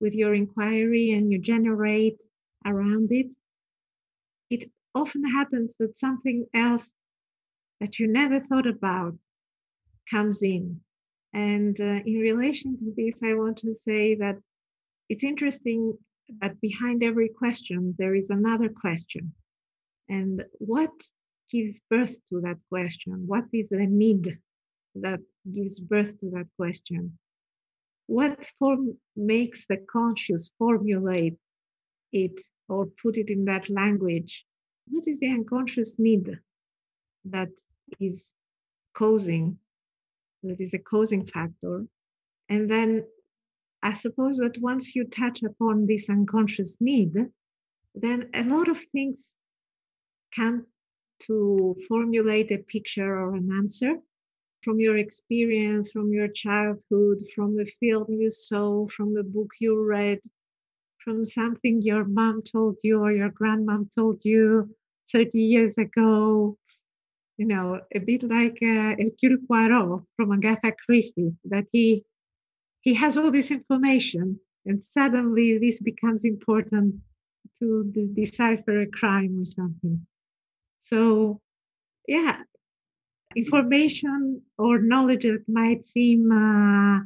with 0.02 0.14
your 0.14 0.36
inquiry 0.36 1.12
and 1.12 1.32
you 1.32 1.40
generate 1.40 2.18
around 2.66 3.12
it, 3.12 3.28
it 4.50 4.70
often 4.94 5.24
happens 5.24 5.74
that 5.80 5.96
something 5.96 6.46
else 6.54 6.90
that 7.80 7.98
you 7.98 8.08
never 8.08 8.40
thought 8.42 8.68
about 8.68 9.18
comes 10.10 10.44
in. 10.44 10.82
And 11.34 11.80
uh, 11.80 12.02
in 12.06 12.20
relation 12.20 12.78
to 12.78 12.94
this, 12.96 13.24
I 13.24 13.34
want 13.34 13.58
to 13.60 13.74
say 13.74 14.16
that 14.16 14.38
it's 15.10 15.24
interesting 15.24 15.98
that 16.42 16.60
behind 16.60 17.04
every 17.04 17.30
question, 17.30 17.96
there 17.98 18.16
is 18.16 18.30
another 18.30 18.70
question. 18.70 19.34
And 20.10 20.44
what 20.60 20.92
gives 21.50 21.82
birth 21.90 22.18
to 22.30 22.42
that 22.42 22.58
question? 22.70 23.24
What 23.28 23.46
is 23.54 23.70
the 23.70 23.86
need 23.86 24.38
that 24.96 25.20
gives 25.52 25.80
birth 25.80 26.20
to 26.20 26.30
that 26.32 26.48
question? 26.58 27.18
What 28.08 28.46
form 28.60 28.98
makes 29.16 29.66
the 29.66 29.78
conscious 29.78 30.52
formulate 30.60 31.38
it 32.12 32.40
or 32.70 32.88
put 33.02 33.18
it 33.18 33.30
in 33.30 33.46
that 33.46 33.70
language? 33.70 34.46
What 34.88 35.08
is 35.08 35.20
the 35.20 35.32
unconscious 35.32 35.96
need 35.98 36.40
that 37.26 37.50
is 38.00 38.30
causing, 38.94 39.58
that 40.44 40.62
is 40.62 40.74
a 40.74 40.80
causing 40.80 41.26
factor? 41.26 41.86
And 42.50 42.70
then 42.70 43.06
I 43.82 43.94
suppose 43.94 44.38
that 44.38 44.58
once 44.60 44.96
you 44.96 45.06
touch 45.06 45.42
upon 45.44 45.88
this 45.88 46.10
unconscious 46.10 46.78
need, 46.80 47.16
then 47.96 48.30
a 48.34 48.44
lot 48.44 48.68
of 48.68 48.84
things 48.92 49.38
come 50.36 50.66
to 51.28 51.76
formulate 51.88 52.52
a 52.52 52.58
picture 52.58 53.18
or 53.20 53.36
an 53.36 53.50
answer 53.52 53.96
from 54.64 54.80
your 54.80 54.98
experience, 54.98 55.92
from 55.92 56.12
your 56.12 56.28
childhood, 56.28 57.20
from 57.36 57.56
the 57.56 57.70
film 57.80 58.06
you 58.10 58.32
saw, 58.32 58.88
from 58.88 59.14
the 59.14 59.24
book 59.24 59.52
you 59.60 59.84
read, 59.84 60.20
from 61.04 61.24
something 61.24 61.82
your 61.82 62.04
mom 62.04 62.42
told 62.42 62.76
you 62.84 63.00
or 63.00 63.12
your 63.12 63.30
grandmom 63.30 63.88
told 63.94 64.20
you 64.26 64.68
30 65.12 65.40
years 65.40 65.78
ago. 65.78 66.58
You 67.38 67.48
know, 67.48 67.82
a 67.94 68.00
bit 68.00 68.24
like 68.24 68.58
uh, 68.62 68.96
Hercule 68.98 69.38
Poirot 69.48 70.04
from 70.16 70.32
Agatha 70.32 70.74
Christie, 70.86 71.36
that 71.46 71.66
he 71.72 72.04
he 72.82 72.94
has 72.94 73.18
all 73.18 73.30
this 73.30 73.52
information, 73.52 74.40
and 74.66 74.84
suddenly 74.84 75.58
this 75.58 75.82
becomes 75.82 76.24
important 76.24 76.96
to 77.60 77.84
decipher 78.14 78.82
a 78.82 78.88
crime 78.88 79.42
or 79.42 79.46
something. 79.46 80.06
So, 80.86 81.42
yeah, 82.08 82.44
information 83.36 84.44
or 84.60 84.80
knowledge 84.80 85.24
that 85.24 85.44
might 85.48 85.86
seem 85.88 86.32
uh, 86.32 87.06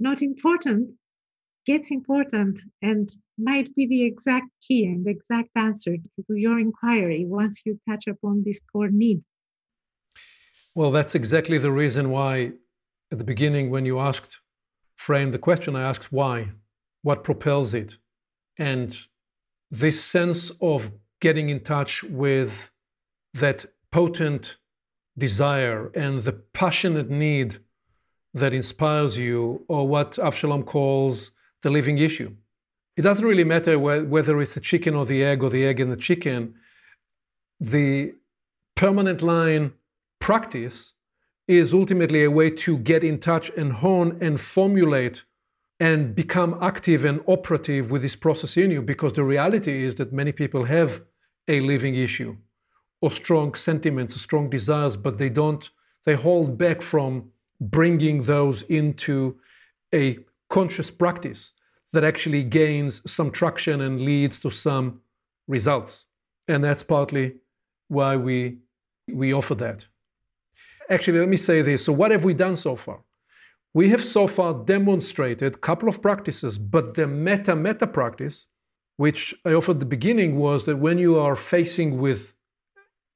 not 0.00 0.22
important 0.22 0.94
gets 1.66 1.90
important 1.90 2.58
and 2.80 3.10
might 3.36 3.74
be 3.74 3.86
the 3.86 4.02
exact 4.02 4.48
key 4.66 4.86
and 4.86 5.04
the 5.04 5.10
exact 5.10 5.50
answer 5.54 5.94
to 5.96 6.22
your 6.30 6.58
inquiry 6.58 7.26
once 7.26 7.60
you 7.66 7.78
touch 7.86 8.06
upon 8.06 8.42
this 8.46 8.58
core 8.72 8.88
need. 8.90 9.22
Well, 10.74 10.90
that's 10.90 11.14
exactly 11.14 11.58
the 11.58 11.70
reason 11.70 12.08
why 12.08 12.52
at 13.12 13.18
the 13.18 13.24
beginning, 13.24 13.68
when 13.68 13.84
you 13.84 13.98
asked, 13.98 14.40
frame 14.96 15.32
the 15.32 15.38
question, 15.38 15.76
I 15.76 15.82
asked 15.82 16.10
why, 16.10 16.52
what 17.02 17.24
propels 17.24 17.74
it. 17.74 17.98
And 18.58 18.96
this 19.70 20.02
sense 20.02 20.50
of 20.62 20.90
getting 21.20 21.50
in 21.50 21.60
touch 21.60 22.02
with 22.02 22.70
that 23.34 23.66
potent 23.90 24.56
desire 25.16 25.90
and 25.94 26.24
the 26.24 26.32
passionate 26.32 27.10
need 27.10 27.58
that 28.34 28.52
inspires 28.52 29.16
you, 29.16 29.64
or 29.68 29.88
what 29.88 30.12
Avshalom 30.12 30.64
calls 30.64 31.32
the 31.62 31.70
living 31.70 31.98
issue. 31.98 32.34
It 32.96 33.02
doesn't 33.02 33.24
really 33.24 33.44
matter 33.44 33.78
whether 33.78 34.40
it's 34.40 34.54
the 34.54 34.60
chicken 34.60 34.94
or 34.94 35.06
the 35.06 35.22
egg 35.24 35.42
or 35.42 35.50
the 35.50 35.64
egg 35.64 35.80
and 35.80 35.90
the 35.90 35.96
chicken. 35.96 36.54
The 37.60 38.14
permanent 38.74 39.22
line 39.22 39.72
practice 40.20 40.94
is 41.46 41.72
ultimately 41.72 42.24
a 42.24 42.30
way 42.30 42.50
to 42.50 42.76
get 42.76 43.02
in 43.02 43.18
touch 43.18 43.50
and 43.56 43.72
hone 43.74 44.18
and 44.20 44.40
formulate 44.40 45.24
and 45.80 46.14
become 46.14 46.58
active 46.60 47.04
and 47.04 47.20
operative 47.26 47.90
with 47.90 48.02
this 48.02 48.16
process 48.16 48.56
in 48.56 48.70
you 48.70 48.82
because 48.82 49.12
the 49.12 49.24
reality 49.24 49.84
is 49.86 49.94
that 49.94 50.12
many 50.12 50.32
people 50.32 50.64
have 50.64 51.02
a 51.46 51.60
living 51.60 51.94
issue 51.94 52.36
or 53.00 53.10
strong 53.10 53.54
sentiments 53.54 54.14
or 54.14 54.18
strong 54.18 54.50
desires, 54.50 54.96
but 54.96 55.18
they 55.18 55.28
don't, 55.28 55.70
they 56.04 56.14
hold 56.14 56.58
back 56.58 56.82
from 56.82 57.30
bringing 57.60 58.22
those 58.22 58.62
into 58.62 59.36
a 59.94 60.18
conscious 60.48 60.90
practice 60.90 61.52
that 61.92 62.04
actually 62.04 62.42
gains 62.42 63.02
some 63.10 63.30
traction 63.30 63.80
and 63.80 64.00
leads 64.00 64.40
to 64.40 64.50
some 64.50 65.00
results. 65.46 66.06
And 66.46 66.62
that's 66.62 66.82
partly 66.82 67.36
why 67.88 68.16
we, 68.16 68.58
we 69.10 69.32
offer 69.32 69.54
that. 69.56 69.86
Actually, 70.90 71.20
let 71.20 71.28
me 71.28 71.36
say 71.36 71.62
this. 71.62 71.84
So, 71.84 71.92
what 71.92 72.10
have 72.10 72.24
we 72.24 72.34
done 72.34 72.56
so 72.56 72.76
far? 72.76 73.00
We 73.74 73.90
have 73.90 74.02
so 74.02 74.26
far 74.26 74.54
demonstrated 74.54 75.54
a 75.54 75.58
couple 75.58 75.88
of 75.88 76.00
practices, 76.00 76.58
but 76.58 76.94
the 76.94 77.06
meta 77.06 77.54
meta 77.54 77.86
practice, 77.86 78.46
which 78.96 79.34
I 79.44 79.52
offered 79.52 79.76
at 79.76 79.80
the 79.80 79.86
beginning, 79.86 80.38
was 80.38 80.64
that 80.64 80.76
when 80.78 80.98
you 80.98 81.18
are 81.18 81.36
facing 81.36 81.98
with 81.98 82.32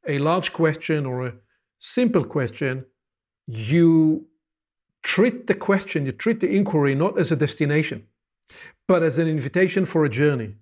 a 0.06 0.18
large 0.18 0.52
question 0.52 1.06
or 1.06 1.26
a 1.26 1.34
simple 1.78 2.24
question, 2.24 2.84
you 3.46 4.26
treat 5.02 5.46
the 5.46 5.54
question, 5.54 6.06
you 6.06 6.12
treat 6.12 6.40
the 6.40 6.48
inquiry 6.48 6.94
not 6.94 7.18
as 7.18 7.32
a 7.32 7.36
destination, 7.36 8.06
but 8.86 9.02
as 9.02 9.18
an 9.18 9.28
invitation 9.28 9.84
for 9.84 10.04
a 10.04 10.08
journey, 10.08 10.54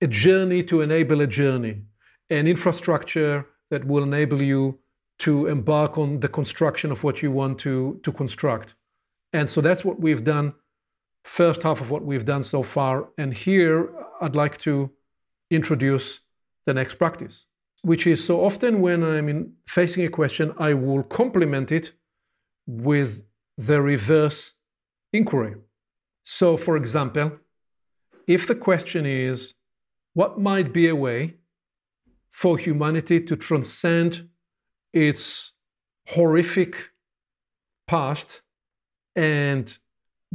a 0.00 0.06
journey 0.06 0.62
to 0.62 0.80
enable 0.80 1.20
a 1.20 1.26
journey, 1.26 1.82
an 2.30 2.46
infrastructure 2.46 3.46
that 3.70 3.84
will 3.84 4.02
enable 4.02 4.42
you 4.42 4.78
to 5.18 5.46
embark 5.46 5.98
on 5.98 6.20
the 6.20 6.28
construction 6.28 6.90
of 6.90 7.02
what 7.04 7.22
you 7.22 7.30
want 7.30 7.58
to, 7.58 8.00
to 8.02 8.12
construct. 8.12 8.74
And 9.32 9.48
so 9.48 9.60
that's 9.60 9.84
what 9.84 10.00
we've 10.00 10.24
done, 10.24 10.54
first 11.24 11.62
half 11.62 11.80
of 11.80 11.90
what 11.90 12.04
we've 12.04 12.24
done 12.24 12.42
so 12.42 12.62
far. 12.62 13.08
And 13.18 13.34
here 13.34 13.90
I'd 14.20 14.36
like 14.36 14.58
to 14.58 14.90
introduce 15.50 16.20
the 16.66 16.74
next 16.74 16.94
practice, 16.96 17.46
which 17.88 18.06
is 18.06 18.22
so 18.22 18.44
often 18.44 18.82
when 18.82 19.02
I'm 19.02 19.30
in 19.30 19.54
facing 19.66 20.04
a 20.04 20.10
question, 20.10 20.52
I 20.58 20.74
will 20.74 21.02
complement 21.02 21.72
it 21.72 21.92
with 22.66 23.22
the 23.56 23.80
reverse 23.80 24.52
inquiry. 25.10 25.54
So, 26.22 26.58
for 26.58 26.76
example, 26.76 27.28
if 28.26 28.46
the 28.46 28.54
question 28.54 29.06
is, 29.06 29.54
what 30.12 30.38
might 30.38 30.70
be 30.70 30.86
a 30.86 30.94
way 30.94 31.36
for 32.30 32.58
humanity 32.58 33.20
to 33.20 33.34
transcend 33.36 34.28
its 34.92 35.52
horrific 36.08 36.72
past 37.86 38.42
and 39.16 39.78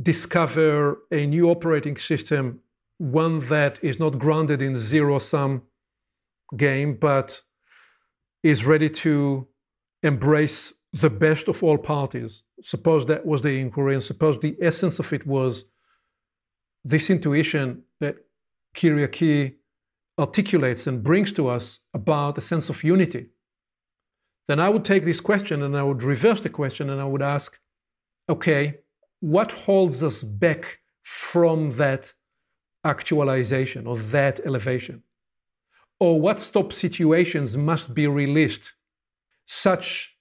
discover 0.02 0.98
a 1.12 1.28
new 1.28 1.52
operating 1.52 1.98
system, 1.98 2.62
one 2.98 3.46
that 3.48 3.78
is 3.84 4.00
not 4.00 4.18
grounded 4.18 4.60
in 4.60 4.80
zero 4.80 5.20
sum 5.20 5.62
game, 6.56 6.98
but 7.00 7.42
is 8.44 8.66
ready 8.66 8.90
to 8.90 9.48
embrace 10.04 10.74
the 10.94 11.10
best 11.10 11.48
of 11.48 11.64
all 11.64 11.78
parties. 11.78 12.44
Suppose 12.62 13.06
that 13.08 13.26
was 13.26 13.42
the 13.42 13.60
inquiry, 13.60 13.94
and 13.94 14.04
suppose 14.04 14.40
the 14.40 14.56
essence 14.62 15.00
of 15.00 15.12
it 15.14 15.26
was 15.26 15.66
this 16.84 17.10
intuition 17.10 17.84
that 18.00 18.16
Kyriaki 18.76 19.56
articulates 20.20 20.86
and 20.88 21.04
brings 21.04 21.32
to 21.34 21.48
us 21.48 21.80
about 21.94 22.38
a 22.38 22.42
sense 22.42 22.70
of 22.70 22.84
unity. 22.84 23.28
Then 24.48 24.60
I 24.60 24.70
would 24.70 24.86
take 24.86 25.06
this 25.06 25.20
question 25.20 25.64
and 25.64 25.76
I 25.78 25.84
would 25.84 26.04
reverse 26.04 26.42
the 26.42 26.50
question 26.50 26.90
and 26.90 27.00
I 27.02 27.06
would 27.06 27.22
ask, 27.22 27.58
okay, 28.30 28.76
what 29.22 29.52
holds 29.52 30.04
us 30.04 30.22
back 30.22 30.80
from 31.02 31.78
that 31.78 32.14
actualization 32.84 33.88
or 33.88 33.98
that 33.98 34.42
elevation? 34.46 35.04
Or 36.00 36.20
what 36.20 36.40
stop 36.40 36.74
situations 36.74 37.56
must 37.56 37.94
be 37.94 38.08
released 38.08 38.74
such 39.46 40.16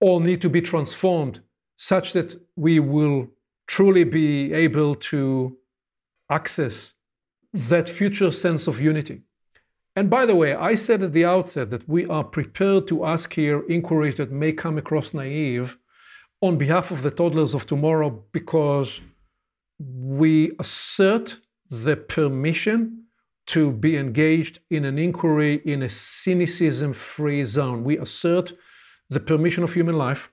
or 0.00 0.20
need 0.20 0.42
to 0.42 0.48
be 0.48 0.60
transformed 0.60 1.40
such 1.76 2.12
that 2.12 2.40
we 2.56 2.78
will 2.78 3.28
truly 3.66 4.04
be 4.04 4.52
able 4.52 4.94
to 4.94 5.56
access 6.30 6.94
that 7.52 7.88
future 7.88 8.30
sense 8.30 8.66
of 8.66 8.80
unity? 8.80 9.22
And 9.96 10.10
by 10.10 10.26
the 10.26 10.34
way, 10.34 10.54
I 10.54 10.74
said 10.74 11.02
at 11.02 11.12
the 11.14 11.24
outset 11.24 11.70
that 11.70 11.88
we 11.88 12.04
are 12.06 12.22
prepared 12.22 12.86
to 12.88 13.06
ask 13.06 13.32
here 13.32 13.64
inquiries 13.66 14.16
that 14.16 14.30
may 14.30 14.52
come 14.52 14.76
across 14.76 15.14
naive 15.14 15.78
on 16.42 16.58
behalf 16.58 16.90
of 16.90 17.02
the 17.02 17.10
toddlers 17.10 17.54
of 17.54 17.64
tomorrow 17.66 18.22
because 18.32 19.00
we 19.78 20.52
assert 20.58 21.36
the 21.70 21.96
permission 21.96 23.05
to 23.46 23.70
be 23.70 23.96
engaged 23.96 24.60
in 24.70 24.84
an 24.84 24.98
inquiry 24.98 25.62
in 25.64 25.82
a 25.82 25.90
cynicism 25.90 26.92
free 26.92 27.44
zone. 27.44 27.84
We 27.84 27.96
assert 27.98 28.52
the 29.08 29.20
permission 29.20 29.62
of 29.62 29.74
human 29.74 29.96
life 29.96 30.30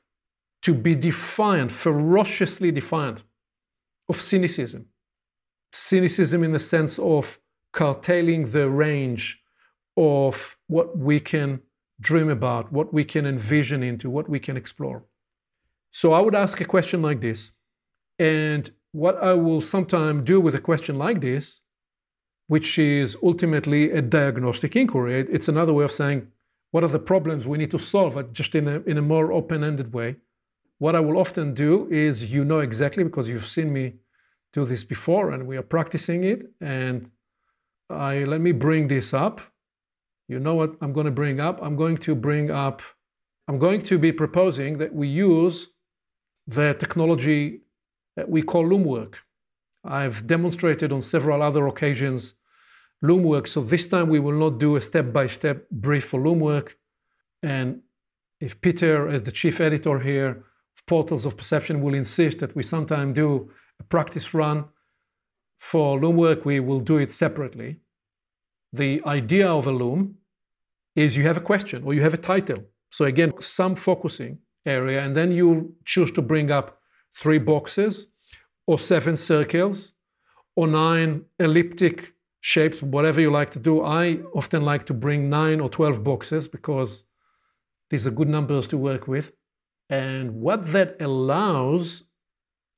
to 0.63 0.73
be 0.73 0.95
defiant, 0.95 1.71
ferociously 1.71 2.71
defiant 2.71 3.23
of 4.09 4.19
cynicism. 4.19 4.87
Cynicism 5.71 6.43
in 6.43 6.53
the 6.53 6.59
sense 6.59 6.97
of 6.97 7.39
curtailing 7.71 8.51
the 8.51 8.69
range 8.69 9.39
of 9.97 10.57
what 10.67 10.97
we 10.97 11.19
can 11.19 11.61
dream 11.99 12.29
about, 12.29 12.71
what 12.71 12.93
we 12.93 13.03
can 13.05 13.25
envision 13.25 13.83
into, 13.83 14.09
what 14.09 14.29
we 14.29 14.39
can 14.39 14.57
explore. 14.57 15.03
So 15.91 16.13
I 16.13 16.21
would 16.21 16.35
ask 16.35 16.59
a 16.59 16.65
question 16.65 17.01
like 17.01 17.21
this. 17.21 17.51
And 18.17 18.71
what 18.91 19.21
I 19.21 19.33
will 19.33 19.61
sometimes 19.61 20.25
do 20.25 20.39
with 20.39 20.55
a 20.55 20.59
question 20.59 20.97
like 20.97 21.21
this, 21.21 21.61
which 22.47 22.77
is 22.77 23.15
ultimately 23.23 23.91
a 23.91 24.01
diagnostic 24.01 24.75
inquiry, 24.75 25.25
it's 25.31 25.47
another 25.47 25.73
way 25.73 25.83
of 25.83 25.91
saying, 25.91 26.27
what 26.71 26.83
are 26.83 26.89
the 26.89 26.99
problems 26.99 27.45
we 27.45 27.57
need 27.57 27.71
to 27.71 27.79
solve, 27.79 28.33
just 28.33 28.55
in 28.55 28.67
a, 28.67 28.79
in 28.81 28.97
a 28.97 29.01
more 29.01 29.31
open 29.31 29.63
ended 29.63 29.93
way. 29.93 30.15
What 30.79 30.95
I 30.95 30.99
will 30.99 31.17
often 31.17 31.53
do 31.53 31.87
is, 31.91 32.31
you 32.31 32.43
know 32.43 32.59
exactly 32.59 33.03
because 33.03 33.29
you've 33.29 33.47
seen 33.47 33.71
me 33.71 33.93
do 34.51 34.65
this 34.65 34.83
before 34.83 35.31
and 35.31 35.47
we 35.47 35.55
are 35.55 35.61
practicing 35.61 36.23
it. 36.23 36.51
And 36.59 37.11
I 37.89 38.23
let 38.23 38.41
me 38.41 38.51
bring 38.51 38.87
this 38.87 39.13
up 39.13 39.41
you 40.27 40.39
know 40.39 40.55
what 40.55 40.75
I'm 40.81 40.93
going 40.93 41.05
to 41.05 41.11
bring 41.11 41.39
up? 41.39 41.59
I'm 41.61 41.75
going 41.75 41.97
to 41.97 42.15
bring 42.15 42.49
up, 42.49 42.81
I'm 43.47 43.59
going 43.59 43.81
to 43.83 43.97
be 43.97 44.11
proposing 44.11 44.77
that 44.77 44.93
we 44.93 45.07
use 45.07 45.67
the 46.47 46.75
technology 46.79 47.61
that 48.15 48.29
we 48.29 48.41
call 48.41 48.65
Loomwork. 48.65 49.15
I've 49.83 50.27
demonstrated 50.27 50.91
on 50.91 51.01
several 51.01 51.41
other 51.41 51.67
occasions 51.67 52.33
Loomwork. 53.03 53.47
So 53.47 53.61
this 53.61 53.87
time 53.87 54.07
we 54.07 54.19
will 54.19 54.39
not 54.39 54.59
do 54.59 54.77
a 54.77 54.81
step 54.81 55.11
by 55.11 55.27
step 55.27 55.69
brief 55.69 56.05
for 56.05 56.21
Loomwork. 56.21 56.71
And 57.41 57.81
if 58.39 58.61
Peter, 58.61 59.09
as 59.09 59.23
the 59.23 59.31
chief 59.31 59.59
editor 59.59 59.99
here 59.99 60.29
of 60.29 60.85
Portals 60.87 61.25
of 61.25 61.35
Perception, 61.35 61.81
will 61.81 61.93
insist 61.93 62.39
that 62.39 62.55
we 62.55 62.63
sometime 62.63 63.13
do 63.13 63.51
a 63.79 63.83
practice 63.83 64.33
run 64.33 64.65
for 65.59 65.99
Loomwork, 65.99 66.45
we 66.45 66.59
will 66.61 66.79
do 66.79 66.97
it 66.97 67.11
separately 67.11 67.79
the 68.73 69.01
idea 69.05 69.47
of 69.47 69.67
a 69.67 69.71
loom 69.71 70.15
is 70.95 71.15
you 71.15 71.23
have 71.23 71.37
a 71.37 71.41
question 71.41 71.83
or 71.83 71.93
you 71.93 72.01
have 72.01 72.15
a 72.15 72.17
title. 72.17 72.63
So 72.89 73.05
again, 73.05 73.31
some 73.39 73.75
focusing 73.75 74.39
area, 74.65 75.01
and 75.03 75.15
then 75.15 75.31
you 75.31 75.75
choose 75.85 76.11
to 76.13 76.21
bring 76.21 76.51
up 76.51 76.79
three 77.15 77.37
boxes 77.37 78.07
or 78.67 78.79
seven 78.79 79.15
circles 79.15 79.93
or 80.55 80.67
nine 80.67 81.25
elliptic 81.39 82.13
shapes, 82.41 82.81
whatever 82.81 83.21
you 83.21 83.31
like 83.31 83.51
to 83.51 83.59
do. 83.59 83.81
I 83.81 84.19
often 84.35 84.63
like 84.63 84.85
to 84.87 84.93
bring 84.93 85.29
nine 85.29 85.59
or 85.59 85.69
12 85.69 86.03
boxes 86.03 86.47
because 86.47 87.03
these 87.89 88.05
are 88.05 88.11
good 88.11 88.29
numbers 88.29 88.67
to 88.67 88.77
work 88.77 89.07
with. 89.07 89.31
And 89.89 90.35
what 90.35 90.71
that 90.71 90.97
allows, 90.99 92.03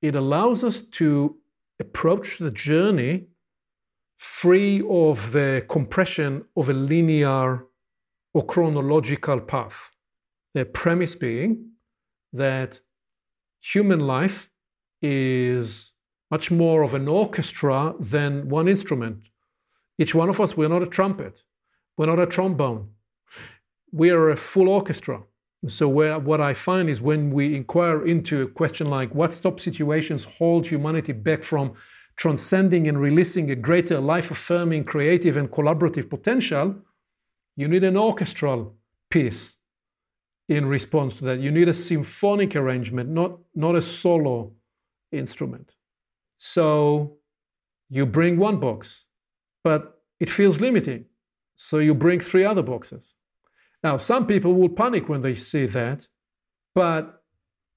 it 0.01 0.15
allows 0.15 0.63
us 0.63 0.81
to 0.81 1.37
approach 1.79 2.37
the 2.37 2.51
journey 2.51 3.27
free 4.17 4.83
of 4.89 5.31
the 5.31 5.65
compression 5.69 6.45
of 6.55 6.69
a 6.69 6.73
linear 6.73 7.65
or 8.33 8.45
chronological 8.45 9.39
path. 9.39 9.89
The 10.53 10.65
premise 10.65 11.15
being 11.15 11.71
that 12.33 12.79
human 13.61 13.99
life 13.99 14.49
is 15.05 15.91
much 16.31 16.49
more 16.51 16.81
of 16.83 16.93
an 16.93 17.07
orchestra 17.07 17.93
than 17.99 18.49
one 18.49 18.67
instrument. 18.67 19.19
Each 19.97 20.13
one 20.15 20.29
of 20.29 20.39
us, 20.41 20.57
we're 20.57 20.75
not 20.75 20.83
a 20.83 20.87
trumpet, 20.97 21.43
we're 21.97 22.07
not 22.13 22.19
a 22.19 22.25
trombone, 22.25 22.89
we 23.91 24.09
are 24.09 24.29
a 24.29 24.37
full 24.37 24.67
orchestra. 24.67 25.23
So, 25.67 25.87
where, 25.87 26.19
what 26.19 26.41
I 26.41 26.53
find 26.53 26.89
is 26.89 26.99
when 27.01 27.31
we 27.31 27.55
inquire 27.55 28.05
into 28.05 28.41
a 28.43 28.47
question 28.47 28.87
like 28.89 29.15
what 29.15 29.33
stop 29.33 29.59
situations 29.59 30.23
hold 30.37 30.67
humanity 30.67 31.13
back 31.13 31.43
from 31.43 31.73
transcending 32.17 32.87
and 32.87 32.99
releasing 32.99 33.51
a 33.51 33.55
greater 33.55 33.99
life 33.99 34.31
affirming, 34.31 34.83
creative, 34.83 35.37
and 35.37 35.49
collaborative 35.49 36.09
potential, 36.09 36.75
you 37.55 37.67
need 37.67 37.83
an 37.83 37.97
orchestral 37.97 38.75
piece 39.09 39.57
in 40.47 40.65
response 40.65 41.15
to 41.15 41.25
that. 41.25 41.39
You 41.39 41.51
need 41.51 41.69
a 41.69 41.73
symphonic 41.73 42.55
arrangement, 42.55 43.09
not, 43.09 43.39
not 43.53 43.75
a 43.75 43.81
solo 43.81 44.51
instrument. 45.11 45.75
So 46.37 47.17
you 47.89 48.05
bring 48.05 48.37
one 48.37 48.59
box, 48.59 49.05
but 49.63 50.01
it 50.19 50.29
feels 50.29 50.59
limiting. 50.59 51.05
So 51.55 51.79
you 51.79 51.93
bring 51.93 52.19
three 52.19 52.45
other 52.45 52.63
boxes. 52.63 53.13
Now, 53.83 53.97
some 53.97 54.25
people 54.25 54.53
will 54.55 54.69
panic 54.69 55.07
when 55.07 55.21
they 55.21 55.35
see 55.35 55.65
that, 55.67 56.07
but 56.73 57.23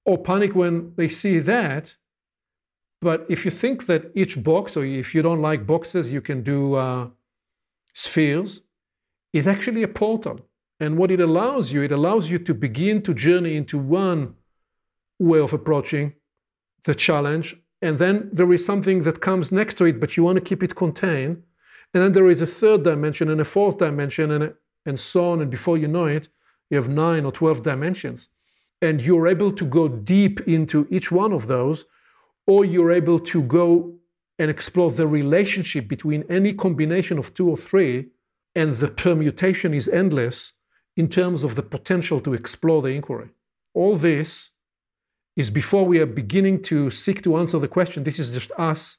or 0.05 0.19
panic 0.19 0.55
when 0.55 0.95
they 0.97 1.09
see 1.09 1.39
that 1.41 1.95
but 3.01 3.27
if 3.29 3.45
you 3.45 3.51
think 3.51 3.87
that 3.87 4.11
each 4.15 4.43
box, 4.43 4.77
or 4.77 4.85
if 4.85 5.15
you 5.15 5.23
don't 5.23 5.43
like 5.43 5.67
boxes, 5.67 6.11
you 6.11 6.21
can 6.21 6.43
do 6.43 6.75
uh, 6.75 7.09
spheres, 7.95 8.63
is 9.33 9.47
actually 9.47 9.83
a 9.83 9.89
portal. 9.89 10.41
And 10.81 10.97
what 10.97 11.11
it 11.11 11.21
allows 11.21 11.73
you, 11.73 11.83
it 11.83 11.93
allows 11.93 12.31
you 12.31 12.39
to 12.41 12.55
begin 12.55 13.03
to 13.03 13.15
journey 13.15 13.57
into 13.57 13.79
one 13.79 14.35
way 15.19 15.39
of 15.39 15.53
approaching 15.53 16.15
the 16.85 16.95
challenge. 16.95 17.57
And 17.81 17.99
then 17.99 18.29
there 18.33 18.53
is 18.53 18.65
something 18.65 19.03
that 19.05 19.21
comes 19.21 19.53
next 19.53 19.75
to 19.79 19.85
it, 19.85 20.01
but 20.01 20.17
you 20.17 20.25
want 20.25 20.37
to 20.37 20.45
keep 20.45 20.63
it 20.63 20.75
contained. 20.75 21.43
And 21.95 22.03
then 22.03 22.13
there 22.13 22.29
is 22.29 22.41
a 22.41 22.47
third 22.47 22.83
dimension 22.85 23.31
and 23.31 23.41
a 23.41 23.45
fourth 23.45 23.79
dimension, 23.79 24.31
and, 24.31 24.55
and 24.85 24.99
so 24.99 25.31
on. 25.31 25.41
And 25.41 25.51
before 25.51 25.79
you 25.79 25.89
know 25.89 26.07
it, 26.07 26.29
you 26.71 26.77
have 26.77 26.89
nine 26.89 27.25
or 27.25 27.33
12 27.33 27.63
dimensions. 27.63 28.29
And 28.83 29.01
you're 29.01 29.27
able 29.27 29.53
to 29.53 29.65
go 29.65 29.89
deep 29.89 30.41
into 30.47 30.87
each 30.91 31.11
one 31.11 31.33
of 31.33 31.47
those 31.47 31.87
or 32.47 32.65
you're 32.65 32.93
able 32.93 33.19
to 33.19 33.43
go 33.43 33.95
and 34.39 34.51
explore 34.51 34.91
the 34.91 35.07
relationship 35.07 35.87
between 35.89 36.25
any 36.31 36.53
combination 36.55 37.19
of 37.19 37.35
two 37.35 37.49
or 37.49 37.57
three, 37.57 38.07
and 38.55 38.77
the 38.77 38.89
permutation 38.89 39.75
is 39.75 39.89
endless 39.89 40.55
in 40.97 41.09
terms 41.09 41.45
of 41.45 41.55
the 41.57 41.63
potential 41.63 42.21
to 42.21 42.33
explore 42.35 42.81
the 42.81 42.89
inquiry. 42.89 43.29
All 43.75 43.97
this 43.97 44.51
is 45.39 45.51
before 45.51 45.87
we 45.87 46.01
are 46.01 46.07
beginning 46.23 46.61
to 46.65 46.91
seek 46.91 47.23
to 47.23 47.37
answer 47.39 47.61
the 47.61 47.69
question, 47.69 48.03
this 48.03 48.19
is 48.19 48.33
just 48.33 48.51
us 48.59 48.97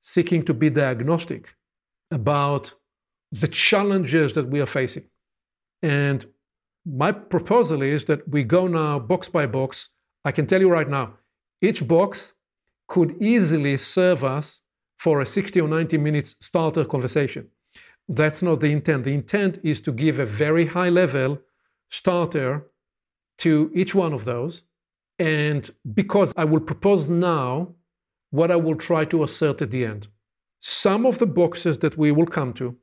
seeking 0.00 0.44
to 0.44 0.54
be 0.54 0.70
diagnostic 0.70 1.56
about 2.12 2.74
the 3.32 3.48
challenges 3.48 4.34
that 4.34 4.48
we 4.48 4.60
are 4.60 4.66
facing. 4.66 5.06
And 5.82 6.24
my 6.86 7.10
proposal 7.10 7.82
is 7.82 8.04
that 8.04 8.28
we 8.28 8.44
go 8.44 8.68
now 8.68 9.00
box 9.00 9.28
by 9.28 9.46
box. 9.46 9.88
I 10.24 10.30
can 10.30 10.46
tell 10.46 10.60
you 10.60 10.70
right 10.70 10.88
now, 10.88 11.14
each 11.60 11.88
box 11.88 12.34
could 12.86 13.20
easily 13.20 13.76
serve 13.76 14.22
us 14.22 14.60
for 14.96 15.20
a 15.20 15.26
60 15.26 15.60
or 15.60 15.66
90 15.66 15.98
minutes 15.98 16.36
starter 16.40 16.84
conversation. 16.84 17.48
That's 18.08 18.42
not 18.42 18.60
the 18.60 18.70
intent. 18.70 19.04
The 19.04 19.14
intent 19.14 19.58
is 19.64 19.80
to 19.80 19.90
give 19.90 20.20
a 20.20 20.26
very 20.26 20.66
high 20.66 20.90
level 20.90 21.40
starter 21.90 22.70
to 23.38 23.72
each 23.74 23.92
one 23.92 24.12
of 24.12 24.24
those. 24.24 24.62
And 25.18 25.70
because 25.94 26.32
I 26.36 26.44
will 26.44 26.60
propose 26.60 27.08
now 27.08 27.74
what 28.30 28.50
I 28.50 28.56
will 28.56 28.76
try 28.76 29.04
to 29.06 29.22
assert 29.22 29.62
at 29.62 29.70
the 29.70 29.84
end. 29.84 30.08
Some 30.60 31.06
of 31.06 31.18
the 31.18 31.26
boxes 31.26 31.78
that 31.78 31.96
we 31.96 32.10
will 32.10 32.26
come 32.26 32.52
to 32.54 32.76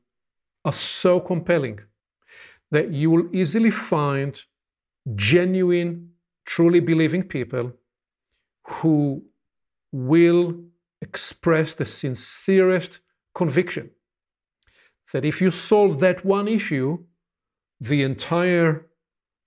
are 0.63 0.73
so 0.73 1.19
compelling 1.19 1.79
that 2.69 2.93
you 2.93 3.09
will 3.11 3.35
easily 3.35 3.71
find 3.71 4.41
genuine, 5.15 6.11
truly 6.45 6.79
believing 6.79 7.23
people 7.23 7.73
who 8.63 9.23
will 9.91 10.55
express 11.01 11.73
the 11.73 11.85
sincerest 11.85 12.99
conviction 13.33 13.89
that 15.11 15.25
if 15.25 15.41
you 15.41 15.51
solve 15.51 15.99
that 15.99 16.23
one 16.25 16.47
issue, 16.47 17.03
the 17.79 18.03
entire 18.03 18.85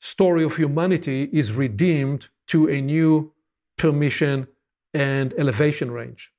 story 0.00 0.44
of 0.44 0.56
humanity 0.56 1.28
is 1.32 1.52
redeemed 1.52 2.28
to 2.48 2.68
a 2.68 2.80
new 2.80 3.32
permission 3.76 4.46
and 4.92 5.34
elevation 5.38 5.90
range. 5.90 6.30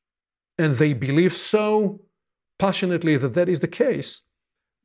And 0.57 0.73
they 0.75 0.93
believe 0.93 1.33
so 1.33 2.01
passionately 2.59 3.17
that 3.17 3.33
that 3.33 3.49
is 3.49 3.59
the 3.59 3.67
case 3.67 4.21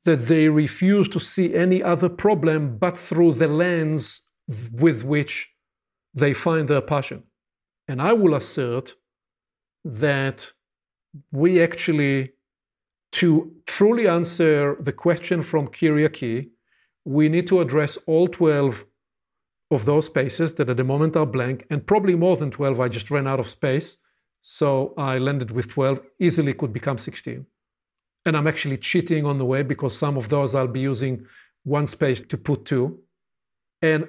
that 0.05 0.27
they 0.29 0.49
refuse 0.49 1.09
to 1.09 1.21
see 1.21 1.55
any 1.55 1.83
other 1.83 2.09
problem 2.09 2.79
but 2.79 2.99
through 2.99 3.35
the 3.35 3.47
lens 3.47 4.23
with 4.73 5.05
which 5.05 5.51
they 6.15 6.33
find 6.33 6.69
their 6.69 6.81
passion. 6.81 7.23
And 7.87 8.01
I 8.01 8.13
will 8.13 8.35
assert 8.35 8.95
that 9.85 10.53
we 11.33 11.63
actually, 11.63 12.33
to 13.13 13.53
truly 13.67 14.09
answer 14.09 14.77
the 14.81 14.93
question 14.93 15.43
from 15.43 15.69
Kyriaki, 15.69 16.51
we 17.05 17.29
need 17.29 17.47
to 17.49 17.61
address 17.61 17.99
all 18.07 18.29
12 18.29 18.85
of 19.71 19.85
those 19.85 20.07
spaces 20.07 20.55
that 20.55 20.69
at 20.69 20.77
the 20.77 20.85
moment 20.85 21.17
are 21.17 21.27
blank, 21.27 21.67
and 21.71 21.87
probably 21.87 22.15
more 22.15 22.37
than 22.37 22.51
12. 22.51 22.81
I 22.81 22.89
just 22.89 23.11
ran 23.11 23.27
out 23.27 23.41
of 23.41 23.49
space. 23.49 23.99
So 24.43 24.95
I 24.97 25.19
landed 25.19 25.51
with 25.51 25.69
12, 25.69 26.01
easily 26.19 26.55
could 26.55 26.73
become 26.73 26.99
16. 26.99 27.47
And 28.25 28.37
I'm 28.37 28.47
actually 28.47 28.79
cheating 28.79 29.27
on 29.27 29.39
the 29.39 29.45
way 29.45 29.63
because 29.63 29.97
some 29.97 30.17
of 30.17 30.29
those 30.29 30.55
I'll 30.55 30.67
be 30.67 30.81
using 30.81 31.27
one 31.65 31.87
space 31.87 32.21
to 32.29 32.37
put 32.37 32.65
two. 32.65 33.01
And 33.83 34.09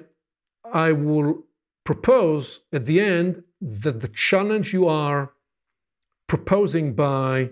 I 0.72 0.92
will 0.92 1.44
propose 1.84 2.60
at 2.72 2.86
the 2.86 3.00
end 3.00 3.42
that 3.60 4.00
the 4.00 4.08
challenge 4.08 4.72
you 4.72 4.86
are 4.86 5.32
proposing 6.28 6.94
by 6.94 7.50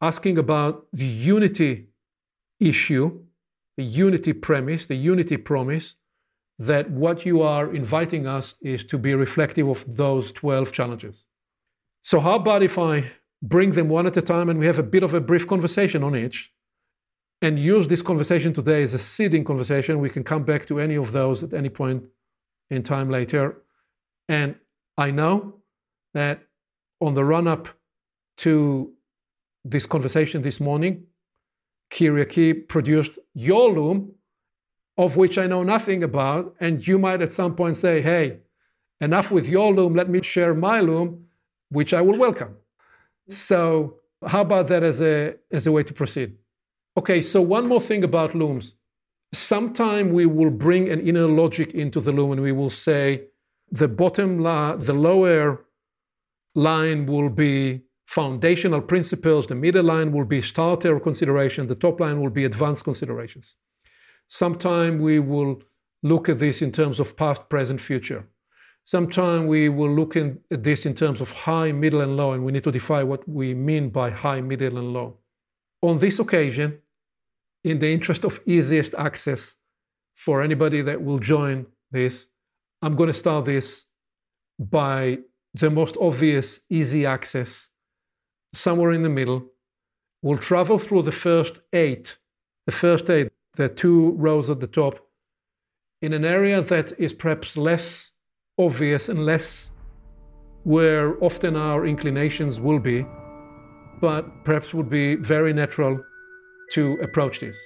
asking 0.00 0.38
about 0.38 0.86
the 0.92 1.04
unity 1.04 1.88
issue, 2.60 3.20
the 3.76 3.84
unity 3.84 4.32
premise, 4.32 4.86
the 4.86 4.94
unity 4.94 5.36
promise, 5.36 5.94
that 6.58 6.90
what 6.90 7.24
you 7.24 7.40
are 7.40 7.72
inviting 7.74 8.26
us 8.26 8.54
is 8.60 8.84
to 8.84 8.98
be 8.98 9.14
reflective 9.14 9.68
of 9.68 9.84
those 9.96 10.32
12 10.32 10.72
challenges. 10.72 11.24
So, 12.02 12.20
how 12.20 12.34
about 12.34 12.62
if 12.62 12.78
I 12.78 13.10
bring 13.42 13.72
them 13.72 13.88
one 13.88 14.06
at 14.06 14.16
a 14.16 14.22
time 14.22 14.48
and 14.48 14.58
we 14.58 14.66
have 14.66 14.78
a 14.78 14.82
bit 14.82 15.02
of 15.02 15.14
a 15.14 15.20
brief 15.20 15.46
conversation 15.46 16.02
on 16.02 16.16
each 16.16 16.52
and 17.40 17.58
use 17.58 17.86
this 17.86 18.02
conversation 18.02 18.52
today 18.52 18.82
as 18.82 18.94
a 18.94 18.98
seeding 18.98 19.44
conversation? 19.44 20.00
We 20.00 20.10
can 20.10 20.24
come 20.24 20.44
back 20.44 20.66
to 20.66 20.80
any 20.80 20.96
of 20.96 21.12
those 21.12 21.42
at 21.42 21.54
any 21.54 21.68
point 21.68 22.04
in 22.70 22.82
time 22.82 23.08
later. 23.08 23.62
And 24.28 24.56
I 24.96 25.10
know 25.10 25.54
that 26.14 26.42
on 27.00 27.14
the 27.14 27.24
run 27.24 27.46
up 27.46 27.68
to 28.38 28.92
this 29.64 29.86
conversation 29.86 30.42
this 30.42 30.60
morning, 30.60 31.04
Kyriaki 31.92 32.68
produced 32.68 33.18
your 33.34 33.72
loom, 33.72 34.12
of 34.98 35.16
which 35.16 35.38
I 35.38 35.46
know 35.46 35.62
nothing 35.62 36.02
about. 36.02 36.54
And 36.60 36.86
you 36.86 36.98
might 36.98 37.22
at 37.22 37.32
some 37.32 37.54
point 37.54 37.76
say, 37.76 38.02
hey, 38.02 38.38
enough 39.00 39.30
with 39.30 39.46
your 39.46 39.72
loom, 39.72 39.94
let 39.94 40.10
me 40.10 40.20
share 40.22 40.52
my 40.52 40.80
loom, 40.80 41.26
which 41.70 41.94
I 41.94 42.02
will 42.02 42.18
welcome. 42.18 42.56
So, 43.30 43.94
how 44.26 44.40
about 44.40 44.66
that 44.68 44.82
as 44.82 45.00
a, 45.00 45.34
as 45.52 45.66
a 45.68 45.72
way 45.72 45.84
to 45.84 45.94
proceed? 45.94 46.34
Okay, 46.96 47.20
so 47.20 47.40
one 47.40 47.68
more 47.68 47.80
thing 47.80 48.02
about 48.02 48.34
looms. 48.34 48.74
Sometime 49.32 50.12
we 50.12 50.26
will 50.26 50.50
bring 50.50 50.90
an 50.90 51.06
inner 51.06 51.28
logic 51.28 51.72
into 51.72 52.00
the 52.00 52.10
loom 52.10 52.32
and 52.32 52.42
we 52.42 52.50
will 52.50 52.70
say 52.70 53.22
the 53.70 53.86
bottom, 53.86 54.40
la- 54.40 54.74
the 54.74 54.94
lower 54.94 55.64
line 56.56 57.06
will 57.06 57.28
be 57.28 57.82
foundational 58.06 58.80
principles, 58.80 59.46
the 59.46 59.54
middle 59.54 59.84
line 59.84 60.10
will 60.10 60.24
be 60.24 60.42
starter 60.42 60.98
consideration, 60.98 61.68
the 61.68 61.74
top 61.74 62.00
line 62.00 62.20
will 62.20 62.30
be 62.30 62.44
advanced 62.44 62.82
considerations. 62.82 63.54
Sometime 64.28 64.98
we 64.98 65.18
will 65.18 65.62
look 66.02 66.28
at 66.28 66.38
this 66.38 66.62
in 66.62 66.70
terms 66.70 67.00
of 67.00 67.16
past, 67.16 67.48
present, 67.48 67.80
future. 67.80 68.26
Sometime 68.84 69.46
we 69.46 69.68
will 69.68 69.94
look 69.94 70.16
in, 70.16 70.38
at 70.50 70.62
this 70.62 70.86
in 70.86 70.94
terms 70.94 71.20
of 71.20 71.30
high, 71.30 71.72
middle, 71.72 72.00
and 72.00 72.16
low, 72.16 72.32
and 72.32 72.44
we 72.44 72.52
need 72.52 72.64
to 72.64 72.72
define 72.72 73.08
what 73.08 73.28
we 73.28 73.54
mean 73.54 73.90
by 73.90 74.10
high, 74.10 74.40
middle, 74.40 74.78
and 74.78 74.92
low. 74.92 75.18
On 75.82 75.98
this 75.98 76.18
occasion, 76.18 76.78
in 77.64 77.78
the 77.78 77.92
interest 77.92 78.24
of 78.24 78.40
easiest 78.46 78.94
access 78.94 79.56
for 80.14 80.42
anybody 80.42 80.82
that 80.82 81.02
will 81.02 81.18
join 81.18 81.66
this, 81.90 82.26
I'm 82.82 82.96
going 82.96 83.12
to 83.12 83.18
start 83.18 83.44
this 83.44 83.86
by 84.58 85.18
the 85.54 85.70
most 85.70 85.96
obvious 86.00 86.60
easy 86.70 87.06
access 87.06 87.70
somewhere 88.52 88.92
in 88.92 89.02
the 89.02 89.08
middle. 89.08 89.50
We'll 90.22 90.38
travel 90.38 90.78
through 90.78 91.02
the 91.02 91.12
first 91.12 91.60
eight, 91.72 92.18
the 92.66 92.72
first 92.72 93.10
eight, 93.10 93.27
the 93.58 93.68
two 93.68 94.12
rows 94.12 94.48
at 94.48 94.60
the 94.60 94.66
top, 94.66 94.94
in 96.00 96.12
an 96.12 96.24
area 96.24 96.62
that 96.62 96.98
is 96.98 97.12
perhaps 97.12 97.56
less 97.56 98.12
obvious 98.56 99.08
and 99.08 99.26
less 99.26 99.72
where 100.62 101.22
often 101.22 101.56
our 101.56 101.84
inclinations 101.86 102.60
will 102.60 102.78
be, 102.78 103.04
but 104.00 104.44
perhaps 104.44 104.72
would 104.72 104.88
be 104.88 105.16
very 105.16 105.52
natural 105.52 106.00
to 106.72 106.98
approach 107.02 107.40
this. 107.40 107.58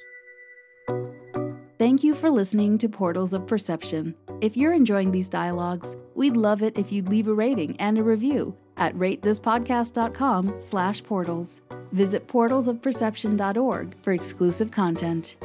Thank 1.78 2.02
you 2.02 2.14
for 2.14 2.30
listening 2.30 2.78
to 2.78 2.88
Portals 2.88 3.34
of 3.34 3.46
Perception. 3.46 4.14
If 4.40 4.56
you're 4.56 4.72
enjoying 4.72 5.10
these 5.10 5.28
dialogues, 5.28 5.96
we'd 6.14 6.36
love 6.36 6.62
it 6.62 6.78
if 6.78 6.90
you'd 6.90 7.08
leave 7.08 7.26
a 7.26 7.34
rating 7.34 7.76
and 7.78 7.98
a 7.98 8.02
review 8.02 8.56
at 8.76 8.94
ratethispodcast.com 8.94 10.54
slash 10.58 11.02
portals. 11.02 11.60
Visit 11.90 12.26
portalsofperception.org 12.28 13.94
for 14.00 14.12
exclusive 14.12 14.70
content. 14.70 15.36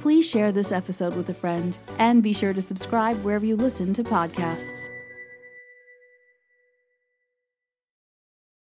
Please 0.00 0.26
share 0.26 0.50
this 0.50 0.72
episode 0.72 1.14
with 1.14 1.28
a 1.28 1.34
friend 1.34 1.76
and 1.98 2.22
be 2.22 2.32
sure 2.32 2.54
to 2.54 2.62
subscribe 2.62 3.22
wherever 3.22 3.44
you 3.44 3.54
listen 3.54 3.92
to 3.92 4.02
podcasts. 4.02 4.88